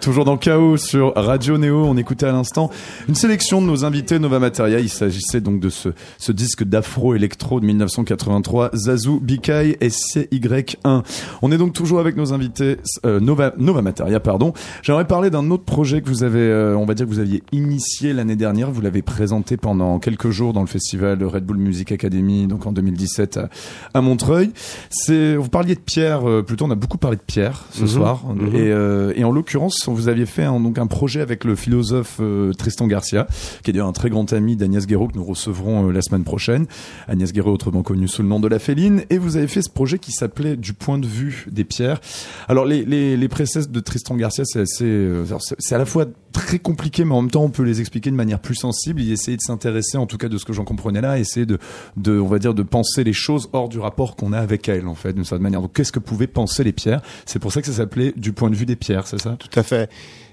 Toujours 0.00 0.24
dans 0.24 0.36
Chaos 0.36 0.76
sur 0.78 1.12
Radio 1.14 1.58
Néo. 1.58 1.84
On 1.84 1.96
écoutait 1.96 2.26
à 2.26 2.32
l'instant 2.32 2.70
une 3.08 3.14
sélection 3.14 3.60
de 3.60 3.66
nos 3.66 3.84
invités 3.84 4.18
Nova 4.18 4.38
Materia. 4.38 4.80
Il 4.80 4.88
s'agissait 4.88 5.40
donc 5.40 5.60
de 5.60 5.68
ce, 5.68 5.90
ce 6.18 6.32
disque 6.32 6.64
d'afro-électro 6.64 7.60
de 7.60 7.66
1983, 7.66 8.70
Zazu, 8.74 9.20
Bikai 9.20 9.76
et 9.80 9.88
CY1. 9.88 11.02
On 11.42 11.52
est 11.52 11.58
donc 11.58 11.72
toujours 11.74 12.00
avec 12.00 12.16
nos 12.16 12.32
invités 12.32 12.78
euh, 13.04 13.20
Nova, 13.20 13.52
Nova 13.58 13.82
Materia, 13.82 14.20
pardon. 14.20 14.52
J'aimerais 14.82 15.06
parler 15.06 15.30
d'un 15.30 15.50
autre 15.50 15.64
projet 15.64 16.00
que 16.00 16.08
vous 16.08 16.24
avez, 16.24 16.40
euh, 16.40 16.76
on 16.76 16.86
va 16.86 16.94
dire 16.94 17.06
que 17.06 17.10
vous 17.10 17.18
aviez 17.20 17.42
initié 17.52 18.12
l'année 18.12 18.36
dernière. 18.36 18.70
Vous 18.70 18.80
l'avez 18.80 19.02
présenté 19.02 19.56
pendant 19.56 19.98
quelques 19.98 20.30
jours 20.30 20.52
dans 20.52 20.62
le 20.62 20.66
festival 20.66 21.22
Red 21.22 21.44
Bull 21.44 21.58
Music 21.58 21.92
Academy, 21.92 22.46
donc 22.46 22.66
en 22.66 22.72
2017 22.72 23.36
à, 23.36 23.48
à 23.94 24.00
Montreuil. 24.00 24.50
C'est, 24.90 25.36
vous 25.36 25.48
parliez 25.48 25.74
de 25.74 25.80
Pierre, 25.80 26.28
euh, 26.28 26.42
plutôt 26.42 26.64
on 26.64 26.70
a 26.70 26.74
beaucoup 26.74 26.98
parlé 26.98 27.16
de 27.16 27.22
Pierre 27.22 27.64
ce 27.70 27.82
Mhm. 27.82 27.88
soir. 27.88 28.22
Mhm. 28.26 28.46
Et, 28.54 28.70
euh, 28.72 29.12
et 29.14 29.24
en 29.24 29.32
l'occurrence, 29.32 29.74
vous 29.92 30.08
aviez 30.08 30.26
fait 30.26 30.44
un, 30.44 30.60
donc 30.60 30.78
un 30.78 30.86
projet 30.86 31.20
avec 31.20 31.44
le 31.44 31.54
philosophe 31.56 32.18
euh, 32.20 32.52
Tristan 32.52 32.86
Garcia, 32.86 33.26
qui 33.62 33.70
est 33.70 33.72
d'ailleurs 33.72 33.88
un 33.88 33.92
très 33.92 34.10
grand 34.10 34.32
ami 34.32 34.56
d'Agnès 34.56 34.86
Guéraud 34.86 35.08
que 35.08 35.16
nous 35.16 35.24
recevrons 35.24 35.88
euh, 35.88 35.92
la 35.92 36.02
semaine 36.02 36.24
prochaine. 36.24 36.66
Agnès 37.08 37.32
Guéraud, 37.32 37.52
autrement 37.52 37.82
connue 37.82 38.08
sous 38.08 38.22
le 38.22 38.28
nom 38.28 38.40
de 38.40 38.48
la 38.48 38.58
Féline. 38.58 39.02
Et 39.10 39.18
vous 39.18 39.36
avez 39.36 39.48
fait 39.48 39.62
ce 39.62 39.70
projet 39.70 39.98
qui 39.98 40.12
s'appelait 40.12 40.56
Du 40.56 40.72
point 40.72 40.98
de 40.98 41.06
vue 41.06 41.46
des 41.50 41.64
pierres. 41.64 42.00
Alors 42.48 42.64
les, 42.64 42.84
les, 42.84 43.28
précesses 43.28 43.70
de 43.70 43.80
Tristan 43.80 44.16
Garcia, 44.16 44.44
c'est 44.44 44.60
assez, 44.60 44.84
euh, 44.84 45.24
c'est 45.58 45.74
à 45.74 45.78
la 45.78 45.86
fois 45.86 46.06
très 46.32 46.58
compliqué, 46.58 47.04
mais 47.04 47.14
en 47.14 47.22
même 47.22 47.30
temps 47.30 47.42
on 47.42 47.50
peut 47.50 47.62
les 47.62 47.80
expliquer 47.80 48.10
de 48.10 48.16
manière 48.16 48.40
plus 48.40 48.54
sensible. 48.54 49.00
Il 49.00 49.12
essayait 49.12 49.36
de 49.36 49.42
s'intéresser, 49.42 49.98
en 49.98 50.06
tout 50.06 50.16
cas 50.16 50.28
de 50.28 50.38
ce 50.38 50.44
que 50.44 50.52
j'en 50.52 50.64
comprenais 50.64 51.00
là, 51.00 51.18
essayer 51.18 51.46
de, 51.46 51.58
de, 51.96 52.18
on 52.18 52.26
va 52.26 52.38
dire, 52.38 52.54
de 52.54 52.62
penser 52.62 53.04
les 53.04 53.12
choses 53.12 53.48
hors 53.52 53.68
du 53.68 53.78
rapport 53.78 54.16
qu'on 54.16 54.32
a 54.32 54.38
avec 54.38 54.68
elle, 54.68 54.86
en 54.86 54.94
fait, 54.94 55.12
d'une 55.12 55.24
certaine 55.24 55.42
manière. 55.42 55.62
Donc 55.62 55.74
qu'est-ce 55.74 55.92
que 55.92 55.98
pouvaient 55.98 56.26
penser 56.26 56.64
les 56.64 56.72
pierres? 56.72 57.02
C'est 57.26 57.38
pour 57.38 57.52
ça 57.52 57.60
que 57.60 57.66
ça 57.66 57.74
s'appelait 57.74 58.12
Du 58.16 58.32
point 58.32 58.50
de 58.50 58.56
vue 58.56 58.66
des 58.66 58.76
pierres, 58.76 59.06
c'est 59.06 59.20
ça? 59.20 59.36
Tout 59.38 59.58
à 59.58 59.62
fait. 59.62 59.90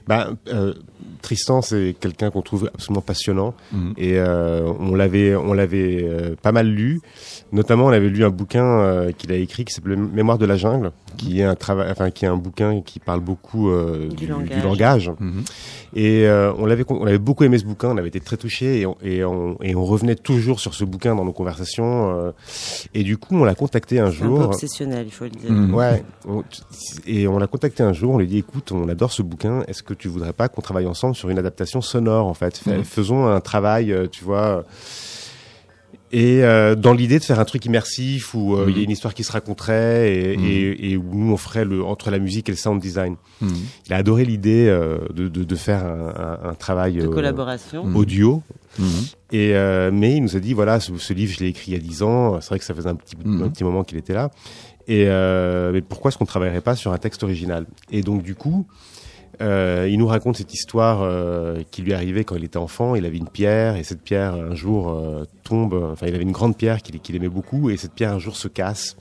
Ben, 0.07 0.37
euh, 0.47 0.73
Tristan, 1.27 1.61
c'est 1.61 1.93
quelqu'un 1.99 2.31
qu'on 2.31 2.41
trouve 2.41 2.69
absolument 2.73 3.01
passionnant 3.01 3.53
Mhm. 3.73 3.93
et 3.97 4.13
euh, 4.17 4.71
on 4.79 4.95
l'avait, 4.95 5.35
on 5.35 5.51
l'avait 5.51 6.05
euh, 6.07 6.35
pas 6.41 6.53
mal 6.53 6.67
lu. 6.67 7.01
Notamment, 7.51 7.87
on 7.87 7.89
avait 7.89 8.07
lu 8.07 8.23
un 8.23 8.29
bouquin 8.29 8.63
euh, 8.63 9.11
qu'il 9.11 9.29
a 9.33 9.35
écrit 9.35 9.65
qui 9.65 9.73
s'appelle 9.73 9.97
Mémoire 9.97 10.37
de 10.37 10.45
la 10.45 10.55
jungle, 10.55 10.91
qui 11.17 11.41
est 11.41 11.43
un 11.43 11.55
travail, 11.55 11.89
enfin 11.91 12.11
qui 12.11 12.23
est 12.23 12.29
un 12.29 12.37
bouquin 12.37 12.79
qui 12.81 12.99
parle 12.99 13.19
beaucoup 13.19 13.69
euh, 13.69 14.07
Du 14.07 14.15
du, 14.15 14.27
langage. 14.27 14.49
du 14.57 14.61
langage. 14.61 15.11
Mhm. 15.19 15.43
Et 15.95 16.25
euh, 16.27 16.53
on 16.57 16.65
l'avait, 16.65 16.85
on 16.87 17.05
avait 17.05 17.17
beaucoup 17.17 17.43
aimé 17.43 17.57
ce 17.57 17.65
bouquin, 17.65 17.89
on 17.89 17.97
avait 17.97 18.07
été 18.07 18.21
très 18.21 18.37
touchés 18.37 18.79
et 18.81 18.85
on, 18.85 18.95
et 19.03 19.25
on, 19.25 19.57
et 19.61 19.75
on 19.75 19.83
revenait 19.83 20.15
toujours 20.15 20.61
sur 20.61 20.73
ce 20.73 20.85
bouquin 20.85 21.13
dans 21.13 21.25
nos 21.25 21.33
conversations. 21.33 22.17
euh, 22.17 22.31
et 22.93 23.03
du 23.03 23.17
coup, 23.17 23.35
on 23.35 23.43
l'a 23.43 23.55
contacté 23.55 23.99
un 23.99 24.11
C'est 24.11 24.17
un 24.17 24.19
peu 24.21 24.25
jour. 24.27 24.39
obsessionnel, 24.45 25.05
il 25.07 25.11
faut 25.11 25.25
le 25.25 25.31
dire. 25.31 25.51
Mhm. 25.51 25.73
Ouais. 25.73 26.03
on- 26.25 26.43
et 27.05 27.27
on 27.27 27.37
l'a 27.37 27.47
contacté 27.47 27.83
un 27.83 27.91
jour, 27.91 28.13
on 28.13 28.17
lui 28.17 28.25
a 28.25 28.29
dit 28.29 28.37
écoute, 28.37 28.71
on 28.71 28.87
adore 28.87 29.11
ce 29.11 29.23
bouquin, 29.23 29.63
est-ce 29.67 29.83
que 29.83 29.93
tu 29.93 30.07
voudrais 30.07 30.31
pas 30.31 30.47
qu'on 30.47 30.61
travaille 30.61 30.85
ensemble 30.87 31.15
sur 31.17 31.29
une 31.29 31.39
adaptation 31.39 31.81
sonore 31.81 32.27
en 32.27 32.33
fait 32.33 32.57
Fais- 32.57 32.77
Mhm. 32.77 32.83
Faisons 32.85 33.27
un 33.27 33.41
travail, 33.41 33.91
euh, 33.91 34.07
tu 34.09 34.23
vois. 34.23 34.63
Et 36.13 36.41
euh, 36.45 36.75
dans 36.75 36.93
l'idée 36.93 37.19
de 37.19 37.23
faire 37.25 37.37
un 37.39 37.43
truc 37.43 37.65
immersif 37.65 38.33
où 38.33 38.55
euh, 38.55 38.67
il 38.69 38.77
y 38.77 38.79
a 38.79 38.83
une 38.83 38.91
histoire 38.91 39.13
qui 39.13 39.25
se 39.25 39.31
raconterait 39.33 40.15
et, 40.15 40.37
Mhm. 40.37 40.45
et, 40.45 40.91
et 40.91 40.97
où 40.97 41.03
nous 41.13 41.33
on 41.33 41.37
ferait 41.37 41.65
le 41.65 41.83
entre 41.83 42.11
la 42.11 42.19
musique 42.19 42.47
et 42.47 42.53
le 42.53 42.57
sound 42.57 42.81
design. 42.81 43.17
Mhm. 43.41 43.49
Il 43.87 43.93
a 43.93 43.97
adoré 43.97 44.23
l'idée 44.23 44.67
euh, 44.69 44.99
de, 45.13 45.27
de, 45.27 45.43
de 45.43 45.55
faire 45.57 45.83
un, 45.85 46.39
un, 46.45 46.49
un 46.51 46.53
travail 46.53 46.93
De 46.95 47.07
euh, 47.07 47.09
collaboration. 47.09 47.83
Audio. 47.93 48.41
Et 49.31 49.55
euh, 49.55 49.89
mais 49.91 50.15
il 50.15 50.21
nous 50.21 50.37
a 50.37 50.39
dit 50.39 50.53
voilà 50.53 50.79
ce, 50.79 50.95
ce 50.97 51.11
livre 51.11 51.33
je 51.33 51.39
l'ai 51.43 51.47
écrit 51.49 51.71
il 51.71 51.73
y 51.73 51.77
a 51.77 51.79
10 51.79 52.03
ans 52.03 52.39
c'est 52.39 52.49
vrai 52.49 52.59
que 52.59 52.65
ça 52.65 52.75
faisait 52.75 52.87
un 52.89 52.95
petit 52.95 53.15
un 53.25 53.49
petit 53.49 53.63
moment 53.63 53.83
qu'il 53.83 53.97
était 53.97 54.13
là 54.13 54.29
et 54.87 55.05
euh, 55.07 55.71
mais 55.73 55.81
pourquoi 55.81 56.09
est-ce 56.09 56.17
qu'on 56.19 56.25
travaillerait 56.27 56.61
pas 56.61 56.75
sur 56.75 56.93
un 56.93 56.97
texte 56.99 57.23
original? 57.23 57.65
Et 57.91 58.03
donc 58.03 58.21
du 58.21 58.35
coup 58.35 58.67
euh, 59.41 59.87
il 59.89 59.99
nous 59.99 60.07
raconte 60.07 60.37
cette 60.37 60.53
histoire 60.53 61.01
euh, 61.01 61.61
qui 61.69 61.81
lui 61.83 61.93
arrivait 61.93 62.23
quand 62.23 62.35
il 62.35 62.43
était 62.43 62.57
enfant 62.57 62.95
il 62.95 63.05
avait 63.05 63.17
une 63.17 63.27
pierre 63.29 63.75
et 63.75 63.83
cette 63.83 64.01
pierre 64.01 64.33
un 64.33 64.55
jour 64.55 64.89
euh, 64.89 65.25
tombe 65.43 65.73
enfin 65.91 66.07
il 66.07 66.15
avait 66.15 66.23
une 66.23 66.31
grande 66.31 66.57
pierre 66.57 66.81
qu'il 66.81 67.15
aimait 67.15 67.29
beaucoup 67.29 67.69
et 67.69 67.77
cette 67.77 67.93
pierre 67.93 68.13
un 68.13 68.19
jour 68.19 68.35
se 68.35 68.47
casse 68.47 68.97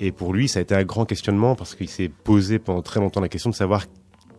et 0.00 0.12
pour 0.12 0.32
lui 0.32 0.48
ça 0.48 0.60
a 0.60 0.62
été 0.62 0.74
un 0.74 0.84
grand 0.84 1.04
questionnement 1.04 1.54
parce 1.56 1.74
qu'il 1.74 1.88
s'est 1.90 2.08
posé 2.24 2.58
pendant 2.58 2.80
très 2.82 3.00
longtemps 3.00 3.20
la 3.20 3.28
question 3.28 3.50
de 3.50 3.54
savoir 3.54 3.84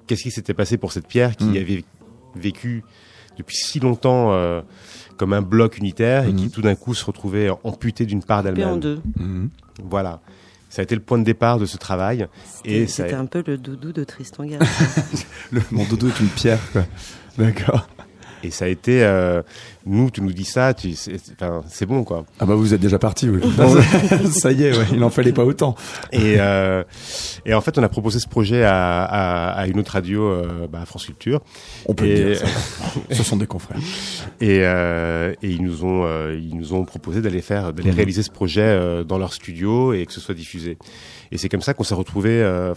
qu'est-ce 0.07 0.23
qui 0.23 0.31
s'était 0.31 0.53
passé 0.55 0.77
pour 0.77 0.91
cette 0.91 1.07
pierre 1.07 1.35
qui 1.35 1.45
Mhm. 1.45 1.57
avait 1.57 1.83
vécu 2.35 2.83
depuis 3.37 3.55
si 3.57 3.79
longtemps 3.79 4.31
euh, 4.33 4.61
comme 5.17 5.33
un 5.33 5.41
bloc 5.43 5.77
unitaire 5.77 6.27
et 6.27 6.33
qui 6.33 6.49
tout 6.49 6.61
d'un 6.61 6.75
coup 6.75 6.93
se 6.95 7.05
retrouvait 7.05 7.49
amputé 7.63 8.05
d'une 8.07 8.23
part 8.23 8.41
d'elle-même. 8.43 8.79
deux. 8.79 8.99
Mhm. 9.17 9.49
Voilà. 9.83 10.21
Ça 10.69 10.81
a 10.81 10.83
été 10.83 10.95
le 10.95 11.01
point 11.01 11.17
de 11.17 11.23
départ 11.23 11.59
de 11.59 11.65
ce 11.65 11.77
travail. 11.77 12.27
Et 12.65 12.87
C'était 12.87 13.13
un 13.13 13.25
peu 13.25 13.43
le 13.45 13.57
doudou 13.57 13.91
de 13.93 14.03
Tristan 14.03 14.45
Garcia. 14.45 15.03
Le- 15.51 15.61
Mon 15.71 15.85
dodo 15.85 16.07
est 16.09 16.19
une 16.19 16.27
pierre, 16.27 16.59
quoi. 16.73 16.85
D'accord. 17.37 17.87
Et 18.43 18.51
ça 18.51 18.65
a 18.65 18.67
été, 18.67 19.03
euh, 19.03 19.41
nous, 19.87 20.11
tu 20.11 20.21
nous 20.21 20.33
dis 20.33 20.43
ça, 20.45 20.73
tu, 20.73 20.93
c'est, 20.95 21.85
bon, 21.85 22.03
quoi. 22.03 22.25
Ah 22.39 22.45
bah 22.45 22.55
vous 22.55 22.73
êtes 22.73 22.81
déjà 22.81 22.99
parti, 22.99 23.29
oui. 23.29 23.41
ça 24.31 24.51
y 24.51 24.63
est, 24.63 24.77
ouais, 24.77 24.85
il 24.93 25.03
en 25.03 25.09
fallait 25.09 25.31
pas 25.33 25.45
autant. 25.45 25.75
Et, 26.11 26.35
euh, 26.39 26.83
et 27.45 27.53
en 27.53 27.61
fait, 27.61 27.77
on 27.77 27.83
a 27.83 27.89
proposé 27.89 28.19
ce 28.19 28.27
projet 28.27 28.63
à, 28.63 29.03
à, 29.03 29.49
à 29.51 29.67
une 29.67 29.79
autre 29.79 29.93
radio, 29.93 30.23
euh, 30.23 30.67
bah, 30.71 30.81
à 30.81 30.85
France 30.85 31.05
Culture. 31.05 31.41
On 31.85 31.93
peut 31.93 32.05
Et- 32.05 32.23
le 32.23 32.29
dire. 32.35 32.39
ça. 32.39 32.47
Ce 33.11 33.23
sont 33.23 33.37
des 33.37 33.47
confrères. 33.47 33.79
Et, 34.41 34.59
euh, 34.61 35.33
et 35.41 35.49
ils 35.49 35.61
nous 35.63 35.83
ont, 35.85 36.03
euh, 36.05 36.37
ils 36.39 36.55
nous 36.57 36.73
ont 36.73 36.83
proposé 36.85 37.21
d'aller 37.21 37.41
faire, 37.41 37.73
d'aller 37.73 37.89
Mhm. 37.91 37.95
réaliser 37.95 38.23
ce 38.23 38.31
projet 38.31 38.61
euh, 38.61 39.03
dans 39.03 39.17
leur 39.17 39.33
studio 39.33 39.93
et 39.93 40.05
que 40.05 40.13
ce 40.13 40.19
soit 40.19 40.35
diffusé. 40.35 40.77
Et 41.31 41.37
c'est 41.37 41.49
comme 41.49 41.61
ça 41.61 41.73
qu'on 41.73 41.83
s'est 41.83 41.95
retrouvé, 41.95 42.29
euh, 42.41 42.73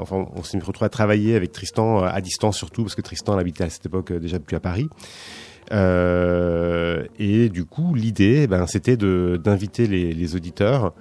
enfin, 0.00 0.26
on 0.34 0.42
s'est 0.42 0.58
retrouvé 0.58 0.86
à 0.86 0.88
travailler 0.88 1.34
avec 1.36 1.52
Tristan 1.52 2.02
à 2.02 2.20
distance 2.20 2.56
surtout 2.56 2.82
parce 2.82 2.94
que 2.94 3.02
Tristan 3.02 3.36
habitait 3.36 3.64
à 3.64 3.70
cette 3.70 3.86
époque 3.86 4.12
déjà 4.12 4.38
plus 4.38 4.56
à 4.56 4.60
Paris. 4.60 4.88
Euh, 5.70 7.04
et 7.18 7.48
du 7.48 7.64
coup, 7.64 7.94
l'idée, 7.94 8.46
ben, 8.46 8.66
c'était 8.66 8.96
de 8.96 9.40
d'inviter 9.42 9.86
les, 9.86 10.12
les 10.12 10.34
auditeurs 10.36 10.92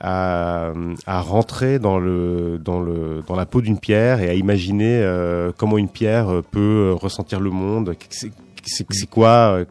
à, 0.00 0.72
à 1.06 1.20
rentrer 1.20 1.78
dans 1.78 1.98
le 1.98 2.58
dans 2.62 2.80
le 2.80 3.22
dans 3.26 3.34
la 3.36 3.44
peau 3.46 3.60
d'une 3.60 3.78
pierre 3.78 4.20
et 4.20 4.28
à 4.30 4.34
imaginer 4.34 5.00
euh, 5.02 5.50
comment 5.56 5.78
une 5.78 5.88
pierre 5.90 6.42
peut 6.50 6.92
ressentir 6.92 7.40
le 7.40 7.50
monde. 7.50 7.94
C'est 8.10 9.08
quoi 9.10 9.58
euh, 9.60 9.64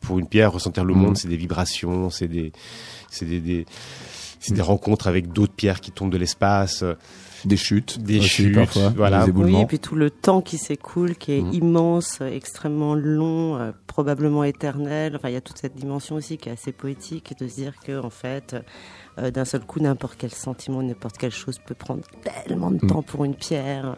pour 0.00 0.18
une 0.18 0.26
pierre 0.26 0.52
ressentir 0.52 0.84
le 0.84 0.94
Mhm. 0.94 1.00
monde? 1.00 1.16
C'est 1.16 1.28
des 1.28 1.36
vibrations, 1.36 2.10
c'est 2.10 2.28
des 2.28 2.52
c'est 3.10 3.26
des, 3.26 3.40
des 3.40 3.66
c'est 4.40 4.54
des 4.54 4.62
rencontres 4.62 5.06
avec 5.08 5.32
d'autres 5.32 5.52
pierres 5.54 5.80
qui 5.80 5.90
tombent 5.92 6.12
de 6.12 6.18
l'espace. 6.18 6.82
Des 7.44 7.56
chutes. 7.56 7.98
Des 8.02 8.18
aussi, 8.18 8.28
chutes, 8.28 8.54
parfois. 8.54 8.88
voilà. 8.96 9.24
Des 9.26 9.32
Oui, 9.32 9.60
et 9.60 9.66
puis 9.66 9.78
tout 9.78 9.94
le 9.96 10.10
temps 10.10 10.40
qui 10.40 10.58
s'écoule, 10.58 11.16
qui 11.16 11.32
est 11.32 11.42
Mhm. 11.42 11.52
immense, 11.54 12.20
extrêmement 12.20 12.94
long, 12.94 13.56
euh, 13.56 13.72
probablement 13.86 14.44
éternel. 14.44 15.14
Enfin, 15.16 15.28
il 15.28 15.32
y 15.34 15.36
a 15.36 15.40
toute 15.40 15.58
cette 15.58 15.74
dimension 15.76 16.16
aussi 16.16 16.36
qui 16.38 16.48
est 16.48 16.52
assez 16.52 16.72
poétique, 16.72 17.34
de 17.38 17.48
se 17.48 17.54
dire 17.56 17.74
que 17.84 18.00
en 18.02 18.10
fait, 18.10 18.56
euh, 19.20 19.30
d'un 19.30 19.44
seul 19.44 19.60
coup, 19.60 19.80
n'importe 19.80 20.14
quel 20.18 20.30
sentiment, 20.30 20.82
n'importe 20.82 21.18
quelle 21.18 21.30
chose 21.32 21.58
peut 21.64 21.74
prendre 21.74 22.02
tellement 22.46 22.70
de 22.70 22.78
Mhm. 22.82 22.90
temps 22.90 23.02
pour 23.02 23.24
une 23.24 23.34
pierre. 23.34 23.96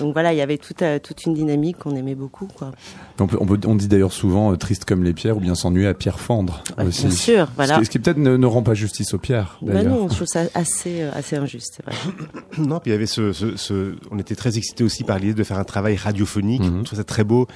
Donc 0.00 0.12
voilà, 0.12 0.32
il 0.32 0.36
y 0.36 0.40
avait 0.42 0.58
toute, 0.58 0.82
euh, 0.82 0.98
toute 0.98 1.24
une 1.24 1.34
dynamique 1.34 1.78
qu'on 1.78 1.94
aimait 1.96 2.14
beaucoup, 2.14 2.46
quoi. 2.46 2.72
On, 3.20 3.26
peut- 3.26 3.38
on, 3.40 3.46
peut- 3.46 3.60
on 3.66 3.74
dit 3.74 3.88
d'ailleurs 3.88 4.12
souvent 4.12 4.52
euh, 4.52 4.56
triste 4.56 4.84
comme 4.84 5.04
les 5.04 5.12
pierres 5.12 5.36
ou 5.36 5.40
bien 5.40 5.54
s'ennuyer 5.54 5.86
à 5.86 5.94
pierre 5.94 6.18
fendre 6.20 6.62
Ouais, 6.78 6.86
aussi. 6.86 7.06
bien 7.06 7.10
sûr, 7.14 7.46
Ce 7.46 7.52
voilà. 7.56 7.78
qui, 7.78 7.84
ce 7.86 7.90
qui 7.90 7.98
peut-être 7.98 8.18
ne, 8.18 8.36
ne 8.36 8.46
rend 8.46 8.62
pas 8.62 8.74
justice 8.74 9.14
aux 9.14 9.18
pierres 9.18 9.58
Bah 9.62 9.82
non, 9.82 10.08
je 10.08 10.14
trouve 10.16 10.26
ça 10.26 10.42
assez, 10.54 11.02
euh, 11.02 11.10
assez 11.14 11.36
injuste, 11.36 11.74
c'est 11.76 11.84
vrai. 11.86 11.94
Non, 12.58 12.78
puis 12.80 12.90
il 12.90 12.92
y 12.92 12.96
avait 12.96 13.06
ce, 13.06 13.32
ce, 13.32 13.56
ce- 13.56 13.94
on 14.10 14.18
était 14.18 14.34
très 14.36 14.56
excités 14.58 14.84
aussi 14.84 15.02
par 15.04 15.18
l'idée 15.18 15.34
de 15.34 15.44
faire 15.44 15.58
un 15.58 15.64
travail 15.64 15.96
radiophonique. 15.96 16.62
Mhm. 16.62 16.78
Je 16.80 16.84
trouve 16.84 16.98
ça 16.98 17.04
très 17.04 17.24
beau. 17.24 17.46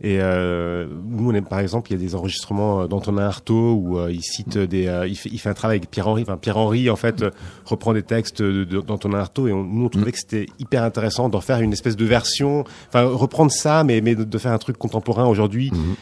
Et 0.00 0.18
euh, 0.20 0.86
nous, 1.08 1.30
on 1.30 1.34
aime, 1.34 1.44
par 1.46 1.60
exemple, 1.60 1.90
il 1.90 1.94
y 1.94 1.96
a 1.96 2.04
des 2.04 2.14
enregistrements 2.14 2.86
d'Antonin 2.86 3.22
Artaud 3.26 3.74
où 3.74 3.98
euh, 3.98 4.12
il 4.12 4.22
cite 4.22 4.56
des, 4.58 4.86
euh, 4.88 5.06
il, 5.06 5.16
fait, 5.16 5.28
il 5.32 5.38
fait 5.38 5.48
un 5.48 5.54
travail 5.54 5.78
avec 5.78 5.90
Pierre 5.90 6.08
Henry. 6.08 6.22
Enfin, 6.22 6.36
Pierre 6.36 6.56
Henry 6.68 6.90
en 6.90 6.96
fait 6.96 7.22
euh, 7.22 7.30
reprend 7.64 7.92
des 7.94 8.02
textes 8.02 8.40
de- 8.42 8.64
de- 8.64 8.80
d'Antonin 8.80 9.18
Artaud 9.18 9.48
et 9.48 9.52
on, 9.52 9.64
nous 9.64 9.86
on 9.86 9.88
trouvait 9.88 10.12
que 10.12 10.18
c'était 10.18 10.46
hyper 10.58 10.82
intéressant 10.84 11.28
d'en 11.28 11.40
faire 11.40 11.60
une 11.60 11.72
espèce 11.72 11.96
de 11.96 12.04
version. 12.04 12.64
Enfin, 12.88 13.04
reprendre 13.04 13.50
ça, 13.50 13.84
mais 13.84 14.00
mais 14.00 14.14
de, 14.14 14.24
de 14.24 14.38
faire 14.38 14.52
un 14.52 14.58
truc 14.58 14.76
contemporain 14.78 15.26
aujourd'hui. 15.26 15.70
Mhm. 15.72 15.94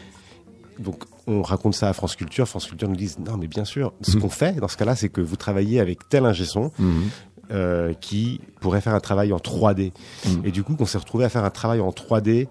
Donc 0.85 1.03
on 1.25 1.41
raconte 1.41 1.73
ça 1.73 1.89
à 1.89 1.93
France 1.93 2.15
Culture. 2.15 2.47
France 2.47 2.67
Culture 2.67 2.87
nous 2.87 2.95
dit 2.95 3.13
non, 3.25 3.37
mais 3.37 3.47
bien 3.47 3.65
sûr. 3.65 3.93
Ce 4.01 4.15
Mhm. 4.15 4.21
qu'on 4.21 4.29
fait 4.29 4.55
dans 4.59 4.67
ce 4.67 4.77
cas-là, 4.77 4.95
c'est 4.95 5.09
que 5.09 5.21
vous 5.21 5.35
travaillez 5.35 5.79
avec 5.79 6.07
tel 6.09 6.25
ingé 6.25 6.45
son 6.45 6.71
Mhm. 6.79 7.03
euh, 7.51 7.93
qui 7.93 8.39
pourrait 8.61 8.81
faire 8.81 8.93
un 8.93 8.99
travail 8.99 9.33
en 9.33 9.39
3D. 9.39 9.91
Mhm. 10.25 10.41
Et 10.45 10.51
du 10.51 10.63
coup, 10.63 10.75
qu'on 10.75 10.85
s'est 10.85 10.97
retrouvé 10.99 11.25
à 11.25 11.29
faire 11.29 11.43
un 11.45 11.49
travail 11.49 11.79
en 11.79 11.91
3D 11.91 12.47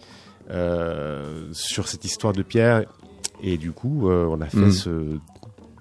euh, 0.50 1.48
sur 1.52 1.88
cette 1.88 2.04
histoire 2.04 2.32
de 2.32 2.42
Pierre. 2.42 2.84
Et 3.42 3.58
du 3.58 3.72
coup, 3.72 4.08
euh, 4.08 4.26
on 4.30 4.40
a 4.40 4.46
fait 4.46 4.70
ce 4.70 5.18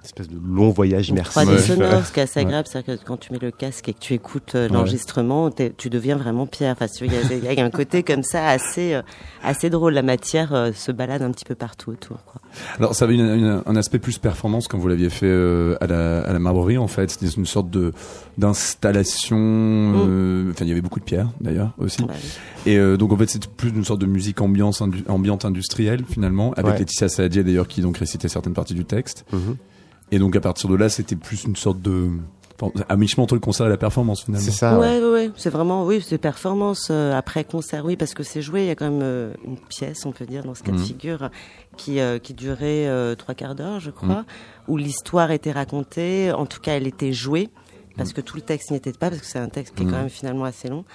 espèce 0.05 0.27
de 0.29 0.37
long 0.43 0.69
voyage 0.69 1.09
immersif. 1.09 1.33
3D 1.41 1.49
Ouais. 1.51 1.57
sonore, 1.59 2.05
ce 2.05 2.11
qui 2.11 2.19
est 2.19 2.23
assez 2.23 2.39
Ouais. 2.39 2.45
agréable, 2.45 2.67
c'est-à-dire 2.71 2.99
que 2.99 3.05
quand 3.05 3.17
tu 3.17 3.33
mets 3.33 3.39
le 3.41 3.51
casque 3.51 3.89
et 3.89 3.93
que 3.93 3.99
tu 3.99 4.13
écoutes 4.13 4.55
euh, 4.55 4.67
l'enregistrement, 4.69 5.49
tu 5.77 5.89
deviens 5.89 6.15
vraiment 6.15 6.45
Pierre. 6.47 6.73
Enfin, 6.79 6.85
il 7.01 7.11
y 7.11 7.15
a- 7.15 7.51
il 7.51 7.57
y, 7.57 7.61
a 7.61 7.65
un 7.65 7.69
côté 7.69 8.03
comme 8.03 8.23
ça 8.23 8.47
assez, 8.47 8.93
euh, 8.93 9.01
assez 9.43 9.69
drôle. 9.69 9.93
La 9.93 10.01
matière 10.01 10.53
euh, 10.53 10.71
se 10.73 10.91
balade 10.91 11.21
un 11.21 11.31
petit 11.31 11.45
peu 11.45 11.55
partout 11.55 11.91
autour. 11.91 12.23
Quoi. 12.25 12.41
Alors 12.77 12.95
ça 12.95 13.05
avait 13.05 13.15
une- 13.15 13.21
une- 13.21 13.61
un 13.65 13.75
aspect 13.75 13.99
plus 13.99 14.17
performance 14.17 14.67
quand 14.67 14.77
vous 14.77 14.87
l'aviez 14.87 15.09
fait 15.09 15.25
euh, 15.27 15.75
à, 15.81 15.87
la, 15.87 16.21
à 16.21 16.31
la 16.33 16.39
marbrerie 16.39 16.77
en 16.77 16.87
fait. 16.87 17.09
C'était 17.11 17.27
une 17.27 17.45
sorte 17.45 17.69
de 17.69 17.91
d'installation. 18.37 19.37
euh, 19.37 20.51
Enfin, 20.51 20.65
il 20.65 20.69
y 20.69 20.71
avait 20.71 20.81
beaucoup 20.81 20.99
de 20.99 21.05
pierres 21.05 21.29
d'ailleurs 21.41 21.71
aussi. 21.77 22.01
Bah 22.03 22.13
oui. 22.13 22.71
Et 22.71 22.77
euh, 22.77 22.97
donc 22.97 23.11
en 23.11 23.17
fait 23.17 23.29
c'était 23.29 23.47
plus 23.55 23.69
une 23.69 23.83
sorte 23.85 24.01
de 24.01 24.05
musique 24.05 24.41
ambiance 24.41 24.81
indu- 24.81 25.03
ambiante 25.07 25.45
industrielle 25.45 26.03
finalement 26.07 26.51
avec 26.53 26.73
Ouais. 26.73 26.79
Laetitia 26.79 27.09
Saadier 27.09 27.43
d'ailleurs 27.43 27.67
qui 27.67 27.81
donc 27.81 27.97
récitait 27.97 28.27
certaines 28.27 28.53
parties 28.53 28.73
du 28.73 28.85
texte. 28.85 29.25
Mhm. 29.31 29.55
Et 30.11 30.19
donc 30.19 30.35
à 30.35 30.41
partir 30.41 30.69
de 30.69 30.75
là 30.75 30.89
c'était 30.89 31.15
plus 31.15 31.43
une 31.45 31.55
sorte 31.55 31.81
de 31.81 32.09
enfin, 32.61 32.71
à 32.87 32.95
mi-chemin 32.95 33.23
entre 33.23 33.33
le 33.35 33.39
concert 33.41 33.65
et 33.65 33.69
la 33.69 33.77
performance 33.77 34.23
finalement. 34.23 34.45
C'est 34.45 34.51
ça. 34.51 34.79
ouais. 34.79 35.01
ouais, 35.01 35.31
c'est 35.35 35.49
vraiment, 35.49 35.85
oui, 35.85 36.03
c'est 36.05 36.17
performance 36.17 36.87
euh, 36.91 37.13
après 37.13 37.43
concert, 37.43 37.83
oui, 37.85 37.95
parce 37.97 38.13
que 38.13 38.23
c'est 38.23 38.41
joué. 38.41 38.61
Il 38.63 38.67
y 38.67 38.69
a 38.69 38.75
quand 38.75 38.89
même 38.89 39.01
euh, 39.03 39.33
une 39.45 39.57
pièce, 39.57 40.05
on 40.05 40.11
peut 40.11 40.25
dire, 40.25 40.43
dans 40.43 40.55
ce 40.55 40.63
cas 40.63 40.71
de 40.71 40.77
Mhm. 40.77 40.83
figure, 40.83 41.29
qui 41.75 41.99
euh, 41.99 42.19
qui 42.19 42.33
durait 42.33 42.87
euh, 42.87 43.15
trois 43.15 43.33
quarts 43.35 43.55
d'heure, 43.55 43.79
je 43.79 43.91
crois, 43.91 44.25
où 44.67 44.77
l'histoire 44.77 45.31
était 45.31 45.51
racontée. 45.51 46.31
En 46.31 46.45
tout 46.45 46.59
cas, 46.61 46.73
elle 46.73 46.87
était 46.87 47.11
jouée, 47.13 47.49
parce 47.97 48.13
que 48.13 48.21
tout 48.21 48.35
le 48.37 48.41
texte 48.43 48.71
n'y 48.71 48.77
était 48.77 48.93
pas, 48.93 49.09
parce 49.09 49.21
que 49.21 49.27
c'est 49.27 49.39
un 49.39 49.49
texte 49.49 49.75
qui 49.75 49.83
est 49.83 49.87
quand 49.87 49.93
même 49.97 50.09
finalement 50.09 50.45
assez 50.45 50.69
long. 50.69 50.85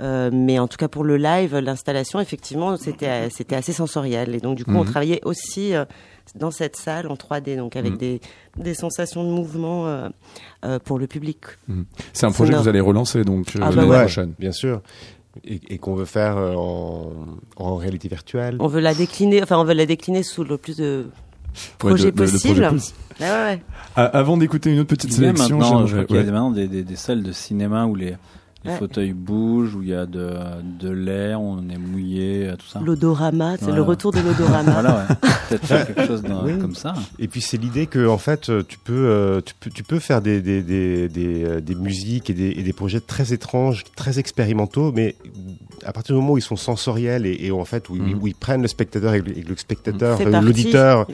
Euh, 0.00 0.30
mais 0.32 0.60
en 0.60 0.68
tout 0.68 0.76
cas 0.76 0.86
pour 0.86 1.02
le 1.02 1.16
live, 1.16 1.56
l'installation 1.58 2.20
effectivement 2.20 2.76
c'était 2.76 3.30
c'était 3.30 3.56
assez 3.56 3.72
sensoriel 3.72 4.32
et 4.32 4.38
donc 4.38 4.56
du 4.56 4.64
coup 4.64 4.70
on 4.76 4.84
Mhm. 4.84 4.90
travaillait 4.90 5.20
aussi 5.24 5.74
euh, 5.74 5.84
dans 6.36 6.50
cette 6.50 6.76
salle 6.76 7.06
en 7.08 7.14
3D 7.14 7.56
donc 7.56 7.76
avec 7.76 7.92
Mhm. 7.92 7.98
des 7.98 8.20
des 8.58 8.74
sensations 8.74 9.24
de 9.24 9.30
mouvement 9.30 9.86
euh, 9.86 10.08
euh, 10.64 10.78
pour 10.78 10.98
le 10.98 11.06
public. 11.06 11.38
C'est 12.12 12.26
un 12.26 12.32
projet 12.32 12.52
que 12.52 12.58
vous 12.58 12.68
allez 12.68 12.80
relancer 12.80 13.24
donc 13.24 13.54
euh, 13.56 13.60
Ah 13.62 13.70
bah 13.70 13.76
l'année 13.76 13.88
ouais. 13.90 13.98
prochaine. 14.00 14.32
bien 14.38 14.52
sûr. 14.52 14.80
Et, 15.44 15.60
et 15.68 15.78
qu'on 15.78 15.94
veut 15.94 16.04
faire 16.06 16.36
en, 16.36 17.12
en 17.56 17.76
réalité 17.76 18.08
virtuelle. 18.08 18.56
On 18.58 18.66
veut 18.66 18.80
la 18.80 18.94
décliner, 18.94 19.42
enfin 19.42 19.56
on 19.58 19.64
veut 19.64 19.74
la 19.74 19.86
décliner 19.86 20.22
sous 20.24 20.42
le 20.42 20.56
plus 20.58 20.76
de 20.76 21.06
projets 21.78 22.10
possibles. 22.12 22.68
Ouais. 23.20 23.62
Ah, 23.96 24.04
Avant 24.04 24.36
d'écouter 24.36 24.72
une 24.72 24.80
autre 24.80 24.88
petite 24.88 25.10
Il 25.16 25.22
y 25.22 25.26
a 25.26 25.28
sélection, 25.34 25.58
maintenant, 25.58 25.86
je 25.86 25.90
j'aimerais- 25.90 26.04
crois 26.06 26.16
qu'il 26.18 26.26
y 26.26 26.28
a 26.28 26.32
maintenant 26.32 26.50
des, 26.50 26.66
des, 26.68 26.82
des 26.82 26.96
salles 26.96 27.22
de 27.22 27.32
cinéma 27.32 27.86
où 27.86 27.94
les, 27.94 28.16
les 28.68 28.72
Ouais. 28.74 28.78
fauteuils 28.78 29.12
bougent, 29.12 29.74
où 29.74 29.82
il 29.82 29.88
y 29.88 29.94
a 29.94 30.06
de, 30.06 30.30
de 30.78 30.90
l'air, 30.90 31.40
on 31.40 31.68
est 31.68 31.78
mouillé, 31.78 32.52
tout 32.58 32.66
ça. 32.66 32.80
L'odorama, 32.84 33.56
c'est 33.58 33.72
le 33.72 33.82
retour 33.82 34.12
de 34.12 34.20
l'odorama. 34.20 34.70
Voilà, 34.72 34.96
ouais. 35.08 35.16
Peut-être 35.48 35.66
faire 35.66 35.86
quelque 35.86 36.06
chose 36.06 36.22
dans- 36.22 36.44
Oui. 36.44 36.58
comme 36.58 36.74
ça. 36.74 36.94
Et 37.18 37.26
puis 37.28 37.40
c'est 37.40 37.56
l'idée 37.56 37.86
que 37.86 38.06
en 38.06 38.18
fait 38.18 38.50
euh, 38.50 38.62
tu 38.66 38.78
peux 38.78 38.92
euh, 38.92 39.40
tu 39.40 39.54
peux 39.58 39.70
tu 39.70 39.82
peux 39.82 39.98
faire 39.98 40.20
des 40.20 40.40
des 40.40 40.62
des 40.62 41.08
des, 41.08 41.44
euh, 41.44 41.60
des 41.60 41.74
musiques 41.74 42.30
et 42.30 42.34
des, 42.34 42.50
et 42.50 42.62
des 42.62 42.72
projets 42.72 43.00
très 43.00 43.32
étranges, 43.32 43.84
très 43.96 44.18
expérimentaux, 44.18 44.92
mais 44.94 45.16
à 45.84 45.92
partir 45.92 46.14
du 46.14 46.20
moment 46.20 46.32
où 46.34 46.38
ils 46.38 46.42
sont 46.42 46.56
sensoriels 46.56 47.26
et, 47.26 47.36
et 47.46 47.50
en 47.50 47.64
fait 47.64 47.88
où, 47.88 47.96
ils- 47.96 48.02
Mhm. 48.02 48.18
où 48.22 48.26
ils 48.26 48.34
prennent 48.34 48.62
le 48.62 48.68
spectateur 48.68 49.14
et 49.14 49.20
le, 49.20 49.36
et 49.36 49.42
le 49.42 49.56
spectateur, 49.56 50.18
l'auditeur 50.42 51.06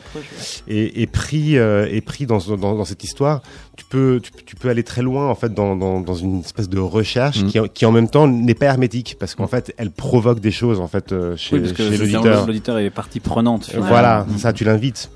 est, 0.68 1.00
est 1.02 1.06
pris 1.06 1.56
euh, 1.58 1.86
est 1.90 2.00
pris 2.00 2.26
dans, 2.26 2.38
dans 2.38 2.56
dans 2.74 2.84
cette 2.84 3.04
histoire, 3.04 3.42
tu 3.76 3.84
peux 3.84 4.20
tu, 4.22 4.30
peux- 4.32 4.42
tu 4.44 4.56
peux 4.56 4.68
aller 4.68 4.82
très 4.82 5.02
loin 5.02 5.28
en 5.28 5.34
fait 5.34 5.52
dans 5.52 5.76
dans, 5.76 6.00
dans 6.00 6.14
une 6.14 6.40
espèce 6.40 6.68
de 6.68 6.78
recherche 6.78 7.42
Mhm. 7.42 7.48
qui 7.50 7.58
qui 7.74 7.86
en 7.86 7.92
même 7.92 8.08
temps 8.08 8.26
n'est 8.28 8.54
pas 8.54 8.66
hermétique 8.66 9.16
parce 9.18 9.34
qu'en 9.34 9.46
fait 9.46 9.72
elle 9.76 9.90
provoque 9.90 10.40
des 10.40 10.50
choses 10.50 10.80
en 10.80 10.88
fait 10.88 11.12
euh, 11.12 11.36
chez 11.36 11.56
oui, 11.56 11.60
parce 11.62 11.72
que 11.72 11.90
chez 11.90 11.96
l'auditeur. 11.96 12.46
l'auditeur 12.46 12.78
est 12.78 12.90
partie 12.90 13.20
prenante. 13.20 13.66
finalement. 13.66 13.88
Voilà, 13.88 14.26
ça 14.38 14.52
tu 14.52 14.64
l'invites. 14.64 15.10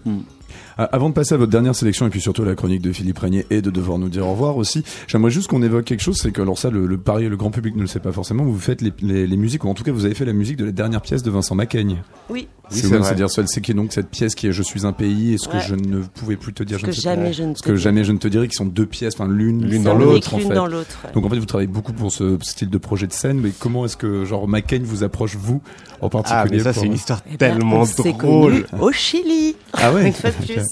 Ah, 0.78 0.84
Avant 0.92 1.08
de 1.08 1.14
passer 1.14 1.34
à 1.34 1.38
votre 1.38 1.50
dernière 1.50 1.74
sélection 1.74 2.06
et 2.06 2.10
puis 2.10 2.20
surtout 2.20 2.42
à 2.42 2.46
la 2.46 2.54
chronique 2.54 2.82
de 2.82 2.92
Philippe 2.92 3.18
Régnier 3.18 3.44
et 3.50 3.60
de 3.62 3.70
devoir 3.70 3.98
nous 3.98 4.08
dire 4.08 4.26
au 4.26 4.30
revoir 4.32 4.56
aussi, 4.56 4.84
j'aimerais 5.08 5.30
juste 5.32 5.48
qu'on 5.48 5.62
évoque 5.62 5.84
quelque 5.84 6.00
chose, 6.02 6.18
c'est 6.22 6.30
que 6.30 6.40
alors 6.40 6.56
ça, 6.58 6.70
le, 6.70 6.86
le 6.86 6.98
Paris, 6.98 7.28
le 7.28 7.36
grand 7.36 7.50
public 7.50 7.74
ne 7.74 7.80
le 7.80 7.86
sait 7.88 7.98
pas 8.00 8.12
forcément, 8.12 8.44
vous 8.44 8.58
faites 8.58 8.80
les, 8.80 8.92
les, 9.02 9.26
les 9.26 9.36
musiques, 9.36 9.64
ou 9.64 9.68
en 9.68 9.74
tout 9.74 9.82
cas 9.82 9.90
vous 9.92 10.04
avez 10.04 10.14
fait 10.14 10.24
la 10.24 10.32
musique 10.32 10.56
de 10.56 10.64
la 10.64 10.72
dernière 10.72 11.00
pièce 11.02 11.22
de 11.24 11.30
Vincent 11.30 11.54
Macaigne. 11.56 12.02
Oui, 12.30 12.46
Oui, 12.70 12.78
c'est 12.80 12.86
vrai. 12.86 13.02
C'est-à-dire 13.02 13.28
celle- 13.30 13.48
c'est 13.48 13.60
qui 13.60 13.72
est 13.72 13.74
donc 13.74 13.92
cette 13.92 14.08
pièce 14.08 14.34
qui 14.36 14.46
est 14.46 14.52
Je 14.52 14.62
suis 14.62 14.86
un 14.86 14.92
pays 14.92 15.32
et 15.34 15.38
ce 15.38 15.48
que 15.48 15.56
Ouais. 15.56 15.62
je 15.66 15.74
ne 15.74 16.00
pouvais 16.02 16.36
plus 16.36 16.52
te 16.52 16.62
dire, 16.62 16.76
ce 16.76 16.82
je 16.82 16.86
que 16.86 16.90
ne 16.90 16.96
sais 16.96 17.02
pas. 17.08 17.14
jamais 17.16 17.32
je 17.32 17.42
ne 17.42 17.54
Ce 17.54 17.62
te 17.62 17.66
que 17.68 17.76
jamais 17.76 18.04
je 18.04 18.12
ne 18.12 18.18
te 18.18 18.28
dirai, 18.28 18.46
qui 18.46 18.54
sont 18.54 18.66
deux 18.66 18.86
pièces, 18.86 19.14
enfin 19.14 19.26
l'une 19.28 19.64
L'une 19.66 19.82
dans 19.82 19.94
l'autre 19.96 20.34
en 20.34 20.38
fait. 20.38 20.54
dans 20.54 20.68
ouais. 20.68 20.84
Donc 21.14 21.24
en 21.24 21.28
fait 21.30 21.38
vous 21.38 21.46
travaillez 21.46 21.66
beaucoup 21.66 21.92
pour 21.92 22.12
ce 22.12 22.38
style 22.42 22.70
de 22.70 22.78
projet 22.78 23.06
de 23.08 23.12
scène, 23.12 23.40
mais 23.40 23.50
comment 23.58 23.84
est-ce 23.84 23.96
que 23.96 24.24
genre 24.24 24.46
Macaigne 24.46 24.82
vous 24.84 25.02
approche 25.02 25.34
vous 25.36 25.60
en 26.02 26.08
particulier 26.08 26.42
Ah 26.44 26.48
mais 26.50 26.58
ça 26.60 26.72
c'est 26.72 26.86
une 26.86 26.92
histoire 26.92 27.20
Eh 27.32 27.36
tellement 27.36 27.84
drôle. 27.84 28.66
au 28.80 28.92
Chili. 28.92 29.56
Ah 29.72 29.92
ouais. 29.92 30.06
Une 30.06 30.12
fois 30.12 30.30
de 30.30 30.36
plus. 30.44 30.67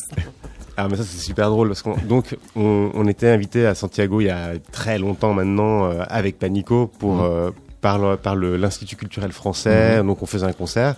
Ah 0.76 0.88
mais 0.90 0.96
ça 0.96 1.04
c'est 1.04 1.18
super 1.18 1.48
drôle 1.50 1.68
parce 1.68 1.82
qu'on 1.82 1.96
donc 1.96 2.36
on, 2.54 2.90
on 2.94 3.06
était 3.08 3.28
invité 3.30 3.66
à 3.66 3.74
Santiago 3.74 4.20
il 4.20 4.26
y 4.26 4.30
a 4.30 4.52
très 4.72 4.98
longtemps 4.98 5.32
maintenant 5.32 5.86
euh, 5.86 6.02
avec 6.08 6.38
Panico 6.38 6.86
pour 6.98 7.22
euh, 7.22 7.50
par 7.80 7.98
le, 7.98 8.16
par 8.16 8.34
le- 8.36 8.56
l'institut 8.56 8.96
culturel 8.96 9.32
français. 9.32 10.02
Donc 10.02 10.22
on 10.22 10.26
faisait 10.26 10.46
un 10.46 10.52
concert. 10.52 10.96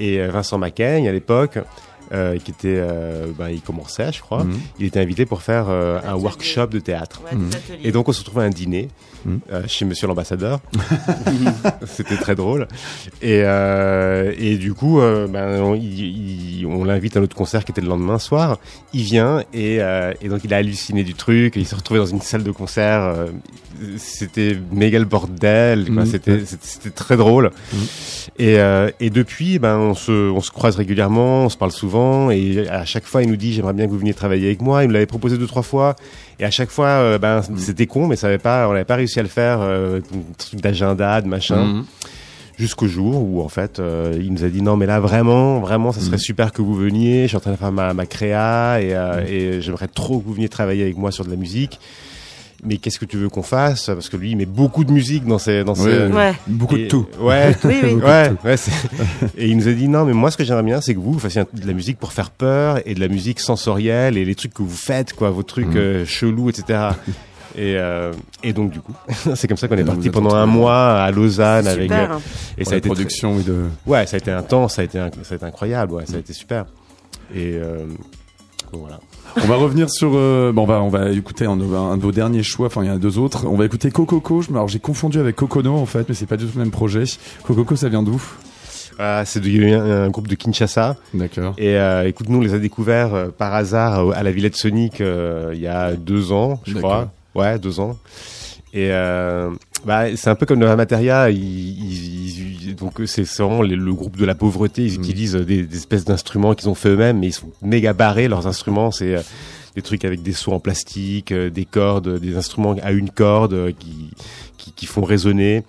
Et 0.00 0.18
euh, 0.18 0.28
Vincent 0.30 0.56
Macaigne 0.58 1.08
à 1.08 1.12
l'époque 1.12 1.58
euh, 2.12 2.36
qui 2.38 2.50
était 2.50 2.76
euh, 2.78 3.26
ben, 3.38 3.48
il 3.48 3.60
commençait 3.62 4.12
je 4.12 4.20
crois 4.20 4.44
Mhm. 4.44 4.58
il 4.78 4.86
était 4.86 5.00
invité 5.00 5.24
pour 5.26 5.42
faire 5.42 5.66
euh, 5.68 5.96
un 6.04 6.08
Atelier. 6.10 6.22
workshop 6.22 6.66
de 6.66 6.78
théâtre 6.80 7.22
Ouais, 7.24 7.36
Mhm. 7.36 7.50
et 7.84 7.92
donc 7.92 8.08
on 8.08 8.12
se 8.12 8.20
retrouvait 8.20 8.42
à 8.42 8.46
un 8.46 8.50
dîner 8.50 8.88
Mhm. 9.24 9.40
euh, 9.52 9.62
chez 9.68 9.84
Monsieur 9.84 10.08
l'ambassadeur. 10.08 10.60
C'était 11.86 12.16
très 12.16 12.34
drôle. 12.34 12.66
Et, 13.22 13.42
euh, 13.44 14.32
et 14.36 14.56
du 14.56 14.74
coup, 14.74 15.00
euh, 15.00 15.26
ben, 15.28 15.60
on, 15.62 15.74
il- 15.76 16.60
il- 16.60 16.66
on 16.66 16.84
l'invite 16.84 17.16
à 17.16 17.20
notre 17.20 17.36
concert 17.36 17.64
qui 17.64 17.70
était 17.72 17.80
le 17.80 17.86
lendemain 17.88 18.18
soir. 18.18 18.58
Il 18.92 19.02
vient 19.02 19.44
et, 19.52 19.80
euh, 19.80 20.12
et 20.22 20.28
donc 20.28 20.40
il 20.44 20.52
a 20.52 20.56
halluciné 20.58 21.04
du 21.04 21.14
truc. 21.14 21.56
Et 21.56 21.60
il 21.60 21.66
s'est 21.66 21.76
retrouvé 21.76 22.00
dans 22.00 22.06
une 22.06 22.20
salle 22.20 22.42
de 22.42 22.50
concert. 22.50 23.14
C'était 23.96 24.56
méga 24.72 24.98
le 24.98 25.04
bordel. 25.04 25.88
quoi. 25.92 26.04
C'était 26.06 26.44
c'était- 26.44 26.66
c'était 26.66 26.90
très 26.90 27.16
drôle. 27.16 27.50
Et, 28.38 28.58
euh, 28.58 28.90
et 29.00 29.10
depuis, 29.10 29.58
ben, 29.58 29.76
on, 29.78 29.94
se, 29.94 30.30
on 30.30 30.40
se 30.40 30.50
croise 30.50 30.76
régulièrement, 30.76 31.44
on 31.44 31.48
se 31.48 31.56
parle 31.56 31.72
souvent. 31.72 32.01
Et 32.30 32.68
à 32.68 32.84
chaque 32.84 33.04
fois, 33.04 33.22
il 33.22 33.28
nous 33.28 33.36
dit 33.36 33.52
J'aimerais 33.52 33.72
bien 33.72 33.86
que 33.86 33.90
vous 33.90 33.98
veniez 33.98 34.14
travailler 34.14 34.46
avec 34.46 34.62
moi. 34.62 34.82
Il 34.84 34.88
me 34.88 34.92
l'avait 34.94 35.06
proposé 35.06 35.38
deux, 35.38 35.46
trois 35.46 35.62
fois. 35.62 35.96
Et 36.38 36.44
à 36.44 36.50
chaque 36.50 36.70
fois, 36.70 36.86
euh, 36.88 37.18
ben, 37.18 37.42
c'était 37.56 37.86
con, 37.86 38.06
mais 38.06 38.16
ça 38.16 38.26
avait 38.28 38.38
pas, 38.38 38.68
on 38.68 38.72
n'avait 38.72 38.84
pas 38.84 38.96
réussi 38.96 39.18
à 39.18 39.22
le 39.22 39.28
faire. 39.28 39.58
Euh, 39.60 40.00
un 40.14 40.32
truc 40.38 40.60
d'agenda, 40.60 41.20
de 41.20 41.28
machin. 41.28 41.64
Mhm. 41.64 41.84
Jusqu'au 42.58 42.86
jour 42.86 43.22
où, 43.22 43.40
en 43.42 43.48
fait, 43.48 43.78
euh, 43.80 44.16
il 44.20 44.32
nous 44.32 44.44
a 44.44 44.48
dit 44.48 44.62
Non, 44.62 44.76
mais 44.76 44.86
là, 44.86 45.00
vraiment, 45.00 45.60
vraiment, 45.60 45.90
ça 45.92 46.00
serait 46.00 46.12
Mhm. 46.16 46.18
super 46.18 46.52
que 46.52 46.62
vous 46.62 46.74
veniez. 46.74 47.22
Je 47.22 47.28
suis 47.28 47.36
en 47.36 47.40
train 47.40 47.52
de 47.52 47.56
faire 47.56 47.72
ma, 47.72 47.94
ma 47.94 48.06
créa 48.06 48.80
et, 48.80 48.94
euh, 48.94 49.24
et 49.26 49.60
j'aimerais 49.62 49.88
trop 49.88 50.18
que 50.20 50.24
vous 50.26 50.34
veniez 50.34 50.48
travailler 50.48 50.82
avec 50.82 50.96
moi 50.96 51.10
sur 51.10 51.24
de 51.24 51.30
la 51.30 51.36
musique. 51.36 51.80
Mais 52.64 52.76
qu'est-ce 52.76 53.00
que 53.00 53.04
tu 53.04 53.16
veux 53.16 53.28
qu'on 53.28 53.42
fasse? 53.42 53.86
Parce 53.86 54.08
que 54.08 54.16
lui, 54.16 54.30
il 54.30 54.36
met 54.36 54.46
beaucoup 54.46 54.84
de 54.84 54.92
musique 54.92 55.26
dans 55.26 55.38
ses. 55.38 55.64
Dans 55.64 55.74
ses... 55.74 56.06
oui. 56.06 56.12
Ouais. 56.12 56.32
Beaucoup 56.46 56.76
Et- 56.76 56.84
de 56.84 56.88
tout. 56.88 57.06
Ouais, 57.20 57.56
Oui, 57.64 57.74
oui. 57.82 57.94
ouais, 57.94 58.30
ouais. 58.44 58.54
Et 59.36 59.48
il 59.48 59.56
nous 59.56 59.66
a 59.66 59.72
dit 59.72 59.88
non, 59.88 60.04
mais 60.04 60.12
moi, 60.12 60.30
ce 60.30 60.36
que 60.36 60.44
j'aimerais 60.44 60.62
bien, 60.62 60.80
c'est 60.80 60.94
que 60.94 61.00
vous, 61.00 61.12
vous 61.14 61.18
fassiez 61.18 61.42
de 61.52 61.66
la 61.66 61.72
musique 61.72 61.98
pour 61.98 62.12
faire 62.12 62.30
peur 62.30 62.78
et 62.86 62.94
de 62.94 63.00
la 63.00 63.08
musique 63.08 63.40
sensorielle 63.40 64.16
et 64.16 64.24
les 64.24 64.34
trucs 64.36 64.54
que 64.54 64.62
vous 64.62 64.68
faites, 64.76 65.12
quoi, 65.12 65.30
vos 65.30 65.42
trucs 65.42 65.74
euh, 65.74 66.04
chelous, 66.06 66.50
etc. 66.50 66.90
Et, 67.56 67.76
euh, 67.76 68.12
et 68.44 68.52
donc 68.52 68.70
du 68.70 68.80
coup, 68.80 68.94
c'est 69.34 69.48
comme 69.48 69.56
ça 69.56 69.66
qu'on 69.68 69.76
est 69.76 69.84
parti 69.84 70.08
pendant 70.10 70.34
un 70.34 70.46
mois 70.46 71.02
à 71.02 71.10
Lausanne 71.10 71.66
avec. 71.66 71.90
Super. 71.90 72.12
euh, 72.12 72.16
Et 72.56 72.62
Pour 72.62 72.68
ça 72.70 72.74
a 72.76 72.78
été 72.78 72.88
très- 72.88 72.94
production 72.94 73.40
et 73.40 73.42
de. 73.42 73.64
ouais, 73.86 74.06
ça 74.06 74.16
a 74.16 74.18
été 74.18 74.30
intense, 74.30 74.76
ça 74.76 74.82
a 74.82 74.84
été, 74.84 74.98
inc- 74.98 75.22
ça 75.24 75.34
a 75.34 75.36
été 75.36 75.44
incroyable, 75.46 75.94
ouais, 75.94 76.06
ça 76.06 76.14
a 76.14 76.18
été 76.20 76.32
super. 76.32 76.64
Et 77.34 77.54
euh, 77.56 77.86
donc 78.72 78.82
voilà. 78.82 79.00
On 79.36 79.46
va 79.46 79.56
revenir 79.56 79.88
sur. 79.90 80.12
euh, 80.14 80.52
bon, 80.52 80.62
on 80.62 80.66
va 80.66 80.82
on 80.82 80.88
va 80.88 81.10
écouter 81.10 81.44
un, 81.46 81.56
de- 81.56 81.64
un 81.64 81.96
de 81.96 82.02
vos 82.02 82.12
derniers 82.12 82.42
choix. 82.42 82.66
Enfin, 82.66 82.82
il 82.82 82.88
y 82.88 82.90
en 82.90 82.94
a 82.94 82.98
deux 82.98 83.18
autres. 83.18 83.46
On 83.46 83.56
va 83.56 83.64
écouter 83.64 83.90
Cococo. 83.90 84.42
Je- 84.42 84.50
Alors, 84.50 84.68
j'ai 84.68 84.78
confondu 84.78 85.18
avec 85.18 85.36
Kokono 85.36 85.74
en 85.76 85.86
fait, 85.86 86.08
mais 86.08 86.14
c'est 86.14 86.26
pas 86.26 86.36
du 86.36 86.46
tout 86.46 86.52
le 86.56 86.60
même 86.62 86.70
projet. 86.70 87.04
Cococo, 87.44 87.76
ça 87.76 87.88
vient 87.88 88.02
d'où? 88.02 88.22
Ah, 88.98 89.22
c'est 89.24 89.40
de- 89.40 89.74
un, 89.74 90.04
un 90.04 90.08
groupe 90.10 90.28
de 90.28 90.34
Kinshasa. 90.34 90.96
D'accord. 91.14 91.54
Et 91.58 91.76
euh, 91.76 92.06
écoute, 92.06 92.28
nous 92.28 92.38
on 92.38 92.42
les 92.42 92.54
a 92.54 92.58
découverts 92.58 93.14
euh, 93.14 93.28
par 93.30 93.54
hasard 93.54 94.10
à 94.12 94.22
la 94.22 94.30
Villette 94.32 94.56
Sonic 94.56 95.00
euh, 95.00 95.52
il 95.54 95.60
y 95.60 95.66
a 95.66 95.92
deux 95.94 96.30
ans, 96.32 96.60
je 96.66 96.74
crois. 96.78 97.10
Ouais, 97.34 97.58
deux 97.58 97.80
ans. 97.80 97.96
Et 98.74 98.88
euh, 98.90 99.50
bah, 99.86 100.14
c'est 100.16 100.28
un 100.30 100.34
peu 100.34 100.44
comme 100.46 100.58
Nova 100.58 100.76
Materia. 100.76 101.30
Ils, 101.30 101.38
ils- 101.38 102.38
ils- 102.38 102.51
donc 102.76 102.94
c'est 103.06 103.24
c'est 103.24 103.42
vraiment 103.42 103.62
les- 103.62 103.76
le 103.76 103.92
groupe 103.92 104.16
de 104.16 104.24
la 104.24 104.34
pauvreté. 104.34 104.84
Ils 104.86 104.98
Mm. 104.98 105.02
utilisent 105.02 105.34
des, 105.34 105.62
des 105.64 105.76
espèces 105.76 106.04
d'instruments 106.04 106.54
qu'ils 106.54 106.68
ont 106.68 106.74
fait 106.74 106.90
eux-mêmes, 106.90 107.18
mais 107.18 107.28
ils 107.28 107.32
sont 107.32 107.50
méga 107.62 107.92
barrés 107.92 108.28
leurs 108.28 108.46
instruments. 108.46 108.90
C'est 108.90 109.16
euh, 109.16 109.20
des 109.76 109.82
trucs 109.82 110.04
avec 110.04 110.22
des 110.22 110.32
sauts 110.32 110.52
en 110.52 110.60
plastique, 110.60 111.32
euh, 111.32 111.48
des 111.50 111.64
cordes, 111.64 112.18
des 112.18 112.36
instruments 112.36 112.76
à 112.82 112.92
une 112.92 113.10
corde 113.10 113.54
euh, 113.54 113.72
qui, 113.78 114.10
qui 114.58 114.72
qui 114.72 114.86
font 114.86 115.02
résonner. 115.04 115.62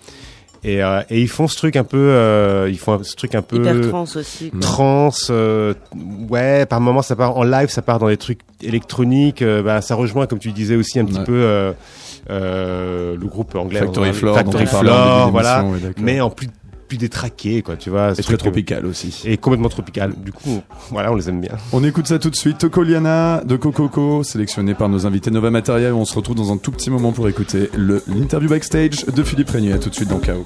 Et, 0.66 0.82
euh, 0.82 1.02
et 1.10 1.20
ils 1.20 1.28
font 1.28 1.46
ce 1.46 1.56
truc 1.56 1.76
un 1.76 1.84
peu, 1.84 1.98
euh, 1.98 2.70
ils 2.70 2.78
font 2.78 3.02
ce 3.02 3.14
truc 3.16 3.34
un 3.34 3.42
peu 3.42 3.56
Hyper 3.56 3.82
trans 3.90 4.04
aussi. 4.16 4.50
quoi. 4.50 4.60
trans 4.60 5.10
euh, 5.28 5.74
ouais 6.30 6.64
par 6.64 6.80
moment 6.80 7.02
ça 7.02 7.16
part 7.16 7.36
en 7.36 7.44
live 7.44 7.68
ça 7.68 7.82
part 7.82 7.98
dans 7.98 8.08
des 8.08 8.16
trucs 8.16 8.40
électroniques 8.62 9.42
euh, 9.42 9.62
bah, 9.62 9.82
ça 9.82 9.94
rejoint 9.94 10.26
comme 10.26 10.38
tu 10.38 10.52
disais 10.52 10.76
aussi 10.76 10.98
un 10.98 11.04
petit 11.04 11.18
Ouais. 11.18 11.24
peu 11.24 11.34
euh, 11.34 11.72
euh, 12.30 13.14
le 13.20 13.26
groupe 13.26 13.54
anglais 13.54 13.80
Factory 13.80 14.12
Floor, 14.12 14.36
Factory 14.36 14.66
Floor 14.66 15.30
voilà 15.30 15.64
ouais, 15.64 15.78
mais 16.00 16.20
en 16.22 16.30
plus 16.30 16.48
plus 16.86 16.98
détraqué, 16.98 17.62
quoi, 17.62 17.76
tu 17.76 17.90
vois. 17.90 18.12
Et 18.18 18.22
très 18.22 18.36
tropical 18.36 18.86
aussi. 18.86 19.22
Et 19.24 19.36
complètement 19.36 19.68
tropical. 19.68 20.14
Du 20.16 20.32
coup, 20.32 20.62
voilà, 20.90 21.12
on 21.12 21.14
les 21.14 21.28
aime 21.28 21.40
bien. 21.40 21.56
On 21.72 21.82
écoute 21.84 22.06
ça 22.06 22.18
tout 22.18 22.30
de 22.30 22.36
suite. 22.36 22.58
Tokoliana 22.58 23.42
de 23.44 23.56
Cococo, 23.56 24.22
sélectionné 24.22 24.74
par 24.74 24.88
nos 24.88 25.06
invités 25.06 25.30
Nova 25.30 25.50
Materia. 25.50 25.94
On 25.94 26.04
se 26.04 26.14
retrouve 26.14 26.36
dans 26.36 26.52
un 26.52 26.56
tout 26.56 26.72
petit 26.72 26.90
moment 26.90 27.12
pour 27.12 27.28
écouter 27.28 27.70
l'interview 27.76 28.48
backstage 28.48 29.04
de 29.06 29.22
Philippe 29.22 29.50
Régnier. 29.50 29.72
À 29.72 29.78
tout 29.78 29.90
de 29.90 29.94
suite 29.94 30.08
dans 30.08 30.18
KO. 30.18 30.44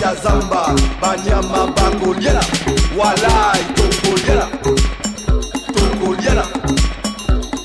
Maisha 0.00 0.14
zamba 0.22 0.74
banyama 1.00 1.66
bakolyela 1.76 2.40
walai 2.98 3.64
tokolyela 3.76 4.46
tokolyela 5.74 6.44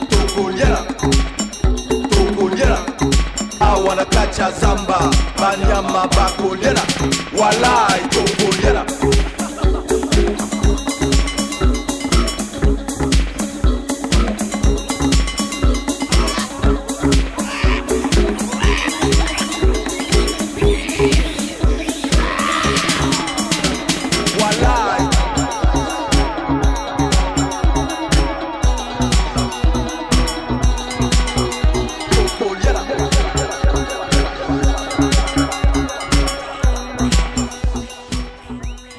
tokolyela 0.09 0.79
tokolyela 2.09 2.79
awa 3.59 3.95
nakacha 3.95 4.51
zamba 4.51 4.99
banyama 5.39 6.07
bakolyela 6.07 6.81
walai 7.39 8.01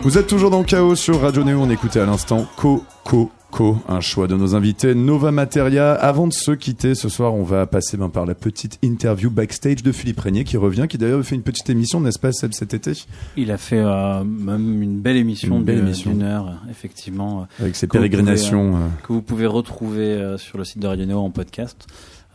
Vous 0.07 0.19
êtes 0.19 0.29
toujours 0.29 0.51
dans 0.51 0.63
Chaos 0.63 0.95
sur 0.95 1.21
Radio 1.21 1.43
Néo. 1.43 1.59
On 1.61 1.69
écoutait 1.69 1.99
à 1.99 2.07
l'instant 2.07 2.47
Coco. 2.55 3.33
Co, 3.51 3.77
un 3.89 3.99
choix 3.99 4.29
de 4.29 4.37
nos 4.37 4.55
invités 4.55 4.95
Nova 4.95 5.33
Materia. 5.33 5.95
Avant 5.95 6.29
de 6.29 6.33
se 6.33 6.53
quitter 6.53 6.95
ce 6.95 7.09
soir, 7.09 7.35
on 7.35 7.43
va 7.43 7.67
passer 7.67 7.97
ben, 7.97 8.09
par 8.09 8.25
la 8.25 8.37
petite 8.37 8.79
interview 8.83 9.31
backstage 9.31 9.83
de 9.83 9.91
Philippe 9.91 10.21
Régnier 10.21 10.45
qui 10.45 10.57
revient, 10.57 10.87
qui 10.89 10.97
d'ailleurs 10.97 11.25
fait 11.25 11.35
une 11.35 11.43
petite 11.43 11.69
émission, 11.71 11.99
n'est-ce 12.01 12.21
pas, 12.21 12.31
Seb, 12.31 12.53
cet 12.53 12.73
été, 12.73 12.93
Il 13.37 13.51
a 13.51 13.59
fait 13.59 13.81
euh, 13.81 14.23
même 14.23 14.81
une 14.81 15.01
belle 15.01 15.17
émission 15.17 15.57
Une 15.57 15.65
belle 15.65 15.91
d'une- 15.91 16.23
heure, 16.23 16.53
effectivement, 16.71 17.41
euh, 17.43 17.63
avec 17.63 17.75
ses 17.75 17.89
Que 17.89 17.93
vous 17.97 18.03
pérégrinations. 18.05 18.77
euh, 18.77 18.81
que 19.03 19.13
vous 19.13 19.23
pouvez 19.23 19.47
retrouver 19.47 20.03
euh, 20.13 20.39
sur 20.39 20.57
le 20.59 20.63
site 20.65 20.79
de 20.79 20.87
Radio 20.87 21.05
Néo 21.05 21.19
en 21.19 21.31
podcast. 21.31 21.87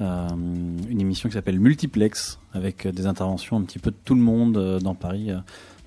Euh, 0.01 0.27
une 0.89 0.99
émission 0.99 1.29
qui 1.29 1.35
s'appelle 1.35 1.59
Multiplex, 1.59 2.37
avec 2.53 2.85
euh, 2.85 2.91
des 2.91 3.05
interventions 3.05 3.55
un 3.57 3.61
petit 3.61 3.79
peu 3.79 3.91
de 3.91 3.97
tout 4.03 4.15
le 4.15 4.21
monde 4.21 4.57
euh, 4.57 4.79
dans 4.79 4.95
Paris. 4.95 5.29
Euh, 5.31 5.37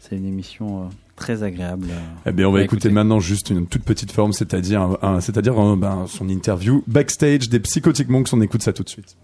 C'est 0.00 0.16
une 0.16 0.26
émission 0.26 0.82
euh, 0.82 0.86
très 1.16 1.42
agréable. 1.42 1.86
euh, 1.90 1.94
Eh 2.26 2.32
bien, 2.32 2.48
on 2.48 2.52
va 2.52 2.62
écouter 2.62 2.88
écouter. 2.88 2.94
maintenant 2.94 3.20
juste 3.20 3.50
une 3.50 3.66
toute 3.66 3.82
petite 3.84 4.12
forme, 4.12 4.32
c'est-à-dire, 4.32 4.96
c'est-à-dire 5.20 5.58
un- 5.58 5.76
ben, 5.76 6.06
son 6.08 6.28
interview 6.28 6.82
backstage 6.86 7.48
des 7.48 7.60
Psychotic 7.60 8.08
Monks. 8.08 8.28
On 8.32 8.40
écoute 8.40 8.62
ça 8.62 8.72
tout 8.72 8.82
de 8.82 8.88
suite. 8.88 9.16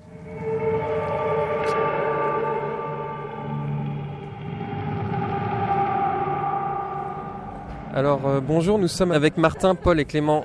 Alors 7.93 8.21
euh, 8.27 8.41
bonjour, 8.41 8.79
nous 8.79 8.89
sommes 8.89 9.13
avec 9.13 9.37
Martin, 9.37 9.75
Paul 9.75 9.99
et 10.01 10.05
Clément 10.05 10.45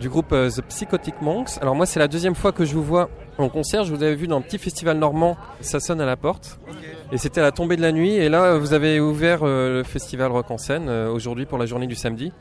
du 0.00 0.08
groupe 0.08 0.32
euh, 0.32 0.50
The 0.50 0.62
Psychotic 0.62 1.20
Monks. 1.22 1.50
Alors 1.60 1.74
moi 1.76 1.86
c'est 1.86 2.00
la 2.00 2.08
deuxième 2.08 2.34
fois 2.34 2.50
que 2.52 2.64
je 2.64 2.74
vous 2.74 2.82
vois 2.82 3.08
en 3.38 3.48
concert, 3.48 3.84
je 3.84 3.94
vous 3.94 4.02
avais 4.02 4.14
vu 4.16 4.26
dans 4.26 4.38
un 4.38 4.40
petit 4.40 4.58
festival 4.58 4.98
normand, 4.98 5.36
ça 5.60 5.80
sonne 5.80 6.00
à 6.00 6.06
la 6.06 6.16
porte. 6.16 6.58
Et 7.12 7.18
c'était 7.18 7.40
à 7.40 7.44
la 7.44 7.52
tombée 7.52 7.76
de 7.76 7.82
la 7.82 7.92
nuit 7.92 8.14
et 8.14 8.30
là 8.30 8.56
vous 8.56 8.72
avez 8.72 8.98
ouvert 8.98 9.40
euh, 9.42 9.80
le 9.80 9.82
festival 9.82 10.32
Rock 10.32 10.50
en 10.50 10.56
scène 10.56 10.88
euh, 10.88 11.12
aujourd'hui 11.12 11.44
pour 11.44 11.58
la 11.58 11.66
journée 11.66 11.86
du 11.86 11.94
samedi. 11.94 12.32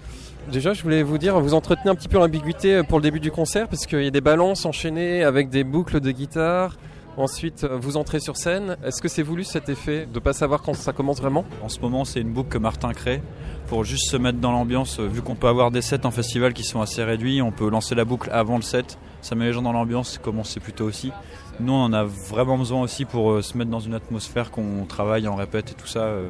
Déjà 0.50 0.72
je 0.72 0.82
voulais 0.82 1.04
vous 1.04 1.18
dire, 1.18 1.38
vous 1.42 1.54
entretenez 1.54 1.90
un 1.90 1.96
petit 1.96 2.08
peu 2.08 2.18
l'ambiguïté 2.18 2.76
euh, 2.76 2.84
pour 2.84 3.00
le 3.00 3.04
début 3.04 3.20
du 3.20 3.32
concert 3.32 3.68
parce 3.68 3.86
qu'il 3.86 4.02
y 4.02 4.08
a 4.08 4.12
des 4.12 4.22
balances 4.22 4.66
enchaînées 4.66 5.26
avec 5.26 5.50
des 5.50 5.66
boucles 5.66 6.00
de 6.00 6.12
guitare. 6.12 6.78
Ensuite, 7.18 7.66
vous 7.66 7.98
entrez 7.98 8.22
sur 8.22 8.38
scène. 8.38 8.78
Est-ce 8.86 9.02
que 9.02 9.10
c'est 9.10 9.22
voulu 9.22 9.44
cet 9.44 9.68
effet 9.68 10.08
de 10.12 10.20
pas 10.20 10.32
savoir 10.32 10.62
quand 10.62 10.74
ça 10.74 10.94
commence 10.94 11.20
vraiment? 11.20 11.44
En 11.62 11.68
ce 11.68 11.82
moment, 11.82 12.06
c'est 12.06 12.22
une 12.22 12.32
boucle 12.32 12.48
que 12.48 12.58
Martin 12.58 12.94
crée 12.94 13.22
pour 13.68 13.84
juste 13.84 14.10
se 14.10 14.16
mettre 14.16 14.40
dans 14.40 14.54
l'ambiance. 14.54 15.02
Vu 15.02 15.22
qu'on 15.22 15.36
peut 15.36 15.50
avoir 15.50 15.72
des 15.72 15.82
sets 15.82 16.06
en 16.06 16.12
festival 16.12 16.54
qui 16.54 16.64
sont 16.64 16.80
assez 16.80 17.04
réduits, 17.04 17.42
on 17.42 17.52
peut 17.52 17.70
lancer 17.70 17.96
la 17.96 18.06
boucle 18.06 18.30
avant 18.32 18.56
le 18.56 18.62
set. 18.62 18.98
Ça 19.22 19.36
met 19.36 19.44
les 19.44 19.52
gens 19.52 19.62
dans 19.62 19.74
l'ambiance, 19.74 20.20
commencer 20.20 20.62
plus 20.62 20.72
tôt 20.72 20.86
aussi. 20.86 21.12
Nous, 21.60 21.74
on 21.74 21.84
en 21.84 21.94
a 21.94 22.04
vraiment 22.04 22.58
besoin 22.58 22.82
aussi 22.82 23.06
pour 23.06 23.32
euh, 23.32 23.42
se 23.42 23.58
mettre 23.58 23.70
dans 23.70 23.80
une 23.80 23.94
atmosphère 23.94 24.52
qu'on 24.52 24.86
travaille 24.88 25.28
en 25.28 25.36
répète 25.36 25.72
et 25.72 25.74
tout 25.74 25.88
ça, 25.88 26.02
euh, 26.02 26.30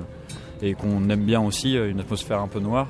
et 0.61 0.73
qu'on 0.73 1.09
aime 1.09 1.23
bien 1.23 1.41
aussi, 1.41 1.77
euh, 1.77 1.89
une 1.89 1.99
atmosphère 1.99 2.41
un 2.41 2.47
peu 2.47 2.59
noire. 2.59 2.87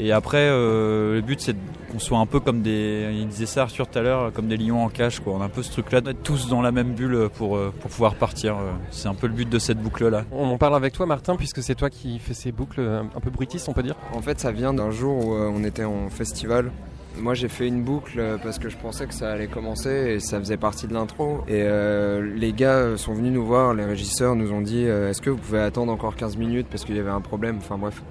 Et 0.00 0.10
après, 0.10 0.48
euh, 0.48 1.14
le 1.14 1.20
but 1.20 1.40
c'est 1.40 1.54
qu'on 1.92 2.00
soit 2.00 2.18
un 2.18 2.26
peu 2.26 2.40
comme 2.40 2.62
des, 2.62 3.10
il 3.12 3.28
disait 3.28 3.46
ça 3.46 3.62
Arthur 3.62 3.86
tout 3.86 3.98
à 3.98 4.02
l'heure, 4.02 4.32
comme 4.32 4.48
des 4.48 4.56
lions 4.56 4.82
en 4.82 4.88
cage. 4.88 5.20
Quoi. 5.20 5.34
On 5.34 5.40
a 5.40 5.44
un 5.44 5.48
peu 5.48 5.62
ce 5.62 5.70
truc-là 5.70 6.00
d'être 6.00 6.22
tous 6.22 6.48
dans 6.48 6.62
la 6.62 6.72
même 6.72 6.94
bulle 6.94 7.28
pour, 7.34 7.60
pour 7.80 7.90
pouvoir 7.90 8.16
partir. 8.16 8.56
C'est 8.90 9.06
un 9.06 9.14
peu 9.14 9.28
le 9.28 9.34
but 9.34 9.48
de 9.48 9.58
cette 9.60 9.78
boucle-là. 9.78 10.24
On 10.32 10.48
en 10.48 10.58
parle 10.58 10.74
avec 10.74 10.94
toi 10.94 11.06
Martin 11.06 11.36
puisque 11.36 11.62
c'est 11.62 11.76
toi 11.76 11.90
qui 11.90 12.18
fais 12.18 12.34
ces 12.34 12.50
boucles 12.50 12.80
un 12.80 13.20
peu 13.20 13.30
bruitistes 13.30 13.68
on 13.68 13.72
peut 13.72 13.84
dire. 13.84 13.94
En 14.12 14.20
fait, 14.20 14.40
ça 14.40 14.50
vient 14.50 14.74
d'un 14.74 14.90
jour 14.90 15.28
où 15.28 15.32
on 15.32 15.62
était 15.62 15.84
en 15.84 16.10
festival. 16.10 16.72
Moi, 17.18 17.34
j'ai 17.34 17.48
fait 17.48 17.68
une 17.68 17.82
boucle 17.82 18.18
euh, 18.18 18.36
parce 18.42 18.58
que 18.58 18.68
je 18.68 18.76
pensais 18.76 19.06
que 19.06 19.14
ça 19.14 19.30
allait 19.30 19.46
commencer 19.46 19.90
et 19.90 20.20
ça 20.20 20.38
faisait 20.38 20.56
partie 20.56 20.88
de 20.88 20.94
l'intro. 20.94 21.44
Et 21.46 21.62
euh, 21.62 22.34
les 22.34 22.52
gars 22.52 22.78
euh, 22.78 22.96
sont 22.96 23.14
venus 23.14 23.32
nous 23.32 23.46
voir, 23.46 23.72
les 23.72 23.84
régisseurs 23.84 24.34
nous 24.34 24.52
ont 24.52 24.60
dit 24.60 24.82
Est-ce 24.84 25.22
que 25.22 25.30
vous 25.30 25.36
pouvez 25.36 25.60
attendre 25.60 25.92
encore 25.92 26.16
15 26.16 26.36
minutes 26.36 26.66
parce 26.68 26.84
qu'il 26.84 26.96
y 26.96 26.98
avait 26.98 27.10
un 27.10 27.20
problème? 27.20 27.58
Enfin 27.58 27.78
bref. 27.78 28.02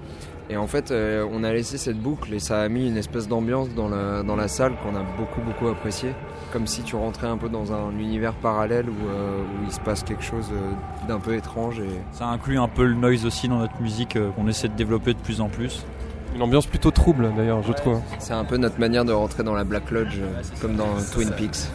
Et 0.50 0.58
en 0.58 0.66
fait, 0.66 0.92
on 0.92 1.42
a 1.42 1.52
laissé 1.54 1.78
cette 1.78 1.98
boucle 1.98 2.34
et 2.34 2.38
ça 2.38 2.60
a 2.60 2.68
mis 2.68 2.86
une 2.86 2.98
espèce 2.98 3.28
d'ambiance 3.28 3.70
dans 3.74 3.88
la, 3.88 4.22
dans 4.22 4.36
la 4.36 4.46
salle 4.46 4.74
qu'on 4.82 4.94
a 4.94 5.02
beaucoup, 5.16 5.40
beaucoup 5.40 5.68
apprécié. 5.68 6.10
Comme 6.52 6.66
si 6.66 6.82
tu 6.82 6.96
rentrais 6.96 7.28
un 7.28 7.38
peu 7.38 7.48
dans 7.48 7.72
un 7.72 7.98
univers 7.98 8.34
parallèle 8.34 8.90
où, 8.90 8.92
où 8.92 9.64
il 9.66 9.72
se 9.72 9.80
passe 9.80 10.02
quelque 10.02 10.22
chose 10.22 10.50
d'un 11.08 11.18
peu 11.18 11.34
étrange. 11.34 11.80
Et... 11.80 11.88
Ça 12.12 12.26
inclut 12.26 12.58
un 12.58 12.68
peu 12.68 12.84
le 12.84 12.94
noise 12.94 13.24
aussi 13.24 13.48
dans 13.48 13.58
notre 13.58 13.80
musique 13.80 14.18
qu'on 14.36 14.46
essaie 14.46 14.68
de 14.68 14.74
développer 14.74 15.14
de 15.14 15.18
plus 15.18 15.40
en 15.40 15.48
plus. 15.48 15.86
Une 16.34 16.42
ambiance 16.42 16.66
plutôt 16.66 16.90
trouble 16.90 17.32
d'ailleurs 17.36 17.62
je 17.62 17.72
trouve. 17.72 18.00
C'est 18.18 18.32
un 18.32 18.44
peu 18.44 18.56
notre 18.56 18.80
manière 18.80 19.04
de 19.04 19.12
rentrer 19.12 19.44
dans 19.44 19.54
la 19.54 19.64
Black 19.64 19.90
Lodge, 19.90 20.18
euh, 20.18 20.42
comme 20.60 20.74
dans 20.74 20.88
Twin 21.12 21.30
Peaks. 21.30 21.68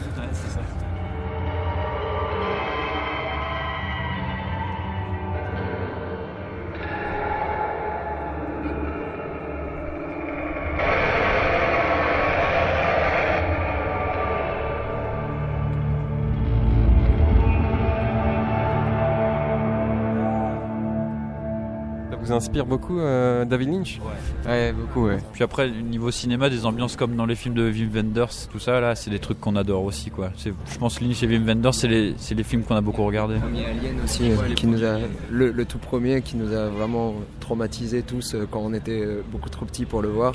Inspire 22.39 22.65
beaucoup, 22.65 22.99
euh, 22.99 23.45
David 23.45 23.69
Lynch 23.69 23.99
Ouais, 24.47 24.73
beaucoup, 24.73 25.07
ouais. 25.07 25.17
Puis 25.33 25.43
après, 25.43 25.69
niveau 25.69 26.09
cinéma, 26.11 26.49
des 26.49 26.65
ambiances 26.65 26.95
comme 26.95 27.15
dans 27.15 27.25
les 27.25 27.35
films 27.35 27.55
de 27.55 27.69
Wim 27.69 27.89
Wenders, 27.93 28.47
tout 28.51 28.59
ça, 28.59 28.79
là, 28.79 28.95
c'est 28.95 29.11
des 29.11 29.19
trucs 29.19 29.39
qu'on 29.39 29.55
adore 29.55 29.83
aussi, 29.83 30.09
quoi. 30.09 30.31
Je 30.43 30.77
pense 30.77 31.01
Lynch 31.01 31.21
et 31.23 31.27
Wim 31.27 31.45
Wenders, 31.45 31.73
c'est 31.73 31.87
les, 31.87 32.43
films 32.43 32.63
qu'on 32.63 32.75
a 32.75 32.81
beaucoup 32.81 33.05
regardés. 33.05 33.35
premier 33.35 33.65
Alien 33.65 33.95
aussi, 34.03 34.31
euh, 34.31 34.53
qui 34.55 34.65
nous 34.65 34.83
a, 34.83 34.97
le, 35.29 35.51
le 35.51 35.65
tout 35.65 35.77
premier 35.77 36.21
qui 36.21 36.35
nous 36.35 36.53
a 36.53 36.67
vraiment 36.67 37.13
traumatisés 37.39 38.01
tous 38.01 38.33
euh, 38.33 38.47
quand 38.49 38.59
on 38.59 38.73
était 38.73 39.05
beaucoup 39.31 39.49
trop 39.49 39.65
petits 39.65 39.85
pour 39.85 40.01
le 40.01 40.09
voir. 40.09 40.33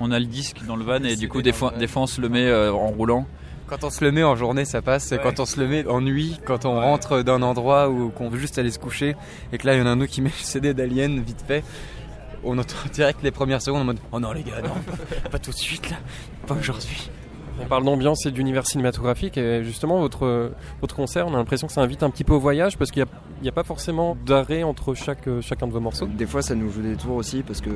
On 0.00 0.10
a 0.10 0.18
le 0.18 0.26
disque 0.26 0.62
dans 0.66 0.76
le 0.76 0.84
van 0.84 1.02
et 1.02 1.16
du 1.16 1.28
coup, 1.28 1.42
des 1.42 1.52
fois, 1.52 1.72
des 1.78 1.86
fois 1.86 2.02
on 2.02 2.06
se 2.06 2.20
le 2.20 2.28
met 2.28 2.46
euh, 2.46 2.72
en 2.72 2.88
roulant. 2.88 3.26
Quand 3.68 3.82
on 3.82 3.90
se 3.90 4.04
le 4.04 4.12
met 4.12 4.22
en 4.22 4.36
journée, 4.36 4.64
ça 4.64 4.80
passe. 4.80 5.12
Quand 5.22 5.40
on 5.40 5.44
se 5.44 5.58
le 5.58 5.66
met 5.66 5.86
en 5.86 6.00
nuit, 6.00 6.38
quand 6.44 6.64
on 6.64 6.74
rentre 6.80 7.22
d'un 7.22 7.42
endroit 7.42 7.88
où 7.88 8.10
qu'on 8.10 8.28
veut 8.28 8.38
juste 8.38 8.58
aller 8.58 8.70
se 8.70 8.78
coucher, 8.78 9.16
et 9.52 9.58
que 9.58 9.66
là, 9.66 9.74
il 9.74 9.80
y 9.80 9.82
en 9.82 9.86
a 9.86 9.90
un 9.90 10.00
autre 10.00 10.12
qui 10.12 10.22
met 10.22 10.30
le 10.30 10.44
CD 10.44 10.72
d'Alien 10.72 11.20
vite 11.20 11.42
fait, 11.46 11.64
on 12.44 12.56
entend 12.58 12.76
direct 12.92 13.22
les 13.24 13.32
premières 13.32 13.60
secondes 13.60 13.82
en 13.82 13.84
mode 13.84 13.98
Oh 14.12 14.20
non, 14.20 14.32
les 14.32 14.44
gars, 14.44 14.62
non, 14.62 14.70
pas 15.30 15.38
tout 15.38 15.50
de 15.50 15.56
suite 15.56 15.90
là, 15.90 15.96
pas 16.46 16.54
aujourd'hui. 16.54 17.10
On 17.60 17.64
parle 17.66 17.84
d'ambiance 17.84 18.26
et 18.26 18.30
d'univers 18.30 18.66
cinématographique 18.66 19.38
et 19.38 19.64
justement 19.64 19.98
votre, 20.00 20.52
votre 20.80 20.94
concert, 20.94 21.26
on 21.26 21.34
a 21.34 21.38
l'impression 21.38 21.66
que 21.66 21.72
ça 21.72 21.80
invite 21.80 22.02
un 22.02 22.10
petit 22.10 22.22
peu 22.24 22.34
au 22.34 22.38
voyage 22.38 22.76
parce 22.76 22.90
qu'il 22.90 23.02
n'y 23.02 23.08
a, 23.08 23.12
il 23.40 23.46
y 23.46 23.48
a 23.48 23.52
pas 23.52 23.64
forcément 23.64 24.16
d'arrêt 24.26 24.62
entre 24.62 24.94
chaque, 24.94 25.26
euh, 25.26 25.40
chacun 25.40 25.66
de 25.66 25.72
vos 25.72 25.80
morceaux. 25.80 26.06
Des 26.06 26.26
fois, 26.26 26.42
ça 26.42 26.54
nous 26.54 26.70
joue 26.70 26.82
des 26.82 26.96
tours 26.96 27.16
aussi 27.16 27.42
parce 27.42 27.60
que 27.62 27.70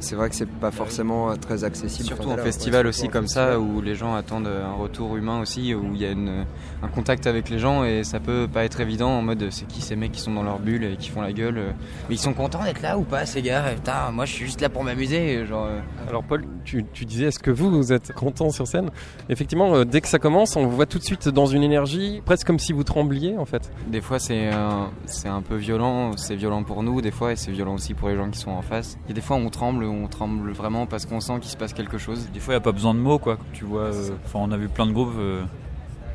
c'est 0.00 0.14
vrai 0.14 0.28
que 0.28 0.36
c'est 0.36 0.48
pas 0.48 0.70
forcément 0.70 1.30
euh, 1.30 1.34
très 1.36 1.64
accessible. 1.64 2.06
Surtout 2.06 2.30
en 2.30 2.36
festival 2.36 2.84
ouais, 2.84 2.90
aussi 2.90 3.08
comme 3.08 3.26
ça 3.26 3.58
où 3.58 3.80
les 3.80 3.94
gens 3.94 4.14
attendent 4.14 4.46
un 4.46 4.74
retour 4.74 5.16
humain 5.16 5.40
aussi, 5.40 5.74
où 5.74 5.94
il 5.94 6.00
y 6.00 6.06
a 6.06 6.10
une, 6.10 6.44
un 6.82 6.88
contact 6.88 7.26
avec 7.26 7.48
les 7.48 7.58
gens 7.58 7.82
et 7.84 8.04
ça 8.04 8.20
peut 8.20 8.46
pas 8.52 8.64
être 8.64 8.80
évident 8.80 9.10
en 9.10 9.22
mode 9.22 9.48
c'est 9.50 9.66
qui 9.66 9.80
ces 9.80 9.96
mecs 9.96 10.12
qui 10.12 10.20
sont 10.20 10.34
dans 10.34 10.42
leur 10.42 10.58
bulle 10.58 10.84
et 10.84 10.96
qui 10.96 11.08
font 11.08 11.22
la 11.22 11.32
gueule. 11.32 11.58
euh, 11.58 11.70
Mais 12.08 12.16
ils 12.16 12.18
sont 12.18 12.34
contents 12.34 12.62
d'être 12.62 12.82
là 12.82 12.98
ou 12.98 13.02
pas 13.02 13.24
ces 13.26 13.40
gars 13.42 13.64
Putain, 13.74 14.10
moi 14.12 14.26
je 14.26 14.32
suis 14.32 14.44
juste 14.46 14.60
là 14.60 14.68
pour 14.68 14.84
m'amuser. 14.84 15.46
Genre, 15.46 15.66
euh, 15.66 15.80
Alors 16.08 16.24
Paul, 16.24 16.44
tu, 16.64 16.84
tu 16.92 17.04
disais 17.06 17.26
est-ce 17.26 17.38
que 17.38 17.50
vous, 17.50 17.70
vous 17.70 17.92
êtes 17.92 18.12
content 18.12 18.50
sur 18.50 18.66
scène? 18.66 18.90
Effectivement, 19.30 19.74
euh, 19.74 19.84
dès 19.84 20.00
que 20.02 20.08
ça 20.08 20.18
commence, 20.18 20.54
on 20.56 20.66
vous 20.66 20.76
voit 20.76 20.84
tout 20.86 20.98
de 20.98 21.02
suite 21.04 21.28
dans 21.28 21.46
une 21.46 21.62
énergie, 21.62 22.20
presque 22.26 22.46
comme 22.46 22.58
si 22.58 22.72
vous 22.74 22.84
trembliez 22.84 23.38
en 23.38 23.46
fait. 23.46 23.72
Des 23.88 24.00
fois 24.02 24.18
c'est 24.18 24.48
un, 24.48 24.90
c'est 25.06 25.28
un 25.28 25.40
peu 25.40 25.56
violent, 25.56 26.16
c'est 26.16 26.36
violent 26.36 26.62
pour 26.62 26.82
nous 26.82 27.00
des 27.00 27.10
fois 27.10 27.32
et 27.32 27.36
c'est 27.36 27.50
violent 27.50 27.74
aussi 27.74 27.94
pour 27.94 28.08
les 28.10 28.16
gens 28.16 28.28
qui 28.28 28.38
sont 28.38 28.50
en 28.50 28.60
face. 28.62 28.98
Il 29.06 29.08
y 29.08 29.12
a 29.12 29.14
des 29.14 29.20
fois 29.22 29.36
où 29.36 29.40
on 29.40 29.48
tremble, 29.50 29.84
on 29.84 30.06
tremble 30.08 30.50
vraiment 30.52 30.84
parce 30.86 31.06
qu'on 31.06 31.20
sent 31.20 31.38
qu'il 31.40 31.50
se 31.50 31.56
passe 31.56 31.72
quelque 31.72 31.96
chose. 31.96 32.28
Des 32.34 32.40
fois, 32.40 32.52
il 32.52 32.56
n'y 32.56 32.62
a 32.62 32.64
pas 32.64 32.72
besoin 32.72 32.92
de 32.94 32.98
mots, 33.00 33.18
quoi. 33.18 33.38
Tu 33.54 33.64
vois, 33.64 33.84
euh, 33.94 34.10
enfin, 34.26 34.40
on 34.42 34.52
a 34.52 34.56
vu 34.58 34.68
plein 34.68 34.86
de 34.86 34.92
groupes, 34.92 35.14
euh, 35.18 35.42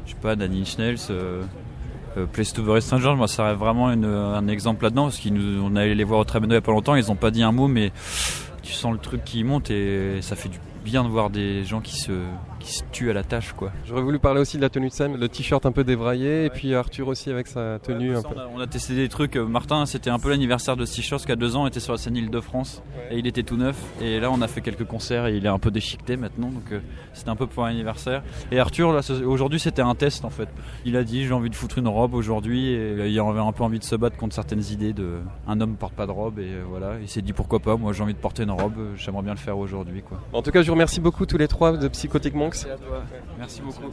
je 0.06 0.12
sais 0.12 0.18
pas, 0.22 0.36
Danny 0.36 0.64
Schnells, 0.66 0.97
euh, 1.10 1.41
euh, 2.18 2.26
Place 2.32 2.54
to 2.54 2.62
Bury 2.62 2.82
Stranger, 2.84 3.16
moi, 3.16 3.28
ça 3.28 3.38
serait 3.38 3.56
vraiment 3.56 3.91
une- 3.91 4.06
un 4.06 4.47
exemple 4.47 4.84
là-dedans, 4.84 5.06
parce 5.06 5.20
qu'on 5.20 5.76
allait 5.76 5.95
les 5.95 6.04
voir 6.04 6.20
au 6.20 6.24
Trabendo 6.26 6.54
il 6.54 6.58
y 6.58 6.60
a 6.60 6.62
pas 6.62 6.72
longtemps, 6.72 6.93
ils 6.95 7.12
ont 7.12 7.16
pas 7.16 7.32
dit 7.32 7.41
un 7.41 7.52
mot, 7.52 7.68
mais 7.68 7.91
tu 8.62 8.74
sens 8.74 8.91
le 8.93 9.00
truc 9.00 9.24
qui 9.24 9.43
monte 9.43 9.72
et 9.72 10.22
ça 10.22 10.36
fait 10.36 10.50
du 10.50 10.60
bien 10.86 11.04
de 11.04 11.10
voir 11.10 11.30
des 11.30 11.64
gens 11.66 11.82
qui 11.82 11.95
se, 12.00 12.12
qui 12.60 12.74
se 12.74 12.84
tuent 12.91 13.10
à 13.10 13.14
la 13.14 13.24
tâche, 13.24 13.53
quoi. 13.53 13.72
J'aurais 13.88 14.01
voulu 14.01 14.20
parler 14.20 14.41
aussi 14.41 14.57
de 14.57 14.62
la 14.62 14.70
tenue 14.70 14.89
de 14.89 14.93
scène, 14.93 15.16
le 15.18 15.30
t-shirt 15.30 15.66
un 15.66 15.72
peu 15.72 15.84
débraillé 15.84 16.45
et 16.45 16.49
puis 16.49 16.76
Arthur 16.76 17.07
aussi 17.07 17.30
avec 17.30 17.47
sa 17.47 17.80
tenue 17.80 18.16
un 18.16 18.22
Ça, 18.22 18.30
peu. 18.30 18.36
on, 18.36 18.39
a, 18.39 18.47
on 18.55 18.60
a 18.60 18.68
testé 18.68 18.95
des 18.95 19.07
trucs. 19.10 19.36
euh, 19.38 19.45
Martin, 19.45 19.86
c'était 19.86 20.10
un 20.10 20.20
peu 20.20 20.30
l'anniversaire 20.30 20.76
de 20.76 20.86
Stitchers, 20.86 21.18
qui 21.26 21.32
a 21.32 21.36
deux 21.36 21.55
ans 21.55 21.66
était 21.68 21.80
sur 21.80 21.93
la 21.93 21.97
scène 21.97 22.16
Île-de-France 22.18 22.84
et 23.12 23.18
il 23.18 23.28
était 23.28 23.43
tout 23.43 23.57
neuf. 23.57 23.78
Et 24.01 24.20
là, 24.20 24.30
on 24.32 24.41
a 24.41 24.47
fait 24.47 24.62
quelques 24.62 24.86
concerts 24.86 25.28
et 25.28 25.38
il 25.38 25.45
est 25.45 25.49
un 25.49 25.60
peu 25.60 25.72
déchiqueté 25.72 26.18
maintenant, 26.18 26.49
donc 26.49 26.72
euh, 26.72 26.80
c'était 27.14 27.30
un 27.30 27.36
peu 27.36 27.47
pour 27.47 27.66
un 27.66 27.70
anniversaire. 27.70 28.24
Et 28.51 28.60
Arthur, 28.60 28.91
là, 28.93 29.01
ce- 29.01 29.14
aujourd'hui, 29.24 29.60
c'était 29.60 29.82
un 29.82 29.95
test 29.95 30.26
en 30.26 30.30
fait. 30.30 30.49
Il 30.86 30.95
a 30.97 31.03
dit 31.03 31.26
j'ai 31.26 31.34
envie 31.34 31.49
de 31.49 31.55
foutre 31.55 31.78
une 31.78 31.88
robe 31.88 32.14
aujourd'hui 32.14 32.72
et 32.72 32.78
euh, 32.78 33.07
il 33.07 33.20
avait 33.20 33.39
un 33.39 33.51
peu 33.51 33.64
envie 33.64 33.80
de 33.80 33.84
se 33.84 33.95
battre 33.95 34.18
contre 34.18 34.36
certaines 34.36 34.64
idées 34.72 34.93
de 34.93 35.20
un 35.47 35.62
homme 35.62 35.76
porte 35.76 35.93
pas 35.93 36.05
de 36.05 36.12
robe 36.12 36.39
et 36.39 36.43
euh, 36.43 36.64
voilà. 36.70 36.93
Il 37.01 37.07
s'est 37.07 37.22
dit 37.22 37.34
pourquoi 37.34 37.60
pas. 37.60 37.78
Moi, 37.78 37.93
j'ai 37.93 38.03
envie 38.03 38.14
de 38.14 38.20
porter 38.20 38.43
une 38.43 38.51
robe. 38.51 38.74
J'aimerais 38.97 39.24
bien 39.24 39.34
le 39.34 39.39
faire 39.39 39.57
aujourd'hui, 39.57 40.01
quoi. 40.01 40.20
En 40.34 40.41
tout 40.41 40.51
cas, 40.51 40.62
je 40.62 40.68
vous 40.68 40.74
remercie 40.74 40.99
beaucoup 40.99 41.26
tous 41.26 41.38
les 41.38 41.47
trois 41.47 41.78
de 41.78 41.88
Psychotic 41.88 42.34
Monks. 42.36 42.59
Merci 43.38 43.62
beaucoup. 43.62 43.91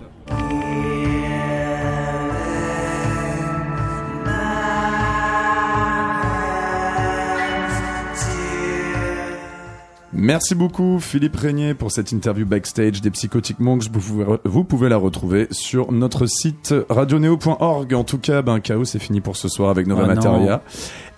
Merci 10.12 10.54
beaucoup 10.54 10.98
Philippe 10.98 11.36
Régnier 11.36 11.74
pour 11.74 11.90
cette 11.92 12.10
interview 12.10 12.46
backstage 12.46 13.02
des 13.02 13.10
Psychotic 13.10 13.58
Monks. 13.60 13.88
Vous 13.92 14.00
pouvez, 14.00 14.24
vous 14.44 14.64
pouvez 14.64 14.88
la 14.88 14.96
retrouver 14.96 15.46
sur 15.50 15.92
notre 15.92 16.26
site 16.26 16.74
radioneo.org. 16.88 17.92
En 17.92 18.04
tout 18.04 18.18
cas, 18.18 18.40
ben, 18.40 18.60
Chaos 18.60 18.84
c'est 18.84 18.98
fini 18.98 19.20
pour 19.20 19.36
ce 19.36 19.48
soir 19.48 19.68
avec 19.68 19.86
Nova 19.86 20.04
Ah. 20.04 20.14
Materia. 20.14 20.62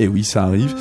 Et 0.00 0.08
oui, 0.08 0.24
ça 0.24 0.42
arrive. 0.44 0.74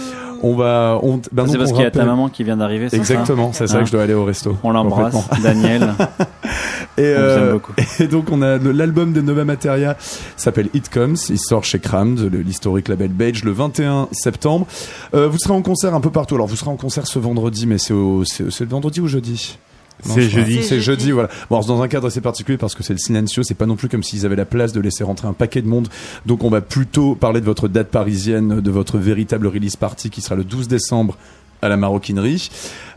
On 0.44 0.56
va, 0.56 1.00
on, 1.04 1.18
ben 1.32 1.46
c'est 1.46 1.54
donc, 1.54 1.58
parce 1.58 1.72
qu'il 1.72 1.82
y 1.82 1.86
a 1.86 1.92
ta 1.92 2.06
maman 2.06 2.30
qui 2.30 2.44
vient 2.44 2.58
d'arriver, 2.58 2.90
c'est 2.90 2.98
ça 2.98 3.02
Exactement, 3.02 3.52
c'est 3.54 3.68
ça 3.68 3.80
que 3.80 3.86
je 3.86 3.92
dois 3.92 4.04
aller 4.04 4.14
au 4.14 4.26
resto. 4.26 4.58
On 4.64 4.72
l'embrasse. 4.72 5.16
Daniel. 5.42 5.94
Et, 6.98 7.04
euh, 7.04 7.54
beaucoup. 7.54 7.74
et 8.00 8.08
donc 8.08 8.32
on 8.32 8.42
a 8.42 8.58
l'album 8.58 9.14
de 9.14 9.22
Nova 9.22 9.46
Materia 9.46 9.96
s'appelle 10.36 10.68
It 10.74 10.90
Comes, 10.90 11.16
il 11.30 11.38
sort 11.38 11.64
chez 11.64 11.78
Crammed, 11.78 12.20
l'historique 12.34 12.88
label 12.88 13.10
belge, 13.10 13.44
le 13.44 13.52
21 13.52 14.08
septembre. 14.12 14.66
Euh, 15.14 15.28
vous 15.28 15.38
serez 15.38 15.54
en 15.54 15.62
concert 15.62 15.94
un 15.94 16.02
peu 16.02 16.10
partout. 16.10 16.34
Alors 16.34 16.48
vous 16.48 16.56
serez 16.56 16.72
en 16.72 16.76
concert 16.76 17.06
ce 17.06 17.20
vendredi, 17.20 17.68
mais 17.68 17.78
c'est 17.78 17.94
c'est 18.26 18.52
c'est 18.52 18.64
le 18.64 18.72
vendredi 18.72 19.00
ou 19.00 19.08
jeudi? 19.08 19.60
C'est 20.04 20.30
jeudi. 20.30 20.64
C'est 20.64 20.80
jeudi, 20.80 21.12
voilà. 21.12 21.30
Bon, 21.50 21.56
alors, 21.56 21.64
c'est 21.64 21.70
dans 21.70 21.82
un 21.82 21.88
cadre 21.88 22.08
assez 22.08 22.22
particulier 22.22 22.58
parce 22.58 22.76
que 22.76 22.84
c'est 22.84 22.93
le 22.93 23.00
Silencio, 23.00 23.43
c'est 23.43 23.54
pas 23.56 23.66
non 23.66 23.76
plus 23.76 23.89
comme 23.89 24.04
s'ils 24.04 24.26
avaient 24.26 24.36
la 24.36 24.45
place 24.45 24.74
de 24.74 24.80
laisser 24.80 25.04
rentrer 25.04 25.28
un 25.28 25.34
paquet 25.34 25.62
de 25.62 25.68
monde. 25.68 25.88
Donc 26.26 26.43
on 26.43 26.50
va 26.50 26.62
plutôt 26.62 27.16
parler 27.16 27.39
de 27.41 27.45
votre 27.45 27.68
date 27.68 27.88
parisienne, 27.89 28.62
de 28.62 28.72
votre 28.72 28.98
véritable 28.98 29.48
release 29.48 29.76
party 29.76 30.10
qui 30.10 30.22
sera 30.22 30.36
le 30.36 30.43
12 30.43 30.68
décembre 30.68 31.18
à 31.64 31.70
la 31.70 31.78
maroquinerie. 31.78 32.50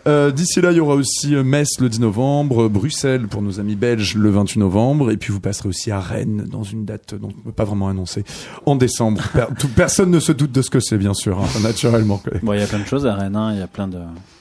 Euh, 0.07 0.31
D'ici 0.31 0.61
là, 0.61 0.71
il 0.73 0.77
y 0.77 0.81
aura 0.81 0.95
aussi 0.95 1.35
euh, 1.35 1.43
Metz 1.43 1.81
le 1.81 1.89
10 1.89 2.01
novembre, 2.01 2.69
Bruxelles 2.69 3.27
pour 3.27 3.41
nos 3.41 3.59
amis 3.61 3.75
belges 3.77 4.15
le 4.17 4.29
28 4.31 4.61
novembre, 4.61 5.11
et 5.11 5.17
puis 5.17 5.33
vous 5.33 5.41
passerez 5.41 5.69
aussi 5.71 5.91
à 5.91 5.99
Rennes 6.01 6.47
dans 6.51 6.63
une 6.63 6.85
date 6.85 7.15
dont 7.15 7.29
on 7.39 7.41
peut 7.43 7.53
pas 7.53 7.65
vraiment 7.65 7.89
annoncer 7.89 8.25
en 8.67 8.77
décembre. 8.77 9.23
Per- 9.33 9.47
tout- 9.59 9.69
personne 9.69 10.11
ne 10.11 10.21
se 10.21 10.33
doute 10.33 10.53
de 10.53 10.61
ce 10.63 10.69
que 10.71 10.81
c'est, 10.81 10.99
bien 10.99 11.15
sûr, 11.15 11.39
hein, 11.41 11.47
naturellement. 11.63 12.23
Bon, 12.43 12.53
il 12.53 12.61
y 12.61 12.63
a 12.63 12.67
plein 12.67 12.79
de 12.81 12.87
choses 12.87 13.07
à 13.07 13.15
Rennes, 13.15 13.37
hein, 13.37 13.53
il 13.55 13.59
y 13.61 13.63
a 13.63 13.67
plein 13.67 13.89
de. 13.89 13.99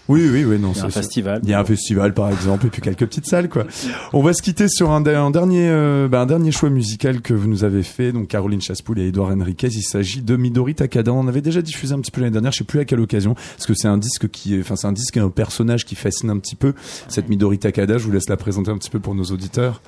Oui, 0.09 0.27
oui, 0.29 0.43
oui, 0.43 0.57
non. 0.59 0.73
Il 0.73 0.79
y 0.79 0.81
a 0.81 0.85
un 0.85 0.89
festival. 0.89 1.39
Il 1.43 1.49
y 1.49 1.53
a 1.53 1.59
un 1.59 1.63
festival, 1.63 2.13
par 2.15 2.29
exemple, 2.29 2.65
et 2.65 2.69
puis 2.69 2.81
quelques 2.81 3.05
petites 3.05 3.27
salles, 3.27 3.47
quoi. 3.47 3.65
On 4.11 4.21
va 4.23 4.33
se 4.33 4.41
quitter 4.41 4.67
sur 4.67 4.89
un, 4.91 5.05
un 5.05 5.29
dernier, 5.31 5.69
euh, 5.69 6.07
bah, 6.07 6.21
un 6.21 6.25
dernier 6.25 6.51
choix 6.51 6.69
musical 6.71 7.21
que 7.21 7.33
vous 7.33 7.47
nous 7.47 7.63
avez 7.63 7.83
fait, 7.83 8.11
donc 8.11 8.27
Caroline 8.27 8.59
Chaspoul 8.59 8.99
et 8.99 9.07
Edouard 9.09 9.29
Henriquez. 9.31 9.67
Il 9.67 9.83
s'agit 9.83 10.21
de 10.21 10.35
Midori 10.35 10.73
Takada. 10.75 11.13
On 11.13 11.27
avait 11.27 11.41
déjà 11.41 11.61
diffusé 11.61 11.93
un 11.93 11.99
petit 11.99 12.11
peu 12.11 12.21
l'année 12.21 12.31
dernière, 12.33 12.51
je 12.51 12.57
sais 12.57 12.63
plus 12.63 12.79
à 12.79 12.85
quelle 12.85 12.99
occasion, 12.99 13.35
parce 13.35 13.67
que 13.67 13.73
c'est 13.75 13.87
un 13.87 13.99
disque 13.99 14.27
qui, 14.29 14.59
enfin, 14.59 14.75
c'est 14.75 14.87
un 14.87 14.91
disque 14.93 15.15
et 15.15 15.19
un 15.19 15.29
personnage 15.29 15.85
qui 15.85 15.93
fascine 15.95 16.31
un 16.31 16.39
petit 16.39 16.55
peu. 16.55 16.73
Cette 17.07 17.29
Midori 17.29 17.59
Takada, 17.59 17.99
je 17.99 18.03
vous 18.05 18.11
laisse 18.11 18.29
la 18.29 18.37
présenter 18.37 18.71
un 18.71 18.77
petit 18.79 18.89
peu 18.89 18.99
pour 18.99 19.13
nos 19.13 19.25
auditeurs. 19.25 19.81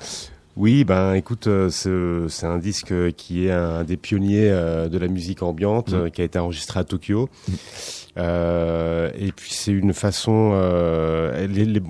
Oui, 0.58 0.84
ben 0.84 1.14
écoute, 1.14 1.48
euh, 1.48 1.70
c'est 2.28 2.46
un 2.46 2.58
disque 2.58 2.94
qui 3.16 3.48
est 3.48 3.52
un 3.52 3.86
des 3.86 3.96
pionniers 3.96 4.50
euh, 4.52 4.90
de 4.90 4.98
la 4.98 5.08
musique 5.08 5.42
ambiante, 5.44 5.94
Mm. 5.94 6.12
qui 6.12 6.22
a 6.22 6.26
été 6.26 6.38
enregistré 6.40 6.80
à 6.80 6.84
Tokyo. 6.84 7.30
Euh, 7.50 7.54
et 8.18 9.32
puis 9.36 9.52
c'est 9.54 9.72
une 9.72 9.94
façon, 9.94 10.52
euh, 10.54 11.32
elle, 11.44 11.58
est- 11.58 11.66
les- 11.66 11.82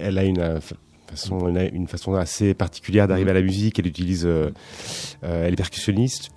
elle 0.00 0.18
a 0.18 0.24
une 0.24 0.40
euh, 0.40 0.60
fa- 0.60 0.74
façon, 1.10 1.48
elle 1.48 1.58
a 1.58 1.64
une 1.68 1.86
façon 1.88 2.14
assez 2.14 2.54
particulière 2.54 3.08
d'arriver 3.08 3.30
à 3.30 3.34
la 3.34 3.42
musique. 3.42 3.78
Elle 3.78 3.86
utilise, 3.86 4.26
euh, 4.26 4.50
euh, 5.24 5.46
elle 5.46 5.52
est 5.52 5.56
percussionniste. 5.56 6.30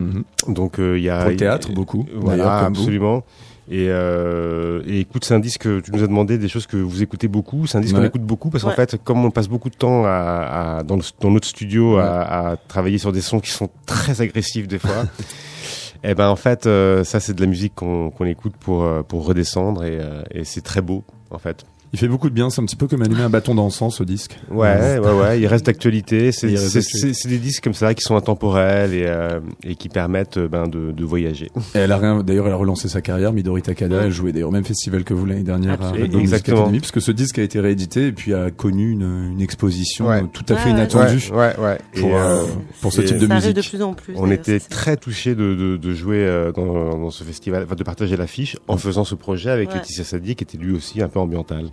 Mhm. 0.00 0.24
Donc 0.48 0.78
euh, 0.78 0.96
il 0.98 1.04
y 1.04 1.10
a 1.10 1.20
Pour 1.22 1.30
le 1.30 1.36
théâtre, 1.36 1.72
beaucoup, 1.72 2.04
d'ailleurs, 2.04 2.22
Voilà, 2.22 2.58
absolument. 2.66 3.24
Et, 3.70 3.88
euh, 3.90 4.80
et 4.86 5.00
écoute, 5.00 5.24
c'est 5.26 5.34
un 5.34 5.40
disque. 5.40 5.62
Tu 5.82 5.90
nous 5.92 6.02
as 6.02 6.06
demandé 6.06 6.38
des 6.38 6.48
choses 6.48 6.66
que 6.66 6.78
vous 6.78 7.02
écoutez 7.02 7.28
beaucoup. 7.28 7.66
C'est 7.66 7.76
un 7.76 7.82
disque 7.82 7.94
Ouais. 7.94 8.00
qu'on 8.00 8.06
écoute 8.06 8.22
beaucoup 8.22 8.48
parce 8.48 8.64
qu'en 8.64 8.70
Ouais. 8.70 8.76
fait, 8.76 8.96
comme 9.04 9.22
on 9.24 9.30
passe 9.30 9.48
beaucoup 9.48 9.68
de 9.68 9.74
temps 9.76 10.04
à, 10.06 10.78
à- 10.78 10.82
dans, 10.84 10.96
le- 10.96 11.02
dans 11.20 11.30
notre 11.30 11.46
studio 11.46 11.98
à, 11.98 12.50
à 12.52 12.56
travailler 12.56 12.96
sur 12.96 13.12
des 13.12 13.20
sons 13.20 13.40
qui 13.40 13.50
sont 13.50 13.68
très 13.84 14.20
agressifs 14.22 14.68
des 14.68 14.78
fois. 14.78 15.04
Et 16.04 16.14
ben 16.14 16.28
en 16.28 16.36
fait, 16.36 16.66
euh, 16.66 17.02
ça 17.04 17.20
c'est 17.20 17.34
de 17.34 17.40
la 17.40 17.46
musique 17.46 17.74
qu'on 17.74 18.10
qu'on 18.10 18.24
écoute 18.24 18.54
pour 18.58 18.84
euh, 18.84 19.02
pour 19.02 19.26
redescendre 19.26 19.82
euh, 19.84 20.22
et 20.30 20.44
c'est 20.44 20.60
très 20.60 20.80
beau 20.80 21.04
en 21.30 21.38
fait. 21.38 21.64
Il 21.92 21.98
fait 21.98 22.08
beaucoup 22.08 22.28
de 22.28 22.34
bien. 22.34 22.50
C'est 22.50 22.60
un 22.60 22.64
petit 22.66 22.76
peu 22.76 22.86
comme 22.86 23.02
allumer 23.02 23.22
un 23.22 23.30
bâton 23.30 23.54
d'encens, 23.54 23.96
ce 23.96 24.02
disque. 24.04 24.38
Ouais, 24.50 24.98
ouais, 24.98 25.10
ouais. 25.12 25.40
Il 25.40 25.46
reste 25.46 25.66
d'actualité. 25.66 26.32
C'est 26.32 26.48
Il 26.50 26.56
reste 26.56 26.68
c'est- 26.68 26.78
d'actualité. 26.80 27.14
c'est- 27.14 27.22
c'est 27.22 27.28
des 27.28 27.38
disques 27.38 27.64
comme 27.64 27.74
ça 27.74 27.94
qui 27.94 28.02
sont 28.02 28.16
intemporels 28.16 28.92
et, 28.92 29.04
euh, 29.06 29.40
et 29.64 29.74
qui 29.74 29.88
permettent 29.88 30.36
euh, 30.36 30.48
ben, 30.48 30.66
de, 30.68 30.92
de 30.92 31.04
voyager. 31.04 31.50
Et 31.74 31.78
elle 31.78 31.92
a 31.92 31.96
rien, 31.98 32.22
d'ailleurs, 32.22 32.46
elle 32.46 32.52
a 32.52 32.56
relancé 32.56 32.88
sa 32.88 33.00
carrière, 33.00 33.32
Midori 33.32 33.62
Takada. 33.62 34.02
Elle 34.04 34.10
jouait 34.10 34.32
d'ailleurs 34.32 34.50
au 34.50 34.52
même 34.52 34.64
festival 34.64 35.04
que 35.04 35.14
vous 35.14 35.24
l'année 35.26 35.42
dernière 35.42 35.72
à 35.72 35.74
Absolument. 35.74 36.02
Red 36.04 36.10
Bull 36.10 36.20
Music 36.20 36.34
Exactement. 36.34 36.58
Academy, 36.60 36.78
puisque 36.80 37.00
ce 37.00 37.12
disque 37.12 37.38
a 37.38 37.42
été 37.42 37.60
réédité 37.60 38.06
et 38.08 38.12
puis 38.12 38.34
a 38.34 38.50
connu 38.50 38.90
une, 38.90 39.30
une 39.32 39.40
exposition 39.40 40.08
Ouais. 40.08 40.22
euh, 40.22 40.26
tout 40.32 40.44
à 40.50 40.56
fait 40.56 40.70
inattendue 40.70 41.30
Ouais, 41.32 41.38
ouais, 41.58 41.64
ouais. 41.64 41.78
pour, 42.00 42.10
Et, 42.10 42.14
euh, 42.14 42.42
pour 42.82 42.92
ce 42.92 43.00
et 43.00 43.04
type 43.06 43.18
de 43.18 43.26
Ça 43.26 43.32
arrive 43.34 43.52
de 43.52 43.56
musique. 43.58 43.70
plus 43.70 43.82
en 43.82 43.94
plus. 43.94 44.14
On 44.16 44.30
était 44.30 44.60
très 44.60 44.96
touchés 44.96 45.34
de, 45.34 45.54
de, 45.54 45.76
de 45.76 45.94
jouer 45.94 46.18
euh, 46.26 46.52
dans, 46.52 46.98
dans 46.98 47.10
ce 47.10 47.24
festival, 47.24 47.64
enfin, 47.64 47.74
de 47.76 47.82
partager 47.84 48.16
l'affiche 48.16 48.56
en 48.68 48.76
faisant 48.76 49.04
ce 49.04 49.14
projet 49.14 49.50
avec 49.50 49.68
Ouais. 49.70 49.76
Laetitia 49.76 50.04
Sadi 50.04 50.34
qui 50.36 50.44
était 50.44 50.58
lui 50.58 50.74
aussi 50.74 51.00
un 51.02 51.08
peu 51.08 51.18
ambiental. 51.18 51.68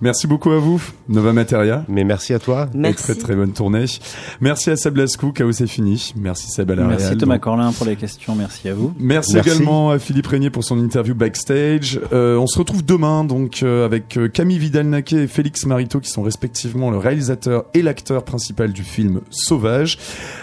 Merci 0.00 0.26
beaucoup 0.26 0.50
à 0.50 0.58
vous, 0.58 0.82
Nova 1.08 1.32
Materia. 1.32 1.84
Mais 1.88 2.04
merci 2.04 2.32
à 2.34 2.38
toi. 2.38 2.68
Et 2.84 2.94
très 2.94 3.14
très 3.14 3.34
bonne 3.36 3.52
tournée. 3.52 3.84
Merci 4.40 4.70
à 4.70 4.76
Seb 4.76 4.96
Lascou, 4.96 5.32
Chaos 5.32 5.52
c'est 5.52 5.66
fini. 5.66 6.12
Merci 6.16 6.48
Seb 6.50 6.70
à 6.70 6.74
la 6.74 6.84
Merci 6.84 7.06
réal. 7.06 7.18
Thomas 7.18 7.34
Donc, 7.34 7.42
Corlin 7.44 7.72
pour 7.72 7.86
les 7.86 7.96
questions, 7.96 8.34
merci 8.34 8.68
à 8.68 8.74
vous. 8.74 8.92
Merci, 8.98 9.34
Merci. 9.34 9.50
également 9.50 9.90
à 9.90 9.98
Philippe 9.98 10.26
Régnier 10.26 10.50
pour 10.50 10.64
son 10.64 10.78
interview 10.78 11.14
backstage. 11.14 12.00
Euh, 12.12 12.36
on 12.36 12.46
se 12.46 12.58
retrouve 12.58 12.84
demain 12.84 13.24
donc 13.24 13.62
euh, 13.62 13.84
avec 13.84 14.16
euh, 14.16 14.28
Camille 14.28 14.58
Vidal-Naquet 14.58 15.24
et 15.24 15.26
Félix 15.26 15.66
Marito 15.66 16.00
qui 16.00 16.10
sont 16.10 16.22
respectivement 16.22 16.90
le 16.90 16.98
réalisateur 16.98 17.64
et 17.74 17.82
l'acteur 17.82 18.24
principal 18.24 18.72
du 18.72 18.82
film 18.82 19.20
Sauvage. 19.30 19.98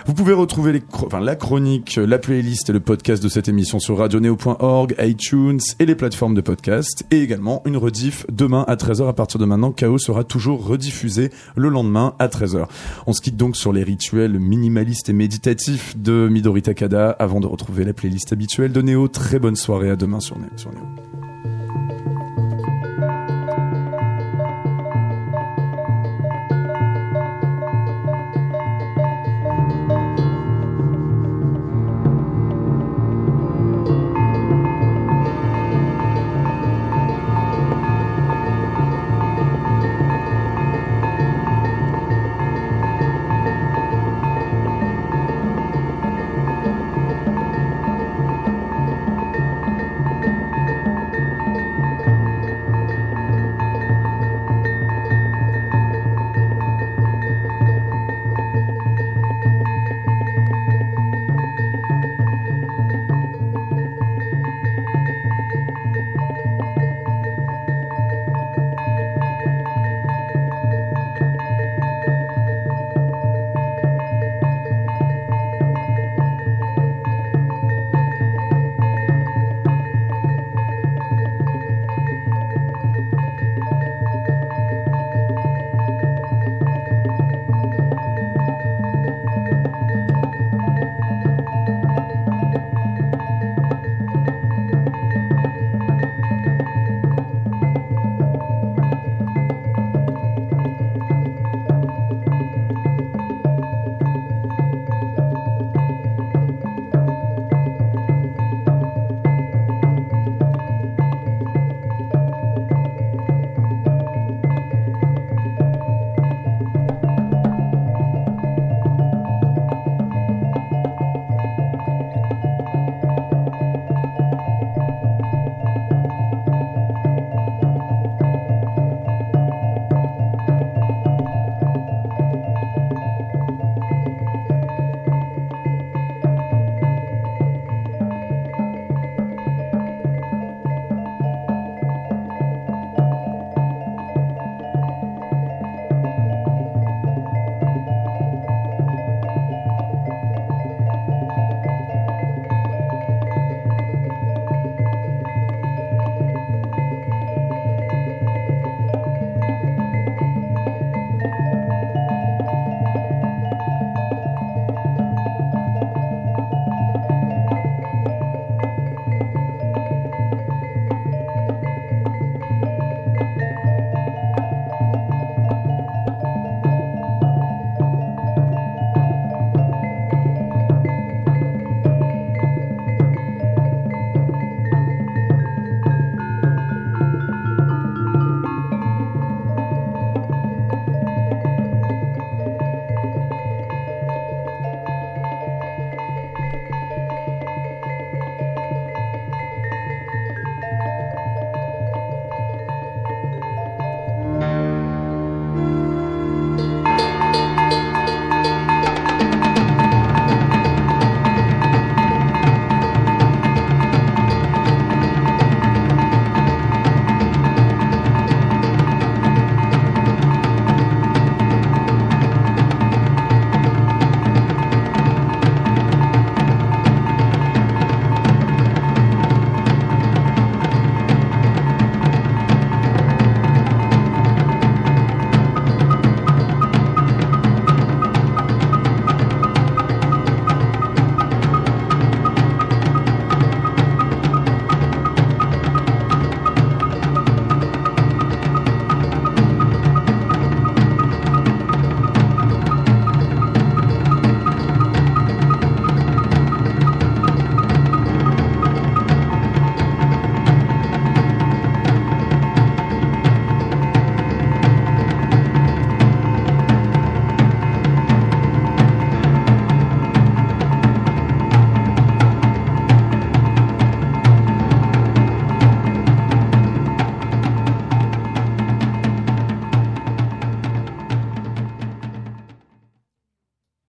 Vous 0.05 0.13
pouvez 0.13 0.33
retrouver 0.33 0.71
les 0.73 0.79
chro- 0.79 1.07
enfin, 1.07 1.19
la 1.19 1.35
chronique, 1.35 1.95
la 2.01 2.17
playlist 2.19 2.69
et 2.69 2.73
le 2.73 2.79
podcast 2.79 3.21
de 3.23 3.29
cette 3.29 3.47
émission 3.49 3.79
sur 3.79 3.97
radioneo.org, 3.97 4.95
iTunes 4.99 5.59
et 5.79 5.85
les 5.85 5.95
plateformes 5.95 6.35
de 6.35 6.41
podcast 6.41 7.03
et 7.11 7.21
également 7.21 7.61
une 7.65 7.77
rediff 7.77 8.25
demain 8.31 8.63
à 8.67 8.75
13h 8.75 9.07
à 9.07 9.13
partir 9.13 9.38
de 9.39 9.45
maintenant. 9.45 9.71
Chaos 9.71 9.97
sera 9.97 10.23
toujours 10.23 10.65
rediffusé 10.65 11.31
le 11.55 11.69
lendemain 11.69 12.13
à 12.19 12.27
13h. 12.27 12.67
On 13.07 13.13
se 13.13 13.21
quitte 13.21 13.37
donc 13.37 13.55
sur 13.55 13.73
les 13.73 13.83
rituels 13.83 14.39
minimalistes 14.39 15.09
et 15.09 15.13
méditatifs 15.13 15.97
de 15.97 16.27
Midori 16.29 16.61
Takada 16.61 17.09
avant 17.11 17.39
de 17.39 17.47
retrouver 17.47 17.85
la 17.85 17.93
playlist 17.93 18.33
habituelle 18.33 18.71
de 18.71 18.81
Néo. 18.81 19.07
Très 19.07 19.39
bonne 19.39 19.55
soirée 19.55 19.89
à 19.89 19.95
demain 19.95 20.19
sur. 20.19 20.37
Sur 20.55 20.71
Néo. 20.71 20.98